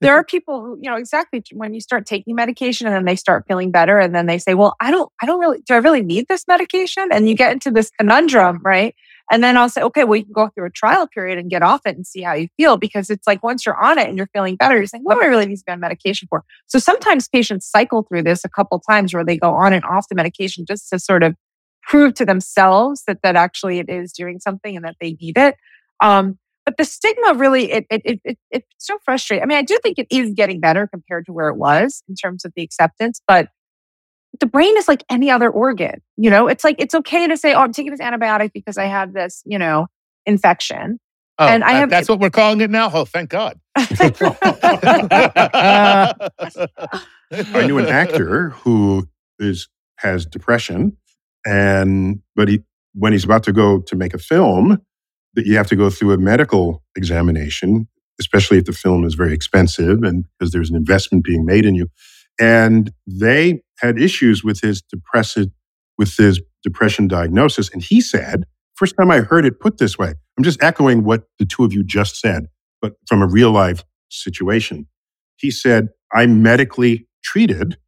there 0.00 0.14
are 0.14 0.24
people 0.24 0.60
who, 0.60 0.78
you 0.80 0.90
know, 0.90 0.96
exactly 0.96 1.42
when 1.52 1.74
you 1.74 1.80
start 1.80 2.06
taking 2.06 2.34
medication 2.34 2.86
and 2.86 2.94
then 2.94 3.04
they 3.04 3.16
start 3.16 3.44
feeling 3.46 3.70
better 3.70 3.98
and 3.98 4.14
then 4.14 4.26
they 4.26 4.38
say, 4.38 4.54
well, 4.54 4.74
I 4.80 4.90
don't, 4.90 5.10
I 5.20 5.26
don't 5.26 5.40
really, 5.40 5.58
do 5.66 5.74
I 5.74 5.78
really 5.78 6.02
need 6.02 6.26
this 6.28 6.46
medication? 6.48 7.08
And 7.12 7.28
you 7.28 7.34
get 7.34 7.52
into 7.52 7.70
this 7.70 7.90
conundrum, 7.98 8.60
right? 8.64 8.94
And 9.30 9.42
then 9.42 9.56
I'll 9.56 9.68
say, 9.68 9.82
okay, 9.82 10.04
well, 10.04 10.16
you 10.16 10.24
can 10.24 10.32
go 10.32 10.48
through 10.48 10.66
a 10.66 10.70
trial 10.70 11.08
period 11.08 11.38
and 11.38 11.50
get 11.50 11.62
off 11.62 11.80
it 11.84 11.96
and 11.96 12.06
see 12.06 12.22
how 12.22 12.34
you 12.34 12.48
feel 12.56 12.76
because 12.76 13.10
it's 13.10 13.26
like 13.26 13.42
once 13.42 13.66
you're 13.66 13.82
on 13.82 13.98
it 13.98 14.08
and 14.08 14.16
you're 14.16 14.28
feeling 14.32 14.56
better, 14.56 14.76
you're 14.76 14.86
saying, 14.86 15.02
what 15.02 15.16
do 15.16 15.22
I 15.22 15.26
really 15.26 15.46
need 15.46 15.56
to 15.56 15.64
be 15.66 15.72
on 15.72 15.80
medication 15.80 16.28
for? 16.28 16.44
So 16.66 16.78
sometimes 16.78 17.28
patients 17.28 17.68
cycle 17.68 18.04
through 18.04 18.22
this 18.22 18.44
a 18.44 18.48
couple 18.48 18.78
times 18.78 19.12
where 19.12 19.24
they 19.24 19.36
go 19.36 19.52
on 19.54 19.72
and 19.72 19.84
off 19.84 20.08
the 20.08 20.14
medication 20.14 20.64
just 20.66 20.88
to 20.90 20.98
sort 21.00 21.24
of 21.24 21.34
prove 21.82 22.14
to 22.14 22.24
themselves 22.24 23.02
that 23.06 23.22
that 23.22 23.36
actually 23.36 23.78
it 23.78 23.88
is 23.88 24.12
doing 24.12 24.38
something 24.38 24.76
and 24.76 24.84
that 24.84 24.96
they 25.00 25.16
need 25.20 25.36
it. 25.36 25.56
Um, 26.00 26.38
but 26.66 26.76
the 26.76 26.84
stigma 26.84 27.34
really 27.34 27.72
it, 27.72 27.86
it 27.90 28.02
it 28.04 28.20
it 28.24 28.38
it's 28.50 28.66
so 28.78 28.98
frustrating. 29.04 29.42
I 29.42 29.46
mean, 29.46 29.56
I 29.58 29.62
do 29.62 29.78
think 29.82 29.98
it 29.98 30.06
is 30.10 30.32
getting 30.34 30.60
better 30.60 30.86
compared 30.86 31.24
to 31.26 31.32
where 31.32 31.48
it 31.48 31.56
was 31.56 32.02
in 32.08 32.14
terms 32.16 32.44
of 32.44 32.52
the 32.56 32.62
acceptance, 32.62 33.20
but 33.26 33.48
the 34.40 34.46
brain 34.46 34.76
is 34.76 34.86
like 34.88 35.02
any 35.08 35.30
other 35.30 35.48
organ. 35.48 36.02
You 36.18 36.28
know, 36.28 36.48
it's 36.48 36.62
like 36.64 36.76
it's 36.78 36.94
okay 36.94 37.26
to 37.28 37.36
say, 37.38 37.54
"Oh, 37.54 37.60
I'm 37.60 37.72
taking 37.72 37.92
this 37.92 38.00
antibiotic 38.00 38.52
because 38.52 38.76
I 38.76 38.84
have 38.86 39.14
this," 39.14 39.42
you 39.46 39.58
know, 39.58 39.86
infection. 40.26 40.98
Oh, 41.38 41.46
And 41.46 41.62
I 41.64 41.72
that- 41.74 41.78
have- 41.80 41.90
that's 41.90 42.08
what 42.08 42.18
we're 42.20 42.30
calling 42.30 42.60
it 42.60 42.70
now. 42.70 42.90
Oh, 42.92 43.04
thank 43.04 43.30
God. 43.30 43.58
I 43.76 43.86
knew 47.66 47.78
an 47.78 47.86
actor 47.86 48.50
who 48.50 49.08
is 49.38 49.68
has 49.98 50.26
depression, 50.26 50.96
and 51.46 52.20
but 52.34 52.48
he 52.48 52.62
when 52.94 53.12
he's 53.12 53.24
about 53.24 53.42
to 53.44 53.52
go 53.52 53.80
to 53.80 53.96
make 53.96 54.14
a 54.14 54.18
film, 54.18 54.80
that 55.36 55.46
you 55.46 55.56
have 55.56 55.68
to 55.68 55.76
go 55.76 55.90
through 55.90 56.12
a 56.12 56.18
medical 56.18 56.82
examination, 56.96 57.86
especially 58.18 58.58
if 58.58 58.64
the 58.64 58.72
film 58.72 59.04
is 59.04 59.14
very 59.14 59.32
expensive 59.32 60.02
and 60.02 60.24
because 60.38 60.52
there's 60.52 60.70
an 60.70 60.76
investment 60.76 61.24
being 61.24 61.44
made 61.44 61.64
in 61.64 61.74
you. 61.74 61.88
And 62.40 62.90
they 63.06 63.62
had 63.78 63.98
issues 63.98 64.42
with 64.42 64.60
his 64.60 64.82
depressive 64.82 65.48
with 65.98 66.14
his 66.16 66.42
depression 66.62 67.08
diagnosis, 67.08 67.70
and 67.70 67.82
he 67.82 68.02
said, 68.02 68.44
first 68.74 68.94
time 68.98 69.10
I 69.10 69.20
heard 69.20 69.46
it 69.46 69.60
put 69.60 69.78
this 69.78 69.96
way, 69.96 70.12
I'm 70.36 70.44
just 70.44 70.62
echoing 70.62 71.04
what 71.04 71.24
the 71.38 71.46
two 71.46 71.64
of 71.64 71.72
you 71.72 71.82
just 71.82 72.20
said, 72.20 72.48
but 72.82 72.94
from 73.06 73.22
a 73.22 73.26
real 73.26 73.50
life 73.50 73.82
situation. 74.10 74.86
He 75.36 75.50
said, 75.50 75.88
I'm 76.12 76.42
medically 76.42 77.06
treated 77.24 77.78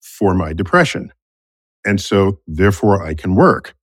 for 0.00 0.34
my 0.34 0.52
depression. 0.52 1.12
And 1.84 2.00
so, 2.00 2.40
therefore, 2.46 3.02
I 3.02 3.14
can 3.14 3.34
work. 3.34 3.74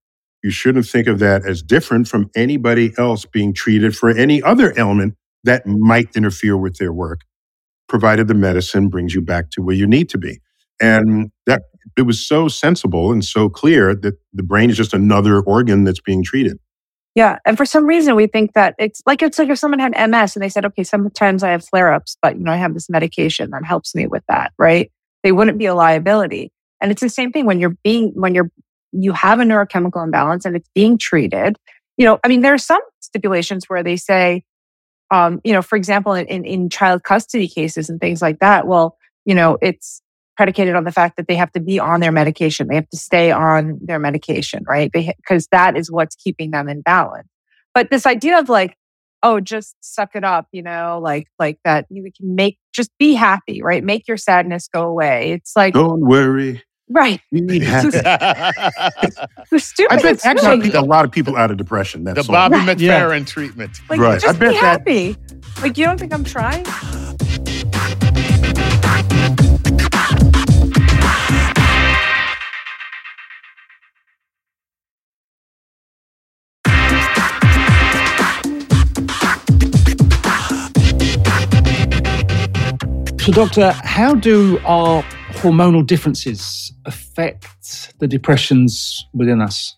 You 0.46 0.52
shouldn't 0.52 0.86
think 0.86 1.08
of 1.08 1.18
that 1.18 1.44
as 1.44 1.64
different 1.64 2.08
from 2.08 2.30
anybody 2.36 2.94
else 3.00 3.26
being 3.26 3.52
treated 3.52 3.98
for 3.98 4.12
any 4.12 4.44
other 4.44 4.76
ailment 4.78 5.16
that 5.44 5.66
might 5.66 6.16
interfere 6.16 6.56
with 6.56 6.78
their 6.78 6.94
work, 6.94 7.22
provided 7.90 8.28
the 8.28 8.36
medicine 8.36 8.90
brings 8.90 9.16
you 9.16 9.22
back 9.22 9.50
to 9.54 9.64
where 9.64 9.76
you 9.76 9.88
need 9.88 10.08
to 10.10 10.20
be. 10.20 10.40
And 10.80 11.32
that 11.48 11.64
it 11.98 12.04
was 12.04 12.24
so 12.24 12.48
sensible 12.48 13.12
and 13.12 13.26
so 13.26 13.50
clear 13.50 13.96
that 13.96 14.20
the 14.34 14.44
brain 14.44 14.70
is 14.70 14.78
just 14.78 14.94
another 14.94 15.42
organ 15.42 15.84
that's 15.84 16.00
being 16.00 16.24
treated. 16.24 16.60
Yeah. 17.16 17.40
And 17.44 17.58
for 17.58 17.66
some 17.66 17.88
reason, 17.88 18.16
we 18.16 18.28
think 18.28 18.54
that 18.54 18.76
it's 18.78 19.02
like 19.08 19.24
it's 19.24 19.40
like 19.40 19.50
if 19.50 19.58
someone 19.58 19.80
had 19.80 19.94
MS 19.94 20.36
and 20.36 20.44
they 20.44 20.50
said, 20.50 20.64
okay, 20.66 20.84
sometimes 20.84 21.42
I 21.42 21.50
have 21.50 21.66
flare 21.66 21.92
ups, 21.92 22.18
but 22.22 22.38
you 22.38 22.44
know, 22.44 22.52
I 22.52 22.58
have 22.58 22.76
this 22.76 22.88
medication 22.88 23.50
that 23.50 23.66
helps 23.66 23.96
me 23.96 24.06
with 24.06 24.22
that, 24.28 24.54
right? 24.60 24.92
They 25.24 25.32
wouldn't 25.32 25.58
be 25.58 25.66
a 25.66 25.74
liability. 25.74 26.52
And 26.82 26.92
it's 26.92 27.02
the 27.02 27.10
same 27.10 27.32
thing 27.32 27.48
when 27.48 27.60
you're 27.60 27.78
being, 27.84 28.12
when 28.14 28.36
you're, 28.36 28.52
you 28.98 29.14
have 29.14 29.40
a 29.40 29.44
neurochemical 29.44 30.04
imbalance 30.04 30.46
and 30.46 30.56
it's 30.56 30.70
being 30.74 30.98
treated. 30.98 31.58
You 31.98 32.06
know, 32.06 32.20
I 32.24 32.28
mean, 32.28 32.42
there 32.42 32.54
are 32.54 32.60
some 32.60 32.82
stipulations 33.00 33.66
where 33.68 33.84
they 33.84 33.98
say, 33.98 34.44
um, 35.12 35.40
you 35.44 35.54
know, 35.54 35.62
for 35.62 35.76
example, 35.76 36.14
in, 36.14 36.46
in, 36.46 36.70
child 36.70 37.04
custody 37.04 37.48
cases 37.48 37.90
and 37.90 38.02
things 38.02 38.22
like 38.22 38.40
that, 38.40 38.68
well, 38.68 38.98
you 39.24 39.36
know, 39.36 39.58
it's 39.62 40.02
predicated 40.36 40.76
on 40.76 40.84
the 40.84 40.92
fact 40.92 41.16
that 41.18 41.28
they 41.28 41.36
have 41.36 41.52
to 41.54 41.60
be 41.60 41.80
on 41.80 42.00
their 42.00 42.12
medication. 42.12 42.68
They 42.68 42.76
have 42.76 42.90
to 42.90 42.98
stay 42.98 43.32
on 43.32 43.80
their 43.82 44.00
medication, 44.00 44.64
right? 44.68 44.92
Because 44.92 45.48
that 45.52 45.78
is 45.78 45.92
what's 45.92 46.16
keeping 46.16 46.52
them 46.52 46.68
in 46.68 46.82
balance. 46.82 47.28
But 47.74 47.90
this 47.92 48.06
idea 48.06 48.40
of 48.40 48.50
like, 48.50 48.76
oh, 49.22 49.40
just 49.40 49.76
suck 49.82 50.16
it 50.16 50.24
up, 50.24 50.48
you 50.52 50.62
know, 50.62 51.00
like 51.02 51.28
like 51.40 51.60
that 51.64 51.86
you 51.90 52.04
can 52.04 52.36
make 52.36 52.58
just 52.74 52.92
be 52.98 53.14
happy, 53.14 53.62
right? 53.62 53.84
Make 53.84 54.08
your 54.08 54.18
sadness 54.18 54.68
go 54.68 54.88
away. 54.88 55.32
It's 55.32 55.56
like 55.56 55.74
Don't 55.74 56.02
worry. 56.02 56.64
Right. 56.90 57.22
be 57.32 57.60
happy. 57.64 57.90
The 59.52 59.60
stupid. 59.60 59.94
I 59.94 60.02
bet 60.02 60.14
it's 60.14 60.24
that 60.24 60.36
really- 60.36 60.70
got 60.72 60.84
a 60.84 60.88
lot 60.88 61.06
of 61.06 61.12
people 61.12 61.36
out 61.38 61.52
of 61.52 61.58
depression. 61.58 62.04
That 62.06 62.16
the 62.16 62.24
song. 62.24 62.34
Bobby 62.34 62.56
Right. 62.58 62.80
Yeah. 62.80 63.20
Treatment. 63.26 63.80
like 63.90 64.00
right. 64.00 64.22
just 64.22 64.36
I 64.36 64.40
bet 64.40 64.50
be 64.50 64.56
that- 64.56 64.64
happy. 64.64 65.18
Like 65.62 65.78
you 65.78 65.86
don't 65.86 66.00
think 66.00 66.14
I'm 66.14 66.24
trying? 66.24 66.66
So, 83.22 83.32
Doctor, 83.32 83.72
how 83.72 84.14
do 84.14 84.60
our 84.66 85.04
hormonal 85.46 85.86
differences 85.86 86.74
affect 86.86 87.94
the 88.00 88.08
depressions 88.08 89.06
within 89.14 89.42
us? 89.42 89.76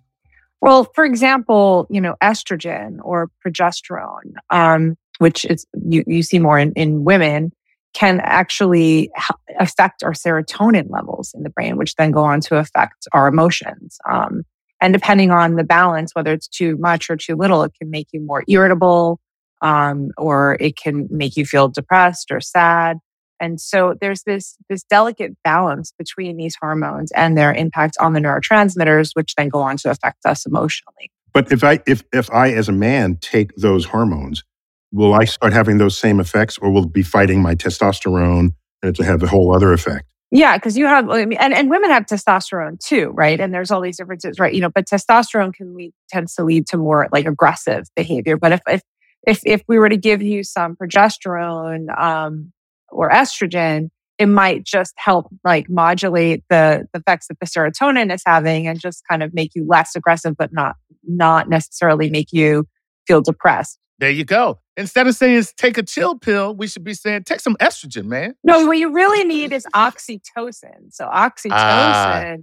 Well, 0.61 0.85
for 0.95 1.03
example, 1.03 1.87
you 1.89 1.99
know, 1.99 2.15
estrogen 2.23 2.99
or 3.03 3.29
progesterone, 3.45 4.35
um, 4.49 4.95
which 5.19 5.43
is 5.45 5.65
you, 5.85 6.03
you 6.07 6.23
see 6.23 6.39
more 6.39 6.57
in, 6.57 6.71
in 6.73 7.03
women, 7.03 7.51
can 7.93 8.21
actually 8.21 9.11
affect 9.59 10.03
our 10.03 10.13
serotonin 10.13 10.89
levels 10.89 11.33
in 11.35 11.43
the 11.43 11.49
brain, 11.49 11.77
which 11.77 11.95
then 11.95 12.11
go 12.11 12.23
on 12.23 12.39
to 12.41 12.55
affect 12.55 13.07
our 13.11 13.27
emotions. 13.27 13.97
Um, 14.09 14.43
and 14.81 14.93
depending 14.93 15.31
on 15.31 15.55
the 15.55 15.63
balance, 15.63 16.11
whether 16.13 16.31
it's 16.31 16.47
too 16.47 16.77
much 16.77 17.09
or 17.09 17.17
too 17.17 17.35
little, 17.35 17.63
it 17.63 17.73
can 17.79 17.89
make 17.89 18.07
you 18.13 18.21
more 18.21 18.43
irritable, 18.47 19.19
um, 19.61 20.11
or 20.17 20.55
it 20.59 20.77
can 20.77 21.07
make 21.09 21.35
you 21.35 21.45
feel 21.45 21.67
depressed 21.67 22.31
or 22.31 22.39
sad. 22.39 22.99
And 23.39 23.59
so 23.59 23.95
there's 23.99 24.23
this 24.23 24.57
this 24.69 24.83
delicate 24.83 25.35
balance 25.43 25.93
between 25.97 26.37
these 26.37 26.55
hormones 26.59 27.11
and 27.13 27.37
their 27.37 27.53
impact 27.53 27.97
on 27.99 28.13
the 28.13 28.19
neurotransmitters, 28.19 29.11
which 29.13 29.35
then 29.35 29.49
go 29.49 29.59
on 29.59 29.77
to 29.77 29.89
affect 29.89 30.25
us 30.25 30.45
emotionally. 30.45 31.11
But 31.33 31.51
if 31.51 31.63
I 31.63 31.79
if 31.85 32.03
if 32.13 32.31
I 32.31 32.51
as 32.51 32.69
a 32.69 32.73
man 32.73 33.17
take 33.21 33.55
those 33.55 33.85
hormones, 33.85 34.43
will 34.91 35.13
I 35.13 35.25
start 35.25 35.53
having 35.53 35.77
those 35.77 35.97
same 35.97 36.19
effects, 36.19 36.57
or 36.57 36.71
will 36.71 36.87
be 36.87 37.03
fighting 37.03 37.41
my 37.41 37.55
testosterone 37.55 38.53
and 38.81 38.95
to 38.95 39.03
have 39.03 39.23
a 39.23 39.27
whole 39.27 39.55
other 39.55 39.73
effect? 39.73 40.05
Yeah, 40.29 40.57
because 40.57 40.77
you 40.77 40.87
have, 40.87 41.09
I 41.09 41.25
mean, 41.25 41.37
and, 41.39 41.53
and 41.53 41.69
women 41.69 41.89
have 41.89 42.05
testosterone 42.05 42.79
too, 42.79 43.11
right? 43.11 43.39
And 43.39 43.53
there's 43.53 43.71
all 43.71 43.79
these 43.79 43.97
differences, 43.97 44.39
right? 44.39 44.53
You 44.53 44.59
know, 44.59 44.69
but 44.69 44.85
testosterone 44.85 45.53
can 45.53 45.73
lead, 45.73 45.93
tends 46.09 46.35
to 46.35 46.43
lead 46.43 46.67
to 46.67 46.77
more 46.77 47.07
like 47.13 47.25
aggressive 47.25 47.85
behavior. 47.95 48.35
But 48.35 48.51
if, 48.51 48.61
if, 48.67 48.81
if, 49.25 49.41
if 49.45 49.61
we 49.69 49.79
were 49.79 49.87
to 49.87 49.95
give 49.95 50.21
you 50.21 50.43
some 50.43 50.75
progesterone, 50.75 51.97
um, 51.97 52.51
or 52.89 53.09
estrogen, 53.09 53.89
it 54.17 54.25
might 54.27 54.63
just 54.63 54.93
help 54.97 55.27
like 55.43 55.69
modulate 55.69 56.43
the, 56.49 56.87
the 56.93 56.99
effects 56.99 57.27
that 57.27 57.39
the 57.39 57.45
serotonin 57.45 58.13
is 58.13 58.23
having 58.25 58.67
and 58.67 58.79
just 58.79 59.03
kind 59.09 59.21
of 59.21 59.33
make 59.33 59.51
you 59.53 59.65
less 59.67 59.95
aggressive, 59.95 60.35
but 60.37 60.51
not, 60.51 60.75
not 61.03 61.49
necessarily 61.49 62.09
make 62.09 62.31
you 62.31 62.65
feel 63.05 63.21
depressed. 63.21 63.77
There 63.99 64.09
you 64.11 64.25
go. 64.25 64.59
Instead 64.75 65.07
of 65.07 65.15
saying 65.15 65.43
take 65.57 65.77
a 65.77 65.83
chill 65.83 66.17
pill, 66.19 66.55
we 66.55 66.67
should 66.67 66.83
be 66.83 66.93
saying 66.93 67.23
take 67.23 67.39
some 67.39 67.55
estrogen, 67.57 68.05
man. 68.05 68.35
No, 68.43 68.65
what 68.67 68.77
you 68.77 68.91
really 68.91 69.23
need 69.23 69.51
is 69.51 69.65
oxytocin. 69.75 70.91
So 70.91 71.05
oxytocin 71.07 71.51
Ah. 71.51 72.35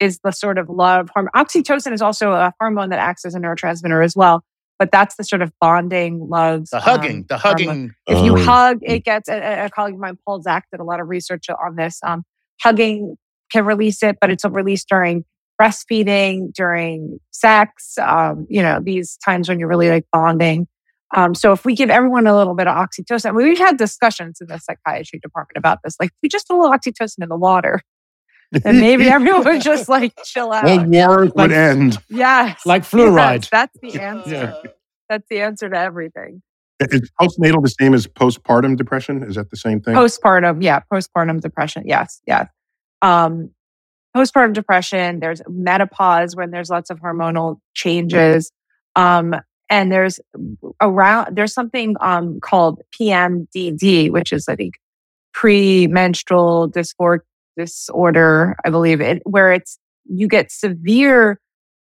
is 0.00 0.18
the 0.24 0.32
sort 0.32 0.58
of 0.58 0.68
love 0.70 1.10
hormone. 1.14 1.30
Oxytocin 1.36 1.92
is 1.92 2.00
also 2.02 2.32
a 2.32 2.52
hormone 2.58 2.90
that 2.90 2.98
acts 2.98 3.24
as 3.24 3.34
a 3.34 3.38
neurotransmitter 3.38 4.02
as 4.04 4.16
well. 4.16 4.42
But 4.82 4.90
that's 4.90 5.14
the 5.14 5.22
sort 5.22 5.42
of 5.42 5.52
bonding, 5.60 6.26
love, 6.28 6.64
The 6.72 6.80
hugging, 6.80 7.18
um, 7.18 7.24
the 7.28 7.38
hormone. 7.38 7.60
hugging. 7.68 7.90
If 8.08 8.24
you 8.24 8.36
Oh. 8.36 8.42
hug, 8.42 8.78
it 8.82 9.04
gets. 9.04 9.28
A, 9.28 9.34
a- 9.36 9.64
a 9.66 9.70
colleague 9.70 9.94
of 9.94 10.00
mine, 10.00 10.18
Paul 10.26 10.42
Zak, 10.42 10.64
did 10.72 10.80
a 10.80 10.84
lot 10.84 10.98
of 10.98 11.06
research 11.08 11.46
on 11.50 11.76
this. 11.76 12.00
Um, 12.04 12.24
hugging 12.60 13.14
can 13.52 13.64
release 13.64 14.02
it, 14.02 14.16
but 14.20 14.28
it's 14.28 14.44
released 14.44 14.88
during 14.88 15.24
breastfeeding, 15.60 16.52
during 16.52 17.20
sex. 17.30 17.96
Um, 17.98 18.44
you 18.50 18.60
know, 18.60 18.80
these 18.82 19.16
times 19.24 19.48
when 19.48 19.60
you're 19.60 19.68
really 19.68 19.88
like 19.88 20.06
bonding. 20.12 20.66
Um, 21.14 21.32
so 21.36 21.52
if 21.52 21.64
we 21.64 21.76
give 21.76 21.88
everyone 21.88 22.26
a 22.26 22.36
little 22.36 22.54
bit 22.56 22.66
of 22.66 22.74
oxytocin, 22.74 23.26
I 23.28 23.30
mean, 23.30 23.46
we've 23.46 23.58
had 23.58 23.76
discussions 23.76 24.38
in 24.40 24.48
the 24.48 24.58
psychiatry 24.58 25.20
department 25.22 25.58
about 25.58 25.78
this. 25.84 25.94
Like, 26.00 26.08
if 26.08 26.16
we 26.24 26.28
just 26.28 26.48
put 26.48 26.56
a 26.56 26.58
little 26.60 26.72
oxytocin 26.76 27.22
in 27.22 27.28
the 27.28 27.36
water, 27.36 27.82
then 28.52 28.80
maybe 28.80 29.08
everyone 29.10 29.44
would 29.44 29.62
just 29.62 29.88
like 29.88 30.12
chill 30.24 30.52
out. 30.52 30.68
All 30.68 30.84
war 30.84 31.24
Like- 31.26 31.34
would 31.36 31.52
end. 31.52 31.98
yes. 32.08 32.64
Like 32.64 32.82
Yes, 32.82 32.90
fluoride. 32.90 33.48
that's 33.50 33.76
the 33.82 34.00
answer. 34.00 34.30
Yeah. 34.30 34.70
That's 35.08 35.26
the 35.28 35.40
answer 35.40 35.68
to 35.68 35.76
everything. 35.78 36.42
Is 36.80 37.10
postnatal 37.20 37.62
the 37.62 37.68
same 37.80 37.94
as 37.94 38.06
postpartum 38.06 38.76
depression? 38.76 39.22
Is 39.22 39.36
that 39.36 39.50
the 39.50 39.56
same 39.56 39.80
thing? 39.80 39.94
Postpartum, 39.94 40.62
yeah, 40.62 40.80
postpartum 40.92 41.40
depression. 41.40 41.84
Yes, 41.86 42.20
yes. 42.26 42.48
Um, 43.02 43.50
postpartum 44.16 44.52
depression, 44.52 45.20
there's 45.20 45.40
menopause 45.48 46.34
when 46.34 46.50
there's 46.50 46.70
lots 46.70 46.90
of 46.90 46.98
hormonal 47.00 47.58
changes. 47.74 48.50
Um, 48.96 49.34
and 49.70 49.90
there's 49.92 50.18
around 50.80 51.36
there's 51.36 51.54
something 51.54 51.94
um 52.00 52.40
called 52.40 52.80
PMDD, 53.00 54.10
which 54.10 54.32
is 54.32 54.48
I 54.48 54.56
think 54.56 54.74
premenstrual 55.32 56.70
dysphor- 56.70 57.20
disorder, 57.56 58.56
I 58.64 58.70
believe 58.70 59.00
it, 59.00 59.22
where 59.24 59.52
it's 59.52 59.78
you 60.04 60.28
get 60.28 60.50
severe 60.50 61.40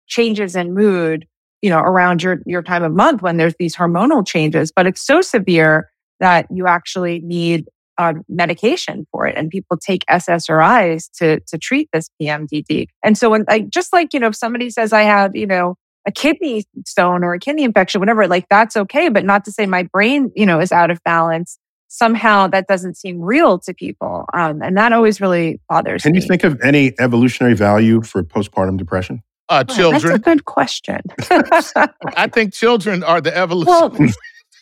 changes 0.07 0.55
in 0.55 0.73
mood, 0.73 1.27
you 1.61 1.69
know, 1.69 1.79
around 1.79 2.23
your 2.23 2.39
your 2.45 2.61
time 2.61 2.83
of 2.83 2.93
month 2.93 3.21
when 3.21 3.37
there's 3.37 3.55
these 3.59 3.75
hormonal 3.75 4.25
changes, 4.25 4.71
but 4.75 4.87
it's 4.87 5.05
so 5.05 5.21
severe 5.21 5.89
that 6.19 6.47
you 6.51 6.67
actually 6.67 7.19
need 7.19 7.65
um, 7.97 8.23
medication 8.29 9.05
for 9.11 9.27
it, 9.27 9.37
and 9.37 9.49
people 9.49 9.77
take 9.77 10.05
SSRIs 10.09 11.09
to 11.17 11.39
to 11.41 11.57
treat 11.57 11.89
this 11.91 12.09
PMDD. 12.21 12.87
And 13.03 13.17
so, 13.17 13.29
when 13.29 13.45
like 13.47 13.69
just 13.69 13.93
like 13.93 14.13
you 14.13 14.19
know, 14.19 14.27
if 14.27 14.35
somebody 14.35 14.69
says 14.69 14.93
I 14.93 15.01
have 15.03 15.35
you 15.35 15.45
know 15.45 15.75
a 16.07 16.11
kidney 16.11 16.63
stone 16.85 17.23
or 17.23 17.33
a 17.33 17.39
kidney 17.39 17.63
infection, 17.63 17.99
whatever, 17.99 18.27
like 18.27 18.45
that's 18.49 18.77
okay, 18.77 19.09
but 19.09 19.25
not 19.25 19.43
to 19.45 19.51
say 19.51 19.65
my 19.65 19.83
brain 19.83 20.31
you 20.35 20.45
know 20.45 20.59
is 20.59 20.71
out 20.71 20.91
of 20.91 21.03
balance. 21.03 21.59
Somehow 21.91 22.47
that 22.47 22.67
doesn't 22.67 22.95
seem 22.97 23.19
real 23.19 23.57
to 23.59 23.73
people, 23.73 24.25
um, 24.33 24.61
and 24.61 24.77
that 24.77 24.93
always 24.93 25.19
really 25.19 25.59
bothers 25.67 26.03
Can 26.03 26.11
me. 26.11 26.19
Can 26.19 26.21
you 26.23 26.27
think 26.27 26.43
of 26.43 26.61
any 26.61 26.93
evolutionary 26.99 27.55
value 27.55 28.01
for 28.03 28.23
postpartum 28.23 28.77
depression? 28.77 29.21
Uh, 29.49 29.63
Oh, 29.67 29.73
children. 29.75 30.01
That's 30.03 30.15
a 30.15 30.19
good 30.19 30.45
question. 30.45 31.01
I 32.15 32.27
think 32.31 32.53
children 32.53 33.01
are 33.03 33.19
the 33.19 33.35
evolution. 33.45 33.67
well, 33.67 33.89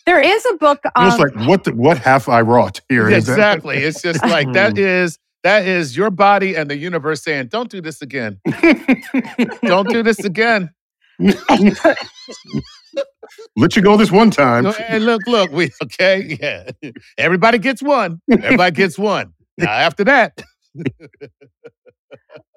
there 0.06 0.22
is 0.22 0.46
a 0.46 0.56
book. 0.56 0.80
Um, 0.96 1.12
Almost 1.12 1.20
like 1.20 1.48
what 1.48 1.66
the, 1.66 1.74
what 1.74 1.98
have 1.98 2.30
I 2.30 2.40
wrought 2.40 2.80
here? 2.88 3.10
that- 3.10 3.18
exactly. 3.18 3.76
It's 3.80 4.02
just 4.02 4.24
like 4.26 4.54
that 4.54 4.78
is 4.78 5.20
that 5.44 5.68
is 5.68 5.98
your 5.98 6.10
body 6.10 6.56
and 6.56 6.70
the 6.70 6.78
universe 6.78 7.22
saying, 7.22 7.48
"Don't 7.48 7.70
do 7.70 7.82
this 7.82 8.02
again. 8.02 8.40
Don't 9.64 9.90
do 9.90 10.02
this 10.04 10.20
again." 10.24 10.70
Let 13.56 13.76
you 13.76 13.82
go 13.82 13.98
this 13.98 14.12
one 14.12 14.32
time. 14.32 14.66
No, 14.66 14.72
Hey, 14.72 15.00
look, 15.00 15.22
look, 15.28 15.52
we 15.52 15.72
okay. 15.84 16.38
Yeah, 16.40 16.92
everybody 17.18 17.58
gets 17.58 17.82
one. 17.82 18.22
Everybody 18.32 18.76
gets 18.76 18.98
one. 18.98 19.34
Now 19.58 19.72
after 19.72 20.04
that, 20.04 20.42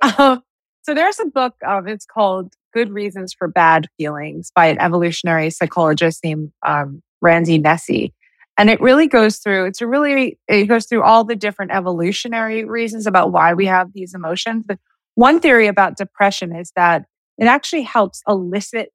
Um, 0.02 0.42
so 0.82 0.94
there's 0.94 1.20
a 1.20 1.26
book. 1.26 1.54
Um, 1.66 1.86
it's 1.86 2.06
called 2.06 2.54
"Good 2.72 2.90
Reasons 2.90 3.34
for 3.34 3.48
Bad 3.48 3.86
Feelings" 3.98 4.50
by 4.54 4.66
an 4.66 4.80
evolutionary 4.80 5.50
psychologist 5.50 6.24
named 6.24 6.52
um, 6.66 7.02
Randy 7.20 7.58
Nesse, 7.58 8.12
and 8.56 8.70
it 8.70 8.80
really 8.80 9.06
goes 9.06 9.38
through. 9.38 9.66
It's 9.66 9.80
a 9.80 9.86
really 9.86 10.38
it 10.48 10.66
goes 10.66 10.86
through 10.86 11.02
all 11.02 11.24
the 11.24 11.36
different 11.36 11.72
evolutionary 11.72 12.64
reasons 12.64 13.06
about 13.06 13.32
why 13.32 13.52
we 13.54 13.66
have 13.66 13.92
these 13.92 14.14
emotions. 14.14 14.64
But 14.66 14.78
one 15.16 15.40
theory 15.40 15.66
about 15.66 15.96
depression 15.96 16.54
is 16.54 16.72
that 16.76 17.04
it 17.36 17.46
actually 17.46 17.82
helps 17.82 18.22
elicit 18.26 18.90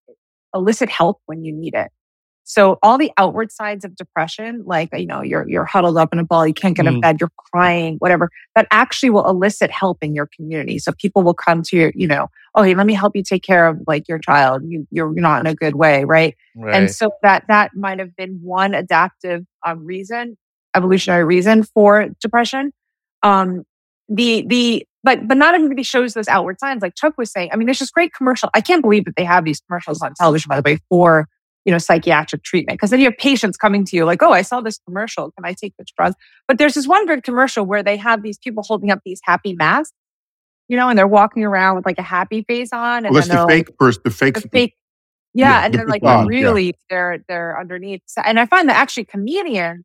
elicit 0.56 0.90
help 0.90 1.22
when 1.26 1.44
you 1.44 1.54
need 1.54 1.76
it. 1.76 1.92
So 2.48 2.78
all 2.84 3.00
the 3.00 3.12
outward 3.18 3.52
signs 3.52 3.84
of 3.84 3.96
depression, 3.96 4.62
like 4.66 4.90
you 4.94 5.08
know, 5.08 5.24
you're 5.24 5.50
you're 5.50 5.66
huddled 5.66 5.98
up 5.98 6.14
in 6.14 6.20
a 6.20 6.24
ball, 6.24 6.46
you 6.46 6.54
can't 6.54 6.78
get 6.78 6.86
out 6.86 6.94
of 6.94 7.00
Mm. 7.00 7.02
bed, 7.02 7.18
you're 7.20 7.32
crying, 7.52 7.96
whatever, 7.98 8.30
that 8.56 8.68
actually 8.70 9.10
will 9.10 9.28
elicit 9.28 9.72
help 9.72 10.04
in 10.04 10.14
your 10.14 10.28
community. 10.28 10.78
So 10.78 10.92
people 10.92 11.24
will 11.24 11.34
come 11.34 11.64
to 11.64 11.76
you, 11.76 11.92
you 11.96 12.08
know, 12.08 12.28
oh, 12.54 12.62
hey, 12.62 12.76
let 12.76 12.86
me 12.86 12.94
help 12.94 13.16
you 13.16 13.24
take 13.24 13.42
care 13.42 13.68
of 13.68 13.80
like 13.88 14.08
your 14.08 14.20
child. 14.20 14.62
You, 14.68 14.88
you're 14.92 15.12
not 15.14 15.40
in 15.40 15.48
a 15.48 15.56
good 15.56 15.74
way, 15.76 16.04
right? 16.04 16.36
right. 16.56 16.76
And 16.76 16.92
so 16.92 17.10
that 17.24 17.46
that 17.48 17.72
might 17.76 17.98
have 17.98 18.16
been 18.16 18.40
one 18.44 18.76
adaptive 18.76 19.44
um, 19.66 19.84
reason, 19.84 20.38
evolutionary 20.76 21.24
reason 21.24 21.64
for 21.64 22.10
depression. 22.22 22.72
Um, 23.24 23.64
the 24.08 24.46
the 24.48 24.88
but 25.06 25.28
but 25.28 25.38
not 25.38 25.56
everybody 25.56 25.84
shows 25.84 26.14
those 26.14 26.28
outward 26.28 26.60
signs. 26.60 26.82
Like 26.82 26.96
Chuck 26.96 27.14
was 27.18 27.32
saying, 27.32 27.50
I 27.54 27.56
mean, 27.56 27.68
there's 27.68 27.80
just 27.80 27.94
great 27.94 28.14
commercial. 28.14 28.50
I 28.54 28.60
can't 28.62 28.82
believe 28.82 29.06
that 29.06 29.16
they 29.16 29.24
have 29.24 29.46
these 29.46 29.62
commercials 29.62 30.02
on 30.02 30.14
television, 30.16 30.50
by 30.50 30.60
the 30.60 30.64
way, 30.70 30.80
for 30.90 31.28
you 31.64 31.72
know 31.72 31.78
psychiatric 31.78 32.44
treatment. 32.44 32.78
Because 32.78 32.90
then 32.90 33.00
you 33.00 33.06
have 33.06 33.18
patients 33.18 33.56
coming 33.58 33.86
to 33.86 33.96
you 33.96 34.04
like, 34.06 34.22
oh, 34.22 34.32
I 34.32 34.42
saw 34.42 34.60
this 34.62 34.80
commercial. 34.88 35.32
Can 35.32 35.46
I 35.46 35.54
take 35.54 35.74
this 35.78 35.88
drug? 35.98 36.14
But 36.48 36.58
there's 36.58 36.74
this 36.74 36.88
one 36.88 37.06
good 37.08 37.24
commercial 37.24 37.66
where 37.66 37.84
they 37.84 37.98
have 37.98 38.24
these 38.24 38.38
people 38.38 38.64
holding 38.68 38.92
up 38.92 39.00
these 39.06 39.22
happy 39.24 39.54
masks, 39.54 39.94
you 40.68 40.76
know, 40.78 40.90
and 40.90 40.98
they're 41.00 41.08
walking 41.08 41.44
around 41.46 41.76
with 41.78 41.86
like 41.86 42.00
a 42.00 42.04
happy 42.04 42.44
face 42.48 42.74
on, 42.74 43.06
and 43.06 43.14
Well, 43.14 43.22
that's 43.24 43.28
the 43.30 43.44
like, 43.46 43.68
fake 43.68 43.78
person, 43.78 44.02
the 44.04 44.12
fake. 44.12 44.34
the 44.42 44.50
fake 44.50 44.74
yeah, 45.34 45.60
Yeah, 45.62 45.66
and 45.66 45.74
then 45.74 45.88
like 45.88 46.02
facade, 46.02 46.32
yeah. 46.32 46.40
really 46.40 46.76
they're 46.90 47.20
they're 47.28 47.60
underneath 47.60 48.02
So- 48.06 48.22
and 48.26 48.40
i 48.40 48.46
find 48.46 48.70
that 48.70 48.78
actually 48.78 49.04
comedians 49.06 49.84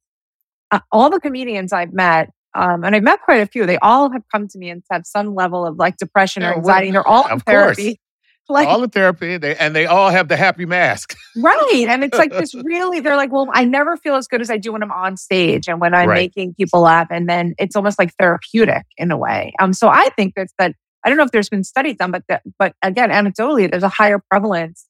uh, 0.71 0.79
all 0.93 1.11
the 1.11 1.19
comedians 1.21 1.73
i've 1.73 1.93
met 1.93 2.31
um, 2.55 2.85
and 2.85 2.95
i've 2.97 3.03
met 3.03 3.21
quite 3.23 3.41
a 3.41 3.47
few 3.47 3.67
they 3.67 3.79
all 3.79 4.11
have 4.11 4.23
come 4.33 4.49
to 4.49 4.59
me 4.59 4.71
and 4.71 4.83
have 4.91 5.03
some 5.07 5.35
level 5.35 5.67
of 5.67 5.77
like 5.77 5.97
depression 5.97 6.43
Yeah, 6.43 6.51
or 6.51 6.53
well, 6.53 6.59
anxiety 6.59 6.91
they're 6.93 7.07
all 7.07 7.27
in 7.27 7.33
of 7.33 7.45
course. 7.45 7.77
therapy 7.77 8.01
like 8.49 8.67
all 8.67 8.81
the 8.81 8.89
therapy, 8.89 9.37
they, 9.37 9.55
and 9.57 9.77
they 9.77 9.87
all 9.87 10.11
have 10.11 10.27
the 10.27 10.37
happy 10.37 10.67
mask. 10.67 11.15
right 11.37 11.87
and 11.89 12.03
it's 12.03 12.19
like 12.19 12.33
this 12.33 12.53
really 12.65 12.99
they're 12.99 13.17
like 13.17 13.31
well 13.31 13.49
i 13.53 13.65
never 13.65 13.97
feel 13.97 14.17
as 14.17 14.27
good 14.27 14.41
as 14.41 14.51
i 14.51 14.57
do 14.57 14.73
when 14.73 14.83
i'm 14.83 14.91
on 14.91 15.17
stage 15.17 15.69
and 15.69 15.81
when 15.81 15.95
i'm 15.95 16.09
Right. 16.09 16.23
making 16.23 16.55
people 16.55 16.81
laugh 16.81 17.07
and 17.11 17.29
then 17.29 17.55
it's 17.59 17.77
almost 17.77 17.99
like 17.99 18.13
therapeutic 18.19 18.85
in 18.97 19.11
a 19.13 19.17
way 19.17 19.53
um 19.61 19.73
so 19.73 19.89
i 19.89 20.09
think 20.17 20.35
that's 20.35 20.53
that 20.59 20.75
i 21.05 21.09
don't 21.09 21.17
know 21.17 21.25
if 21.25 21.31
there's 21.31 21.49
been 21.49 21.63
studies 21.63 21.97
done 21.97 22.11
but 22.11 22.25
that 22.29 22.43
but 22.59 22.75
again 22.83 23.11
anecdotally 23.11 23.71
there's 23.71 23.85
a 23.85 23.89
higher 23.89 24.19
prevalence 24.31 24.87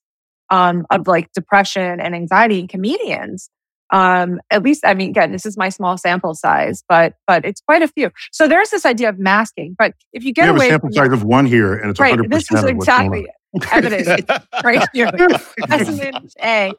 um 0.48 0.86
of 0.90 1.06
like 1.06 1.30
depression 1.32 2.00
and 2.00 2.14
anxiety 2.14 2.58
in 2.60 2.66
comedians 2.66 3.50
um 3.92 4.40
at 4.50 4.62
least 4.62 4.84
i 4.84 4.94
mean 4.94 5.10
again 5.10 5.32
this 5.32 5.44
is 5.44 5.56
my 5.56 5.68
small 5.68 5.96
sample 5.98 6.34
size 6.34 6.84
but 6.88 7.14
but 7.26 7.44
it's 7.44 7.60
quite 7.60 7.82
a 7.82 7.88
few 7.88 8.10
so 8.32 8.46
there's 8.46 8.70
this 8.70 8.86
idea 8.86 9.08
of 9.08 9.18
masking 9.18 9.74
but 9.78 9.94
if 10.12 10.22
you 10.22 10.30
We 10.30 10.34
get 10.34 10.46
have 10.46 10.54
a 10.54 10.58
away 10.58 10.68
sample 10.68 10.88
from 10.88 10.94
size 10.94 11.12
of 11.12 11.24
one 11.24 11.46
here, 11.46 11.74
and 11.74 11.90
it's 11.90 12.00
right 12.00 12.18
100% 12.18 12.30
this 12.30 12.50
is 12.50 12.62
of 12.62 12.76
what's 12.76 12.86
going 12.86 13.26
exactly 13.26 13.26
evidence 13.72 14.08
right 14.64 14.88
here 14.92 15.08
specimen 15.64 16.28
a 16.42 16.72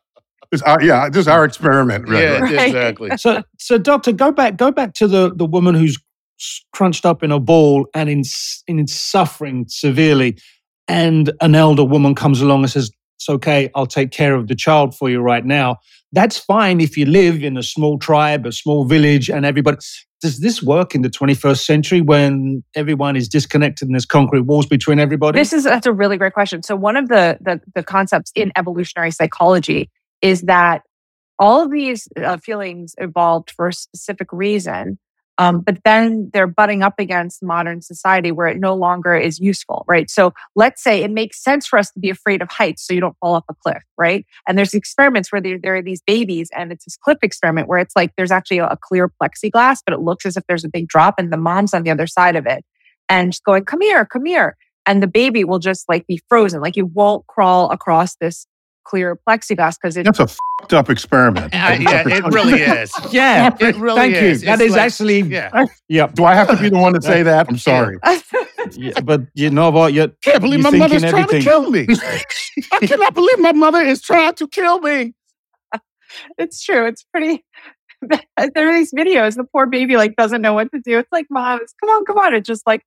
This, 0.52 0.62
uh, 0.64 0.78
yeah, 0.82 1.10
this 1.10 1.22
is 1.22 1.28
our 1.28 1.46
experiment. 1.46 2.10
Right, 2.10 2.24
yeah, 2.24 2.40
right. 2.40 2.42
Right. 2.42 2.68
exactly. 2.68 3.10
So, 3.18 3.44
so 3.58 3.78
doctor, 3.78 4.12
go 4.12 4.32
back, 4.32 4.58
go 4.58 4.72
back 4.72 4.94
to 4.96 5.08
the 5.08 5.34
the 5.34 5.46
woman 5.46 5.76
who's 5.76 5.98
crunched 6.74 7.06
up 7.06 7.24
in 7.24 7.32
a 7.32 7.40
ball 7.40 7.88
and 7.94 8.10
in 8.10 8.24
in 8.68 8.86
suffering 8.88 9.66
severely, 9.70 10.38
and 10.88 11.32
an 11.40 11.56
elder 11.56 11.86
woman 11.86 12.16
comes 12.16 12.42
along 12.42 12.64
and 12.64 12.72
says, 12.72 12.92
"It's 13.18 13.30
okay, 13.30 13.70
I'll 13.76 13.86
take 13.86 14.12
care 14.12 14.36
of 14.36 14.48
the 14.48 14.56
child 14.56 14.96
for 14.96 15.10
you 15.10 15.22
right 15.22 15.46
now." 15.46 15.78
That's 16.14 16.38
fine 16.38 16.82
if 16.82 16.98
you 16.98 17.06
live 17.06 17.44
in 17.44 17.58
a 17.58 17.64
small 17.64 17.98
tribe, 17.98 18.46
a 18.46 18.52
small 18.52 18.86
village, 18.86 19.30
and 19.30 19.46
everybody. 19.46 19.78
Does 20.22 20.40
this 20.40 20.62
work 20.62 20.94
in 20.94 21.02
the 21.02 21.10
21st 21.10 21.64
century 21.64 22.02
when 22.02 22.64
everyone 22.76 23.16
is 23.16 23.28
disconnected 23.28 23.88
and 23.88 23.96
there's 23.96 24.06
concrete 24.06 24.42
walls 24.42 24.68
between 24.68 25.00
everybody? 25.00 25.40
This 25.40 25.54
is 25.54 25.64
that's 25.64 25.88
a 25.88 25.94
really 25.94 26.18
great 26.18 26.34
question. 26.34 26.64
So 26.64 26.76
one 26.76 26.96
of 26.96 27.08
the 27.08 27.38
the, 27.42 27.60
the 27.74 27.84
concepts 27.84 28.32
in 28.36 28.52
evolutionary 28.56 29.12
psychology 29.12 29.90
is 30.22 30.42
that 30.44 30.84
all 31.40 31.64
of 31.64 31.72
these 31.72 32.08
uh, 32.24 32.38
feelings 32.38 32.94
evolved 33.00 33.52
for 33.52 33.70
a 33.70 33.74
specific 33.74 34.32
reason, 34.32 35.00
um, 35.42 35.62
but 35.62 35.80
then 35.84 36.30
they're 36.34 36.46
butting 36.46 36.84
up 36.84 37.00
against 37.00 37.42
modern 37.42 37.82
society 37.82 38.32
where 38.32 38.46
it 38.46 38.60
no 38.60 38.76
longer 38.76 39.16
is 39.16 39.40
useful, 39.40 39.84
right? 39.88 40.08
So 40.08 40.36
let's 40.56 40.84
say 40.84 41.02
it 41.02 41.10
makes 41.10 41.44
sense 41.44 41.66
for 41.66 41.80
us 41.80 41.90
to 41.94 42.00
be 42.00 42.12
afraid 42.12 42.44
of 42.44 42.50
heights 42.52 42.86
so 42.86 42.94
you 42.94 43.02
don't 43.02 43.18
fall 43.18 43.34
off 43.34 43.46
a 43.50 43.56
cliff, 43.56 43.82
right? 43.98 44.24
And 44.48 44.56
there's 44.56 44.76
experiments 44.76 45.32
where 45.32 45.42
there, 45.42 45.58
there 45.58 45.76
are 45.76 45.82
these 45.82 46.04
babies, 46.06 46.52
and 46.56 46.72
it's 46.72 46.86
this 46.86 46.96
cliff 46.96 47.18
experiment 47.24 47.68
where 47.68 47.80
it's 47.80 47.96
like 47.96 48.12
there's 48.18 48.30
actually 48.30 48.60
a, 48.60 48.68
a 48.68 48.78
clear 48.80 49.12
plexiglass, 49.20 49.80
but 49.84 49.96
it 49.96 50.02
looks 50.02 50.28
as 50.28 50.38
if 50.38 50.44
there's 50.48 50.64
a 50.64 50.70
big 50.70 50.88
drop, 50.88 51.16
and 51.18 51.34
the 51.34 51.38
mom's 51.38 51.74
on 51.74 51.82
the 51.82 51.90
other 51.90 52.06
side 52.06 52.36
of 52.36 52.46
it, 52.46 52.64
and 53.10 53.32
just 53.32 53.44
going, 53.44 53.66
"Come 53.66 53.82
here, 53.82 54.06
come 54.06 54.26
here." 54.26 54.56
and 54.88 55.04
the 55.04 55.08
baby 55.08 55.44
will 55.44 55.60
just 55.60 55.88
like 55.88 56.08
be 56.08 56.20
frozen. 56.28 56.60
Like 56.60 56.76
you 56.76 56.88
won't 56.88 57.28
crawl 57.28 57.70
across 57.70 58.16
this 58.16 58.48
clear 58.92 59.18
plexiglass 59.28 59.78
because 59.82 59.96
it's 59.96 60.06
That's 60.06 60.20
a 60.20 60.28
fucked 60.28 60.74
up 60.74 60.90
experiment. 60.90 61.54
Uh, 61.62 61.78
yeah, 61.80 62.04
it 62.08 62.24
really 62.26 62.62
is. 62.62 62.92
yeah, 63.12 63.56
It 63.60 63.76
really 63.78 64.02
is. 64.12 64.14
thank 64.14 64.16
is. 64.16 64.42
you. 64.44 64.46
That 64.48 64.54
It's 64.60 64.62
is 64.64 64.72
like- 64.74 64.82
actually 64.82 65.20
Yeah. 65.22 65.66
yeah. 65.88 66.08
Do 66.08 66.26
I 66.26 66.34
have 66.36 66.50
to 66.50 66.58
be 66.58 66.70
the 66.70 66.78
one 66.78 66.94
to 66.94 67.02
say 67.02 67.24
that? 67.24 67.48
I'm 67.50 67.58
sorry. 67.58 67.98
yeah, 68.72 69.00
but 69.04 69.22
you 69.34 69.50
know 69.50 69.70
what? 69.72 69.94
You're, 69.94 70.10
Can't 70.24 70.42
believe 70.42 70.62
you're 70.62 70.72
my 70.72 70.78
mother's 70.78 71.02
thinking 71.02 71.26
trying 71.26 71.28
to 71.30 71.42
kill 71.42 71.70
me. 71.72 71.88
I 72.74 72.80
cannot 72.86 73.14
believe 73.14 73.40
my 73.40 73.54
mother 73.54 73.80
is 73.82 74.02
trying 74.02 74.34
to 74.36 74.48
kill 74.48 74.80
me. 74.80 75.14
it's 76.38 76.62
true. 76.62 76.86
It's 76.88 77.04
pretty. 77.14 77.44
there 78.02 78.70
are 78.70 78.74
these 78.74 78.94
videos. 78.94 79.36
The 79.36 79.46
poor 79.46 79.68
baby 79.68 79.96
like 79.96 80.16
doesn't 80.16 80.42
know 80.42 80.54
what 80.54 80.72
to 80.74 80.82
do. 80.84 81.00
It's 81.00 81.12
like, 81.12 81.28
mom, 81.30 81.60
it's, 81.62 81.74
come 81.80 81.90
on, 81.90 82.04
come 82.06 82.18
on. 82.18 82.34
It's 82.36 82.48
just 82.48 82.66
like 82.68 82.82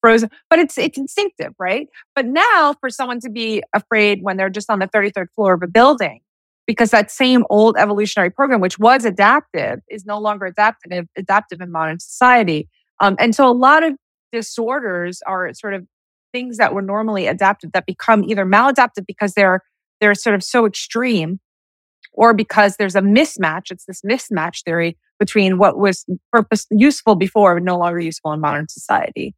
frozen, 0.00 0.30
but 0.48 0.58
it's 0.58 0.78
it's 0.78 0.98
instinctive, 0.98 1.52
right? 1.58 1.88
But 2.14 2.26
now 2.26 2.74
for 2.80 2.90
someone 2.90 3.20
to 3.20 3.30
be 3.30 3.62
afraid 3.74 4.22
when 4.22 4.36
they're 4.36 4.50
just 4.50 4.70
on 4.70 4.78
the 4.78 4.88
33rd 4.88 5.26
floor 5.34 5.54
of 5.54 5.62
a 5.62 5.66
building, 5.66 6.20
because 6.66 6.90
that 6.90 7.10
same 7.10 7.44
old 7.50 7.76
evolutionary 7.76 8.30
program, 8.30 8.60
which 8.60 8.78
was 8.78 9.04
adaptive, 9.04 9.80
is 9.88 10.06
no 10.06 10.18
longer 10.18 10.46
adaptive 10.46 11.06
adaptive 11.16 11.60
in 11.60 11.70
modern 11.72 11.98
society. 11.98 12.68
Um, 13.00 13.16
and 13.18 13.34
so 13.34 13.48
a 13.48 13.52
lot 13.52 13.82
of 13.82 13.94
disorders 14.32 15.22
are 15.26 15.52
sort 15.54 15.74
of 15.74 15.86
things 16.32 16.58
that 16.58 16.74
were 16.74 16.82
normally 16.82 17.26
adaptive 17.26 17.72
that 17.72 17.86
become 17.86 18.24
either 18.24 18.46
maladaptive 18.46 19.06
because 19.06 19.34
they're 19.34 19.60
they're 20.00 20.14
sort 20.14 20.34
of 20.34 20.42
so 20.42 20.66
extreme 20.66 21.40
or 22.12 22.32
because 22.32 22.76
there's 22.76 22.94
a 22.94 23.00
mismatch 23.00 23.70
it's 23.70 23.84
this 23.86 24.02
mismatch 24.02 24.62
theory 24.64 24.96
between 25.18 25.58
what 25.58 25.78
was 25.78 26.04
purpose 26.32 26.66
useful 26.70 27.14
before 27.14 27.54
but 27.54 27.62
no 27.62 27.78
longer 27.78 28.00
useful 28.00 28.32
in 28.32 28.40
modern 28.40 28.68
society 28.68 29.34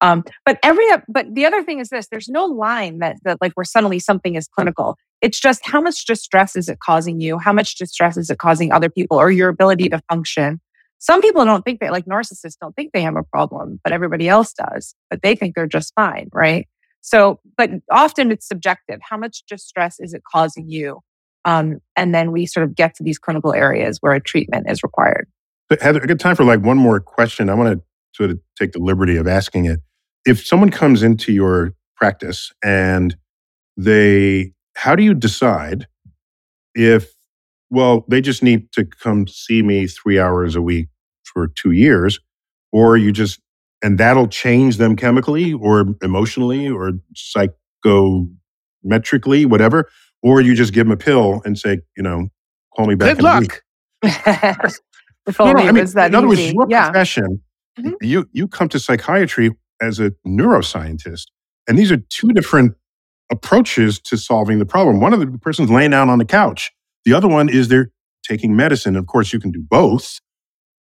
um, 0.00 0.24
but 0.44 0.58
every 0.62 0.84
but 1.08 1.34
the 1.34 1.46
other 1.46 1.62
thing 1.62 1.78
is 1.78 1.88
this 1.88 2.08
there's 2.08 2.28
no 2.28 2.44
line 2.44 2.98
that 2.98 3.16
that 3.24 3.38
like 3.40 3.52
where 3.52 3.64
suddenly 3.64 3.98
something 3.98 4.34
is 4.34 4.48
clinical 4.48 4.96
it's 5.22 5.40
just 5.40 5.66
how 5.66 5.80
much 5.80 6.04
distress 6.04 6.56
is 6.56 6.68
it 6.68 6.78
causing 6.80 7.20
you 7.20 7.38
how 7.38 7.52
much 7.52 7.76
distress 7.76 8.16
is 8.16 8.30
it 8.30 8.38
causing 8.38 8.72
other 8.72 8.90
people 8.90 9.16
or 9.16 9.30
your 9.30 9.48
ability 9.48 9.88
to 9.88 10.00
function 10.10 10.60
some 10.98 11.20
people 11.20 11.44
don't 11.44 11.64
think 11.64 11.80
that, 11.80 11.92
like 11.92 12.06
narcissists 12.06 12.56
don't 12.60 12.74
think 12.74 12.92
they 12.92 13.02
have 13.02 13.16
a 13.16 13.22
problem, 13.22 13.80
but 13.84 13.92
everybody 13.92 14.28
else 14.28 14.52
does, 14.52 14.94
but 15.10 15.22
they 15.22 15.34
think 15.34 15.54
they're 15.54 15.66
just 15.66 15.92
fine, 15.94 16.28
right? 16.32 16.66
So, 17.02 17.38
but 17.56 17.70
often 17.90 18.32
it's 18.32 18.48
subjective. 18.48 18.98
How 19.02 19.16
much 19.16 19.44
distress 19.48 20.00
is 20.00 20.14
it 20.14 20.22
causing 20.30 20.68
you? 20.68 21.00
Um, 21.44 21.78
and 21.94 22.14
then 22.14 22.32
we 22.32 22.46
sort 22.46 22.64
of 22.64 22.74
get 22.74 22.96
to 22.96 23.04
these 23.04 23.18
clinical 23.18 23.54
areas 23.54 23.98
where 24.00 24.14
a 24.14 24.20
treatment 24.20 24.68
is 24.68 24.82
required. 24.82 25.28
But 25.68 25.80
Heather, 25.82 26.02
I 26.02 26.06
got 26.06 26.18
time 26.18 26.34
for 26.34 26.44
like 26.44 26.60
one 26.60 26.76
more 26.76 26.98
question. 26.98 27.50
I 27.50 27.54
want 27.54 27.78
to 27.78 27.84
sort 28.16 28.30
of 28.30 28.40
take 28.58 28.72
the 28.72 28.80
liberty 28.80 29.16
of 29.16 29.28
asking 29.28 29.66
it. 29.66 29.80
If 30.26 30.46
someone 30.46 30.70
comes 30.70 31.02
into 31.02 31.32
your 31.32 31.72
practice 31.96 32.52
and 32.62 33.16
they, 33.76 34.52
how 34.74 34.94
do 34.94 35.02
you 35.02 35.14
decide 35.14 35.86
if 36.74 37.16
well, 37.70 38.04
they 38.08 38.20
just 38.20 38.42
need 38.42 38.70
to 38.72 38.84
come 38.84 39.26
see 39.26 39.62
me 39.62 39.86
three 39.86 40.18
hours 40.18 40.54
a 40.54 40.62
week 40.62 40.88
for 41.24 41.48
two 41.48 41.72
years, 41.72 42.20
or 42.72 42.96
you 42.96 43.12
just, 43.12 43.40
and 43.82 43.98
that'll 43.98 44.28
change 44.28 44.76
them 44.78 44.96
chemically 44.96 45.52
or 45.52 45.86
emotionally 46.02 46.68
or 46.68 46.92
psychometrically, 47.84 49.46
whatever, 49.46 49.88
or 50.22 50.40
you 50.40 50.54
just 50.54 50.72
give 50.72 50.86
them 50.86 50.92
a 50.92 50.96
pill 50.96 51.42
and 51.44 51.58
say, 51.58 51.80
you 51.96 52.02
know, 52.02 52.28
call 52.74 52.86
me 52.86 52.94
back 52.94 53.16
Good 53.16 53.24
luck. 53.24 53.62
if 54.02 55.38
no, 55.38 55.52
no, 55.52 55.62
I 55.62 55.72
mean, 55.72 55.84
that 55.86 56.08
in 56.08 56.14
other 56.14 56.28
easy. 56.28 56.54
words, 56.54 56.70
your 56.70 56.78
yeah. 56.78 56.90
profession, 56.90 57.40
mm-hmm. 57.78 57.94
you 58.00 58.28
you 58.32 58.46
come 58.46 58.68
to 58.68 58.78
psychiatry 58.78 59.50
as 59.80 60.00
a 60.00 60.12
neuroscientist, 60.26 61.26
and 61.68 61.78
these 61.78 61.92
are 61.92 61.98
two 62.08 62.28
different 62.28 62.74
approaches 63.30 63.98
to 63.98 64.16
solving 64.16 64.58
the 64.58 64.66
problem. 64.66 65.00
One 65.00 65.12
of 65.12 65.20
the 65.20 65.38
person's 65.38 65.70
laying 65.70 65.90
down 65.90 66.08
on 66.08 66.18
the 66.18 66.24
couch 66.24 66.70
the 67.06 67.14
other 67.14 67.28
one 67.28 67.48
is 67.48 67.68
they're 67.68 67.92
taking 68.28 68.54
medicine. 68.54 68.96
Of 68.96 69.06
course, 69.06 69.32
you 69.32 69.38
can 69.38 69.52
do 69.52 69.62
both, 69.62 70.20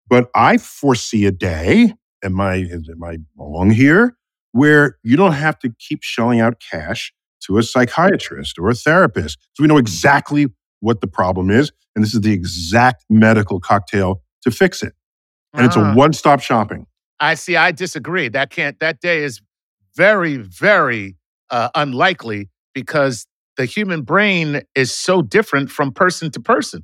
but 0.10 0.30
I 0.36 0.58
foresee 0.58 1.26
a 1.26 1.32
day. 1.32 1.94
Am 2.24 2.42
I 2.42 2.56
am 2.56 3.04
I 3.04 3.20
wrong 3.38 3.70
here? 3.70 4.18
Where 4.52 4.98
you 5.04 5.16
don't 5.16 5.34
have 5.34 5.60
to 5.60 5.72
keep 5.80 6.02
shelling 6.02 6.42
out 6.42 6.60
cash 6.60 7.14
to 7.46 7.60
a 7.60 7.64
psychiatrist 7.64 8.58
or 8.58 8.70
a 8.70 8.74
therapist. 8.74 9.38
So 9.54 9.62
we 9.62 9.68
know 9.68 9.78
exactly 9.78 10.48
what 10.80 11.02
the 11.02 11.08
problem 11.08 11.52
is, 11.52 11.72
and 11.96 12.04
this 12.04 12.16
is 12.16 12.22
the 12.22 12.34
exact 12.34 13.06
medical 13.08 13.60
cocktail 13.60 14.24
to 14.42 14.50
fix 14.50 14.82
it. 14.82 14.94
And 15.54 15.64
uh, 15.64 15.66
it's 15.68 15.76
a 15.76 15.82
ah. 15.82 15.94
one-stop 15.94 16.42
shopping. 16.42 16.88
I 17.20 17.36
see. 17.36 17.56
I 17.56 17.72
disagree. 17.72 18.30
That 18.30 18.50
can't. 18.50 18.80
That 18.80 19.00
day 19.00 19.24
is 19.24 19.42
very, 19.96 20.38
very 20.38 21.16
uh, 21.50 21.70
unlikely 21.76 22.50
because 22.74 23.28
the 23.58 23.66
human 23.66 24.02
brain 24.02 24.62
is 24.76 24.94
so 24.94 25.22
different 25.22 25.72
from 25.72 25.92
person 25.92 26.30
to 26.32 26.40
person. 26.40 26.84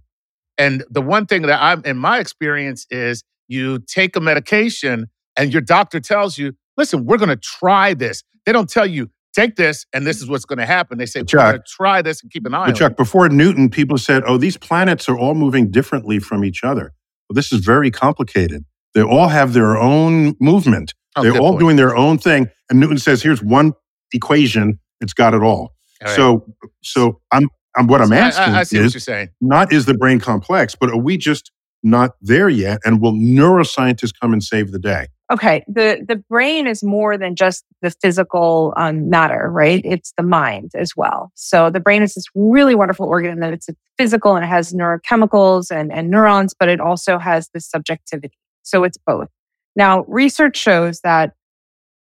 And 0.57 0.83
the 0.89 1.01
one 1.01 1.25
thing 1.25 1.43
that 1.43 1.61
I'm 1.61 1.83
in 1.85 1.97
my 1.97 2.19
experience 2.19 2.85
is 2.89 3.23
you 3.47 3.79
take 3.79 4.15
a 4.15 4.21
medication 4.21 5.07
and 5.37 5.51
your 5.51 5.61
doctor 5.61 5.99
tells 5.99 6.37
you, 6.37 6.53
listen, 6.77 7.05
we're 7.05 7.17
going 7.17 7.29
to 7.29 7.35
try 7.35 7.93
this. 7.93 8.23
They 8.45 8.51
don't 8.51 8.69
tell 8.69 8.85
you, 8.85 9.09
take 9.33 9.55
this 9.55 9.85
and 9.93 10.05
this 10.05 10.21
is 10.21 10.29
what's 10.29 10.45
going 10.45 10.59
to 10.59 10.65
happen. 10.65 10.97
They 10.97 11.05
say, 11.05 11.23
Chuck, 11.23 11.65
try 11.65 12.01
this 12.01 12.21
and 12.21 12.31
keep 12.31 12.45
an 12.45 12.53
eye 12.53 12.67
on 12.67 12.75
Chuck, 12.75 12.91
it. 12.91 12.97
before 12.97 13.27
Newton, 13.29 13.69
people 13.69 13.97
said, 13.97 14.23
oh, 14.25 14.37
these 14.37 14.57
planets 14.57 15.09
are 15.09 15.17
all 15.17 15.35
moving 15.35 15.71
differently 15.71 16.19
from 16.19 16.45
each 16.45 16.63
other. 16.63 16.93
Well, 17.29 17.35
this 17.35 17.51
is 17.51 17.63
very 17.65 17.91
complicated. 17.91 18.65
They 18.93 19.01
all 19.01 19.27
have 19.27 19.53
their 19.53 19.77
own 19.77 20.35
movement. 20.39 20.93
Oh, 21.15 21.23
They're 21.23 21.37
all 21.39 21.51
point. 21.51 21.59
doing 21.59 21.75
their 21.75 21.95
own 21.95 22.17
thing. 22.17 22.49
And 22.69 22.79
Newton 22.79 22.97
says, 22.97 23.21
here's 23.21 23.43
one 23.43 23.73
equation, 24.13 24.79
it's 25.01 25.13
got 25.13 25.33
it 25.33 25.41
all. 25.41 25.73
Right. 26.01 26.15
So, 26.15 26.45
so 26.83 27.21
I'm, 27.31 27.49
I'm 27.75 27.87
what 27.87 28.01
I'm 28.01 28.11
asking 28.11 28.53
I, 28.53 28.59
I 28.59 28.63
see 28.63 28.77
is 28.77 28.85
what 28.85 28.93
you're 28.95 29.01
saying. 29.01 29.29
not 29.39 29.71
is 29.71 29.85
the 29.85 29.93
brain 29.93 30.19
complex, 30.19 30.75
but 30.75 30.89
are 30.89 30.97
we 30.97 31.17
just 31.17 31.51
not 31.83 32.11
there 32.21 32.49
yet? 32.49 32.79
And 32.83 33.01
will 33.01 33.13
neuroscientists 33.13 34.11
come 34.19 34.33
and 34.33 34.43
save 34.43 34.71
the 34.71 34.79
day? 34.79 35.07
Okay, 35.31 35.63
the 35.65 36.03
the 36.05 36.17
brain 36.17 36.67
is 36.67 36.83
more 36.83 37.17
than 37.17 37.37
just 37.37 37.63
the 37.81 37.89
physical 37.89 38.73
um, 38.75 39.09
matter, 39.09 39.49
right? 39.49 39.81
It's 39.85 40.11
the 40.17 40.23
mind 40.23 40.71
as 40.75 40.91
well. 40.97 41.31
So 41.35 41.69
the 41.69 41.79
brain 41.79 42.03
is 42.03 42.15
this 42.15 42.25
really 42.35 42.75
wonderful 42.75 43.05
organ 43.05 43.39
that 43.39 43.53
it's 43.53 43.69
physical 43.97 44.35
and 44.35 44.43
it 44.43 44.49
has 44.49 44.73
neurochemicals 44.73 45.71
and, 45.71 45.89
and 45.93 46.09
neurons, 46.09 46.53
but 46.53 46.67
it 46.67 46.81
also 46.81 47.17
has 47.17 47.47
this 47.53 47.69
subjectivity. 47.69 48.37
So 48.63 48.83
it's 48.83 48.97
both. 48.97 49.27
Now, 49.75 50.03
research 50.07 50.57
shows 50.57 51.01
that 51.01 51.33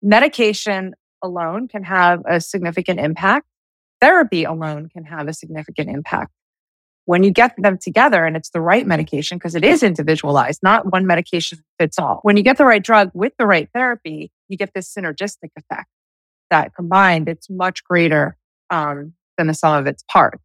medication 0.03 0.95
alone 1.22 1.68
can 1.68 1.84
have 1.84 2.22
a 2.26 2.40
significant 2.40 2.99
impact 2.99 3.47
therapy 4.03 4.43
alone 4.43 4.88
can 4.93 5.05
have 5.05 5.28
a 5.28 5.32
significant 5.32 5.88
impact. 5.88 6.32
When 7.05 7.22
you 7.22 7.30
get 7.30 7.55
them 7.57 7.78
together 7.78 8.24
and 8.24 8.36
it's 8.36 8.51
the 8.51 8.61
right 8.61 8.86
medication, 8.86 9.38
because 9.38 9.55
it 9.55 9.64
is 9.64 9.82
individualized, 9.82 10.61
not 10.62 10.93
one 10.93 11.07
medication 11.07 11.59
fits 11.78 11.99
all. 11.99 12.18
When 12.22 12.36
you 12.36 12.43
get 12.43 12.59
the 12.59 12.64
right 12.64 12.82
drug 12.82 13.11
with 13.14 13.32
the 13.38 13.47
right 13.47 13.68
therapy, 13.72 14.30
you 14.49 14.57
get 14.57 14.74
this 14.74 14.93
synergistic 14.93 15.51
effect 15.57 15.88
that 16.51 16.74
combined, 16.74 17.28
it's 17.28 17.49
much 17.49 17.82
greater 17.84 18.36
um, 18.70 19.14
than 19.38 19.47
the 19.47 19.55
sum 19.55 19.78
of 19.78 19.86
its 19.86 20.05
parts. 20.11 20.43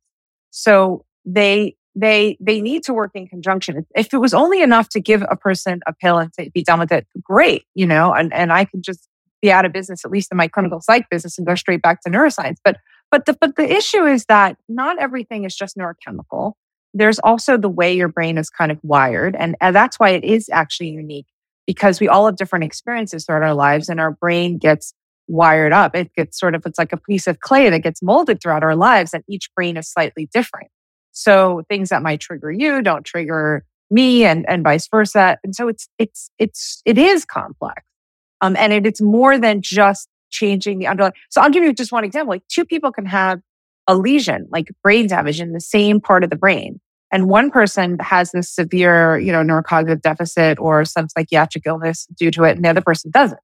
So 0.52 1.04
they 1.26 1.76
they 2.00 2.38
they 2.40 2.62
need 2.62 2.84
to 2.84 2.94
work 2.94 3.12
in 3.16 3.28
conjunction. 3.28 3.86
If 3.96 4.14
it 4.14 4.18
was 4.18 4.34
only 4.34 4.62
enough 4.62 4.90
to 4.90 5.00
give 5.00 5.24
a 5.30 5.36
person 5.36 5.82
a 5.88 5.94
pill 5.94 6.20
and 6.20 6.34
say 6.34 6.50
be 6.54 6.64
done 6.64 6.80
with 6.80 6.92
it, 6.92 7.08
great, 7.22 7.64
you 7.74 7.88
know, 7.88 8.14
and 8.14 8.34
and 8.34 8.54
I 8.54 8.66
could 8.66 8.84
just 8.84 9.10
be 9.42 9.52
out 9.52 9.66
of 9.66 9.74
business, 9.74 10.06
at 10.06 10.12
least 10.12 10.32
in 10.32 10.38
my 10.38 10.48
clinical 10.48 10.82
psych 10.82 11.10
business, 11.10 11.38
and 11.38 11.46
go 11.46 11.56
straight 11.56 11.82
back 11.82 12.02
to 12.02 12.10
neuroscience. 12.10 12.58
But 12.64 12.78
but 13.12 13.26
the, 13.26 13.34
but 13.40 13.56
the 13.56 13.72
issue 13.72 14.06
is 14.06 14.26
that 14.26 14.58
not 14.68 15.00
everything 15.00 15.46
is 15.46 15.56
just 15.56 15.78
neurochemical. 15.78 16.54
There's 16.94 17.20
also 17.20 17.58
the 17.58 17.70
way 17.70 17.94
your 17.94 18.08
brain 18.08 18.38
is 18.38 18.50
kind 18.50 18.72
of 18.72 18.80
wired. 18.84 19.36
And, 19.38 19.56
and 19.62 19.76
that's 19.76 20.00
why 20.00 20.10
it 20.10 20.24
is 20.24 20.50
actually 20.52 20.90
unique 20.90 21.28
because 21.66 22.00
we 22.00 22.08
all 22.08 22.26
have 22.26 22.38
different 22.38 22.66
experiences 22.66 23.26
throughout 23.26 23.44
our 23.44 23.54
lives 23.54 23.90
and 23.90 24.00
our 24.00 24.12
brain 24.12 24.58
gets 24.58 24.94
wired 25.28 25.74
up. 25.74 25.96
It 25.96 26.14
gets 26.16 26.40
sort 26.40 26.56
of, 26.56 26.66
it's 26.66 26.80
like 26.80 26.94
a 26.94 26.98
piece 26.98 27.28
of 27.28 27.40
clay 27.40 27.70
that 27.70 27.80
gets 27.80 28.02
molded 28.02 28.42
throughout 28.42 28.64
our 28.64 28.76
lives 28.76 29.14
and 29.14 29.24
each 29.30 29.50
brain 29.56 29.78
is 29.78 29.92
slightly 29.92 30.28
different. 30.34 30.70
So 31.18 31.64
things 31.68 31.90
that 31.90 32.04
might 32.04 32.20
trigger 32.20 32.52
you 32.52 32.82
don't 32.82 33.04
trigger 33.04 33.64
me 33.90 34.24
and, 34.26 34.46
and 34.48 34.64
vice 34.64 34.88
versa. 34.88 35.38
And 35.44 35.56
so 35.56 35.68
it's, 35.68 35.88
it's, 35.98 36.30
it's, 36.38 36.82
it 36.86 36.98
is 36.98 37.26
complex. 37.26 37.82
Um, 38.42 38.56
and 38.56 38.72
it, 38.72 38.86
it's 38.86 39.02
more 39.02 39.40
than 39.40 39.62
just 39.62 40.08
changing 40.30 40.78
the 40.78 40.88
underlying. 40.88 41.14
So 41.30 41.42
I'll 41.42 41.50
give 41.50 41.64
you 41.64 41.74
just 41.74 41.92
one 41.92 42.04
example. 42.04 42.34
Like 42.34 42.48
two 42.50 42.66
people 42.66 42.92
can 42.92 43.06
have 43.06 43.40
a 43.88 43.96
lesion, 43.96 44.48
like 44.52 44.68
brain 44.84 45.08
damage 45.08 45.40
in 45.40 45.54
the 45.54 45.62
same 45.62 46.00
part 46.00 46.24
of 46.24 46.30
the 46.30 46.36
brain. 46.36 46.80
And 47.12 47.30
one 47.30 47.50
person 47.50 47.98
has 48.00 48.32
this 48.32 48.50
severe, 48.50 49.18
you 49.18 49.32
know, 49.32 49.42
neurocognitive 49.42 50.02
deficit 50.02 50.60
or 50.60 50.86
some 50.86 51.08
psychiatric 51.10 51.64
illness 51.66 52.06
due 52.18 52.30
to 52.32 52.44
it, 52.44 52.58
and 52.58 52.66
the 52.66 52.70
other 52.70 52.82
person 52.82 53.12
doesn't. 53.12 53.40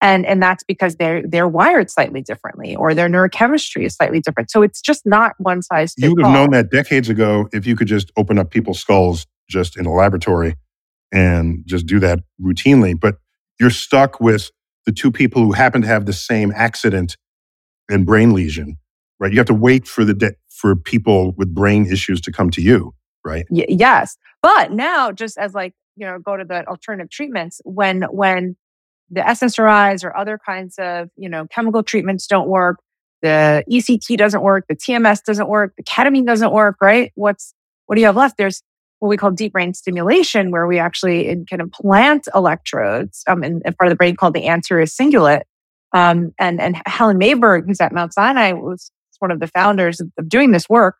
And 0.00 0.24
and 0.26 0.40
that's 0.40 0.62
because 0.62 0.96
they're 0.96 1.26
they're 1.26 1.48
wired 1.48 1.90
slightly 1.90 2.22
differently 2.22 2.76
or 2.76 2.94
their 2.94 3.08
neurochemistry 3.08 3.84
is 3.84 3.96
slightly 3.96 4.20
different. 4.20 4.50
So 4.50 4.62
it's 4.62 4.80
just 4.80 5.04
not 5.04 5.34
one 5.38 5.62
size 5.62 5.94
fits 5.94 6.04
You 6.04 6.14
would 6.14 6.24
have 6.26 6.34
known 6.34 6.50
that 6.52 6.70
decades 6.70 7.08
ago 7.08 7.48
if 7.52 7.66
you 7.66 7.74
could 7.74 7.88
just 7.88 8.12
open 8.16 8.38
up 8.38 8.50
people's 8.50 8.78
skulls 8.78 9.26
just 9.48 9.76
in 9.76 9.86
a 9.86 9.92
laboratory 9.92 10.54
and 11.12 11.64
just 11.66 11.86
do 11.86 11.98
that 12.00 12.20
routinely. 12.40 12.98
But 12.98 13.16
you're 13.58 13.70
stuck 13.70 14.20
with 14.20 14.50
the 14.86 14.92
two 14.92 15.10
people 15.10 15.42
who 15.42 15.52
happen 15.52 15.82
to 15.82 15.88
have 15.88 16.06
the 16.06 16.12
same 16.12 16.52
accident 16.54 17.16
and 17.90 18.06
brain 18.06 18.32
lesion, 18.32 18.76
right? 19.18 19.32
You 19.32 19.38
have 19.38 19.46
to 19.46 19.54
wait 19.54 19.88
for 19.88 20.04
the 20.04 20.14
de- 20.14 20.34
for 20.48 20.76
people 20.76 21.32
with 21.36 21.54
brain 21.54 21.86
issues 21.90 22.20
to 22.22 22.32
come 22.32 22.50
to 22.50 22.62
you, 22.62 22.94
right? 23.24 23.46
Y- 23.50 23.66
yes, 23.68 24.16
but 24.42 24.72
now 24.72 25.10
just 25.10 25.38
as 25.38 25.54
like 25.54 25.74
you 25.96 26.06
know, 26.06 26.18
go 26.20 26.36
to 26.36 26.44
the 26.44 26.66
alternative 26.68 27.10
treatments 27.10 27.60
when 27.64 28.02
when 28.02 28.56
the 29.10 29.20
SSRIs 29.20 30.04
or 30.04 30.16
other 30.16 30.38
kinds 30.44 30.78
of 30.78 31.10
you 31.16 31.28
know 31.28 31.46
chemical 31.46 31.82
treatments 31.82 32.26
don't 32.26 32.48
work, 32.48 32.78
the 33.22 33.64
ECT 33.70 34.16
doesn't 34.16 34.42
work, 34.42 34.66
the 34.68 34.76
TMS 34.76 35.22
doesn't 35.24 35.48
work, 35.48 35.74
the 35.76 35.82
ketamine 35.82 36.26
doesn't 36.26 36.52
work, 36.52 36.76
right? 36.80 37.12
What's 37.14 37.54
what 37.86 37.96
do 37.96 38.00
you 38.00 38.06
have 38.06 38.16
left? 38.16 38.36
There's 38.36 38.62
what 38.98 39.08
we 39.08 39.16
call 39.16 39.30
deep 39.30 39.52
brain 39.52 39.74
stimulation, 39.74 40.50
where 40.50 40.66
we 40.66 40.78
actually 40.78 41.44
can 41.48 41.60
implant 41.60 42.28
electrodes 42.34 43.22
um, 43.28 43.44
in, 43.44 43.62
in, 43.64 43.72
part 43.74 43.86
of 43.86 43.90
the 43.90 43.96
brain 43.96 44.16
called 44.16 44.34
the 44.34 44.48
anterior 44.48 44.86
cingulate. 44.86 45.42
Um, 45.92 46.32
and, 46.38 46.60
and 46.60 46.80
Helen 46.84 47.18
Mayberg, 47.18 47.66
who's 47.66 47.80
at 47.80 47.92
Mount 47.92 48.12
Sinai, 48.12 48.52
was 48.52 48.90
one 49.20 49.30
of 49.30 49.40
the 49.40 49.46
founders 49.46 50.00
of, 50.00 50.10
of 50.18 50.28
doing 50.28 50.50
this 50.50 50.68
work 50.68 50.96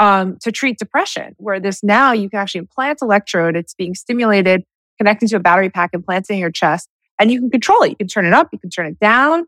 um, 0.00 0.36
to 0.42 0.52
treat 0.52 0.78
depression, 0.78 1.34
where 1.38 1.60
this 1.60 1.82
now 1.82 2.12
you 2.12 2.28
can 2.28 2.40
actually 2.40 2.60
implant 2.60 3.02
electrode. 3.02 3.56
It's 3.56 3.74
being 3.74 3.94
stimulated, 3.94 4.64
connected 4.98 5.28
to 5.28 5.36
a 5.36 5.40
battery 5.40 5.70
pack, 5.70 5.90
implanted 5.92 6.30
in 6.34 6.38
your 6.38 6.50
chest. 6.50 6.88
And 7.18 7.30
you 7.30 7.40
can 7.40 7.50
control 7.50 7.82
it. 7.82 7.90
You 7.90 7.96
can 7.96 8.08
turn 8.08 8.26
it 8.26 8.32
up, 8.32 8.48
you 8.52 8.58
can 8.58 8.70
turn 8.70 8.86
it 8.86 8.98
down, 9.00 9.46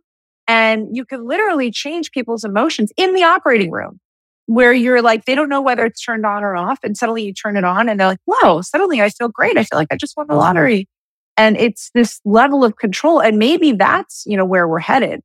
and 0.48 0.88
you 0.96 1.04
can 1.04 1.26
literally 1.26 1.70
change 1.70 2.10
people's 2.10 2.44
emotions 2.44 2.92
in 2.96 3.14
the 3.14 3.22
operating 3.22 3.70
room 3.70 4.00
where 4.46 4.72
you're 4.72 5.00
like, 5.00 5.26
they 5.26 5.36
don't 5.36 5.48
know 5.48 5.62
whether 5.62 5.84
it's 5.84 6.04
turned 6.04 6.26
on 6.26 6.42
or 6.42 6.56
off. 6.56 6.80
And 6.82 6.96
suddenly 6.96 7.22
you 7.22 7.32
turn 7.32 7.56
it 7.56 7.62
on 7.62 7.88
and 7.88 8.00
they're 8.00 8.08
like, 8.08 8.18
whoa, 8.24 8.62
suddenly 8.62 9.00
I 9.00 9.08
feel 9.10 9.28
great. 9.28 9.56
I 9.56 9.62
feel 9.62 9.78
like 9.78 9.88
I 9.92 9.96
just 9.96 10.16
won 10.16 10.26
the 10.26 10.34
lottery. 10.34 10.88
And 11.36 11.56
it's 11.56 11.90
this 11.94 12.20
level 12.24 12.64
of 12.64 12.76
control. 12.76 13.20
And 13.20 13.38
maybe 13.38 13.70
that's, 13.70 14.24
you 14.26 14.36
know, 14.36 14.44
where 14.44 14.66
we're 14.66 14.80
headed 14.80 15.20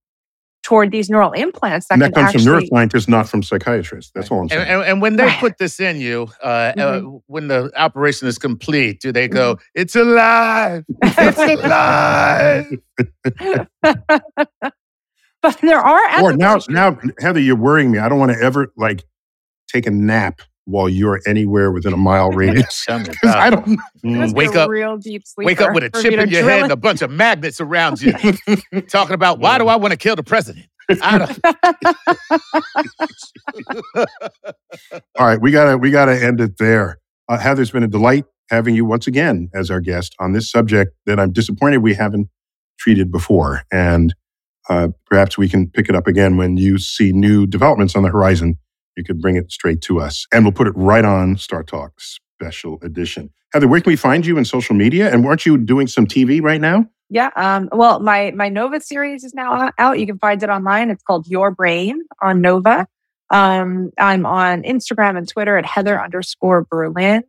toward 0.66 0.92
these 0.92 1.10
neural 1.12 1.32
implants. 1.34 1.88
That, 1.88 1.94
and 1.96 2.02
that 2.02 2.14
comes 2.16 2.36
actually, 2.36 2.68
from 2.68 2.80
neuroscientists, 2.90 3.08
not 3.08 3.30
from 3.30 3.44
psychiatrists. 3.44 4.12
That's 4.16 4.32
all 4.32 4.42
I'm 4.42 4.50
saying. 4.50 4.62
And, 4.64 4.70
and, 4.72 4.84
and 4.84 5.02
when 5.02 5.16
they 5.16 5.26
Right. 5.26 5.40
put 5.40 5.60
this 5.60 5.80
in 5.80 5.98
you, 6.02 6.28
uh, 6.42 6.74
Mhm. 6.76 6.80
uh, 6.80 7.20
when 7.28 7.48
the 7.50 7.72
operation 7.80 8.28
is 8.28 8.40
complete, 8.40 9.00
do 9.00 9.12
they 9.12 9.28
go, 9.28 9.58
"It's 9.76 9.96
alive, 9.96 10.84
it's 11.04 11.38
alive"? 11.64 12.66
but 15.42 15.58
there 15.62 15.80
are 15.80 16.24
or 16.24 16.34
now, 16.34 16.58
now, 16.70 16.98
Heather, 17.20 17.40
you're 17.40 17.56
worrying 17.56 17.92
me. 17.92 18.00
I 18.00 18.10
don't 18.10 18.18
want 18.20 18.32
to 18.32 18.40
ever 18.42 18.74
like 18.76 19.04
take 19.68 19.86
a 19.86 19.92
nap 19.92 20.42
while 20.66 20.90
you're 20.90 21.22
anywhere 21.28 21.72
within 21.72 21.94
a 21.94 21.98
mile 21.98 22.30
radius. 22.32 22.84
Tell 22.88 23.00
me 23.00 23.06
'Cause 23.24 23.36
I 23.36 23.50
don't. 23.52 23.68
You 23.68 23.78
must 24.18 24.34
Mm. 24.36 24.38
be 24.40 24.48
Wake 24.48 24.56
up- 24.56 24.70
real 24.70 24.98
deep 24.98 25.24
sleeper. 25.26 25.46
Wake 25.48 25.62
up 25.62 25.74
with 25.74 25.84
a 25.84 25.90
chip 26.02 26.14
in 26.14 26.30
your 26.30 26.44
head 26.44 26.60
it. 26.60 26.64
and 26.64 26.72
a 26.72 26.76
bunch 26.76 27.02
of 27.02 27.10
magnets 27.12 27.62
around 27.62 28.02
you, 28.02 28.14
talking 28.90 29.14
about 29.14 29.40
why 29.40 29.58
do 29.58 29.68
I 29.68 29.76
want 29.76 29.92
to 29.92 29.98
kill 29.98 30.16
the 30.16 30.24
president? 30.24 30.66
I 31.02 31.18
don't, 31.18 31.40
All 35.18 35.26
right, 35.28 35.40
we 35.42 35.52
gotta 35.52 35.78
we 35.78 35.92
gotta 35.92 36.22
end 36.24 36.40
it 36.42 36.58
there. 36.58 37.00
Uh, 37.28 37.38
Heather, 37.38 37.62
it's 37.64 37.72
been 37.72 37.84
a 37.84 37.88
delight 37.88 38.26
having 38.52 38.76
you 38.76 38.86
once 38.86 39.08
again 39.08 39.50
as 39.56 39.72
our 39.72 39.82
guest 39.82 40.16
on 40.20 40.34
this 40.34 40.50
subject 40.52 40.92
that 41.08 41.20
I'm 41.20 41.32
disappointed 41.32 41.78
we 41.80 41.96
haven't 41.96 42.30
treated 42.78 43.12
before, 43.12 43.64
and 43.72 44.14
uh, 44.70 44.90
perhaps 45.08 45.38
we 45.38 45.50
can 45.50 45.70
pick 45.70 45.90
it 45.90 45.96
up 45.96 46.06
again 46.08 46.38
when 46.38 46.58
you 46.58 46.78
see 46.78 47.12
new 47.12 47.48
developments 47.48 47.96
on 47.96 48.04
the 48.04 48.10
horizon. 48.10 48.58
You 48.96 49.04
could 49.04 49.22
bring 49.22 49.36
it 49.36 49.52
straight 49.52 49.82
to 49.82 50.00
us, 50.00 50.26
and 50.32 50.46
we'll 50.46 50.52
put 50.52 50.68
it 50.68 50.74
right 50.76 51.06
on 51.06 51.36
StarTalk 51.36 51.92
Special 51.98 52.80
Edition. 52.82 53.32
Heather, 53.54 53.68
where 53.68 53.80
can 53.80 53.92
we 53.92 53.96
find 53.96 54.26
you 54.26 54.38
in 54.38 54.46
social 54.46 54.76
media? 54.76 55.12
And 55.12 55.24
weren't 55.24 55.46
you 55.46 55.58
doing 55.58 55.88
some 55.88 56.06
TV 56.06 56.42
right 56.42 56.60
now? 56.62 56.86
Yeah. 57.10 57.30
Um, 57.36 57.70
well, 57.72 58.00
my 58.00 58.32
my 58.32 58.50
Nova 58.50 58.82
series 58.82 59.24
is 59.24 59.34
now 59.34 59.72
out. 59.78 60.00
You 60.00 60.08
can 60.08 60.18
find 60.18 60.42
it 60.42 60.50
online. 60.50 60.90
It's 60.90 61.04
called 61.04 61.28
Your 61.28 61.52
Brain 61.52 62.02
on 62.22 62.42
Nova. 62.42 62.88
Um, 63.30 63.92
I'm 63.98 64.26
on 64.26 64.64
Instagram 64.64 65.18
and 65.18 65.28
Twitter 65.28 65.58
at 65.58 65.66
Heather 65.66 66.02
underscore 66.02 66.66
Berlin. 66.70 67.24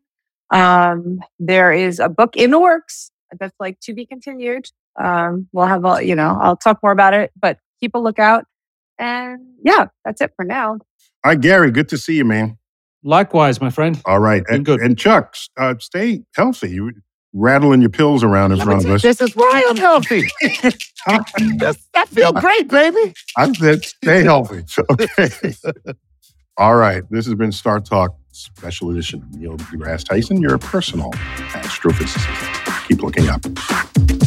Um, 0.50 1.20
there 1.38 1.72
is 1.72 1.98
a 1.98 2.08
book 2.08 2.36
in 2.36 2.50
the 2.50 2.58
works 2.58 3.10
that's 3.38 3.56
like 3.58 3.80
to 3.80 3.94
be 3.94 4.06
continued. 4.06 4.66
Um, 5.00 5.48
we'll 5.52 5.66
have 5.66 5.84
a, 5.84 6.02
you 6.02 6.14
know, 6.14 6.38
I'll 6.40 6.56
talk 6.56 6.80
more 6.82 6.92
about 6.92 7.14
it, 7.14 7.32
but 7.38 7.58
keep 7.80 7.94
a 7.94 7.98
lookout. 7.98 8.44
And 8.98 9.40
yeah, 9.64 9.86
that's 10.04 10.20
it 10.20 10.32
for 10.36 10.44
now. 10.44 10.70
All 10.72 10.78
right, 11.24 11.40
Gary, 11.40 11.70
good 11.70 11.88
to 11.90 11.98
see 11.98 12.16
you, 12.16 12.24
man. 12.24 12.58
Likewise, 13.02 13.60
my 13.60 13.70
friend. 13.70 14.00
All 14.04 14.18
right, 14.20 14.42
and, 14.48 14.64
good. 14.64 14.80
and 14.80 14.98
Chuck, 14.98 15.36
uh, 15.56 15.74
stay 15.78 16.22
healthy. 16.34 16.70
You 16.70 16.92
rattling 17.32 17.80
your 17.82 17.90
pills 17.90 18.24
around 18.24 18.52
in 18.52 18.60
front 18.60 18.84
of 18.84 18.90
us. 18.90 19.02
this 19.02 19.20
is 19.20 19.36
why 19.36 19.64
I'm 19.68 19.76
healthy. 19.76 20.22
This- 21.58 21.86
I 21.94 22.04
feel 22.06 22.32
great, 22.32 22.66
baby. 22.68 23.14
I 23.36 23.52
said 23.52 23.84
stay 23.84 24.22
healthy. 24.24 24.64
Okay. 24.90 25.28
All 26.58 26.74
right. 26.74 27.02
This 27.10 27.26
has 27.26 27.34
been 27.34 27.50
StarTalk 27.50 28.08
Special 28.32 28.90
Edition. 28.90 29.24
Neil 29.32 29.56
deGrasse 29.58 30.04
Tyson, 30.04 30.40
your 30.40 30.58
personal 30.58 31.12
astrophysicist. 31.12 32.88
Keep 32.88 33.02
looking 33.02 33.28
up. 33.28 34.25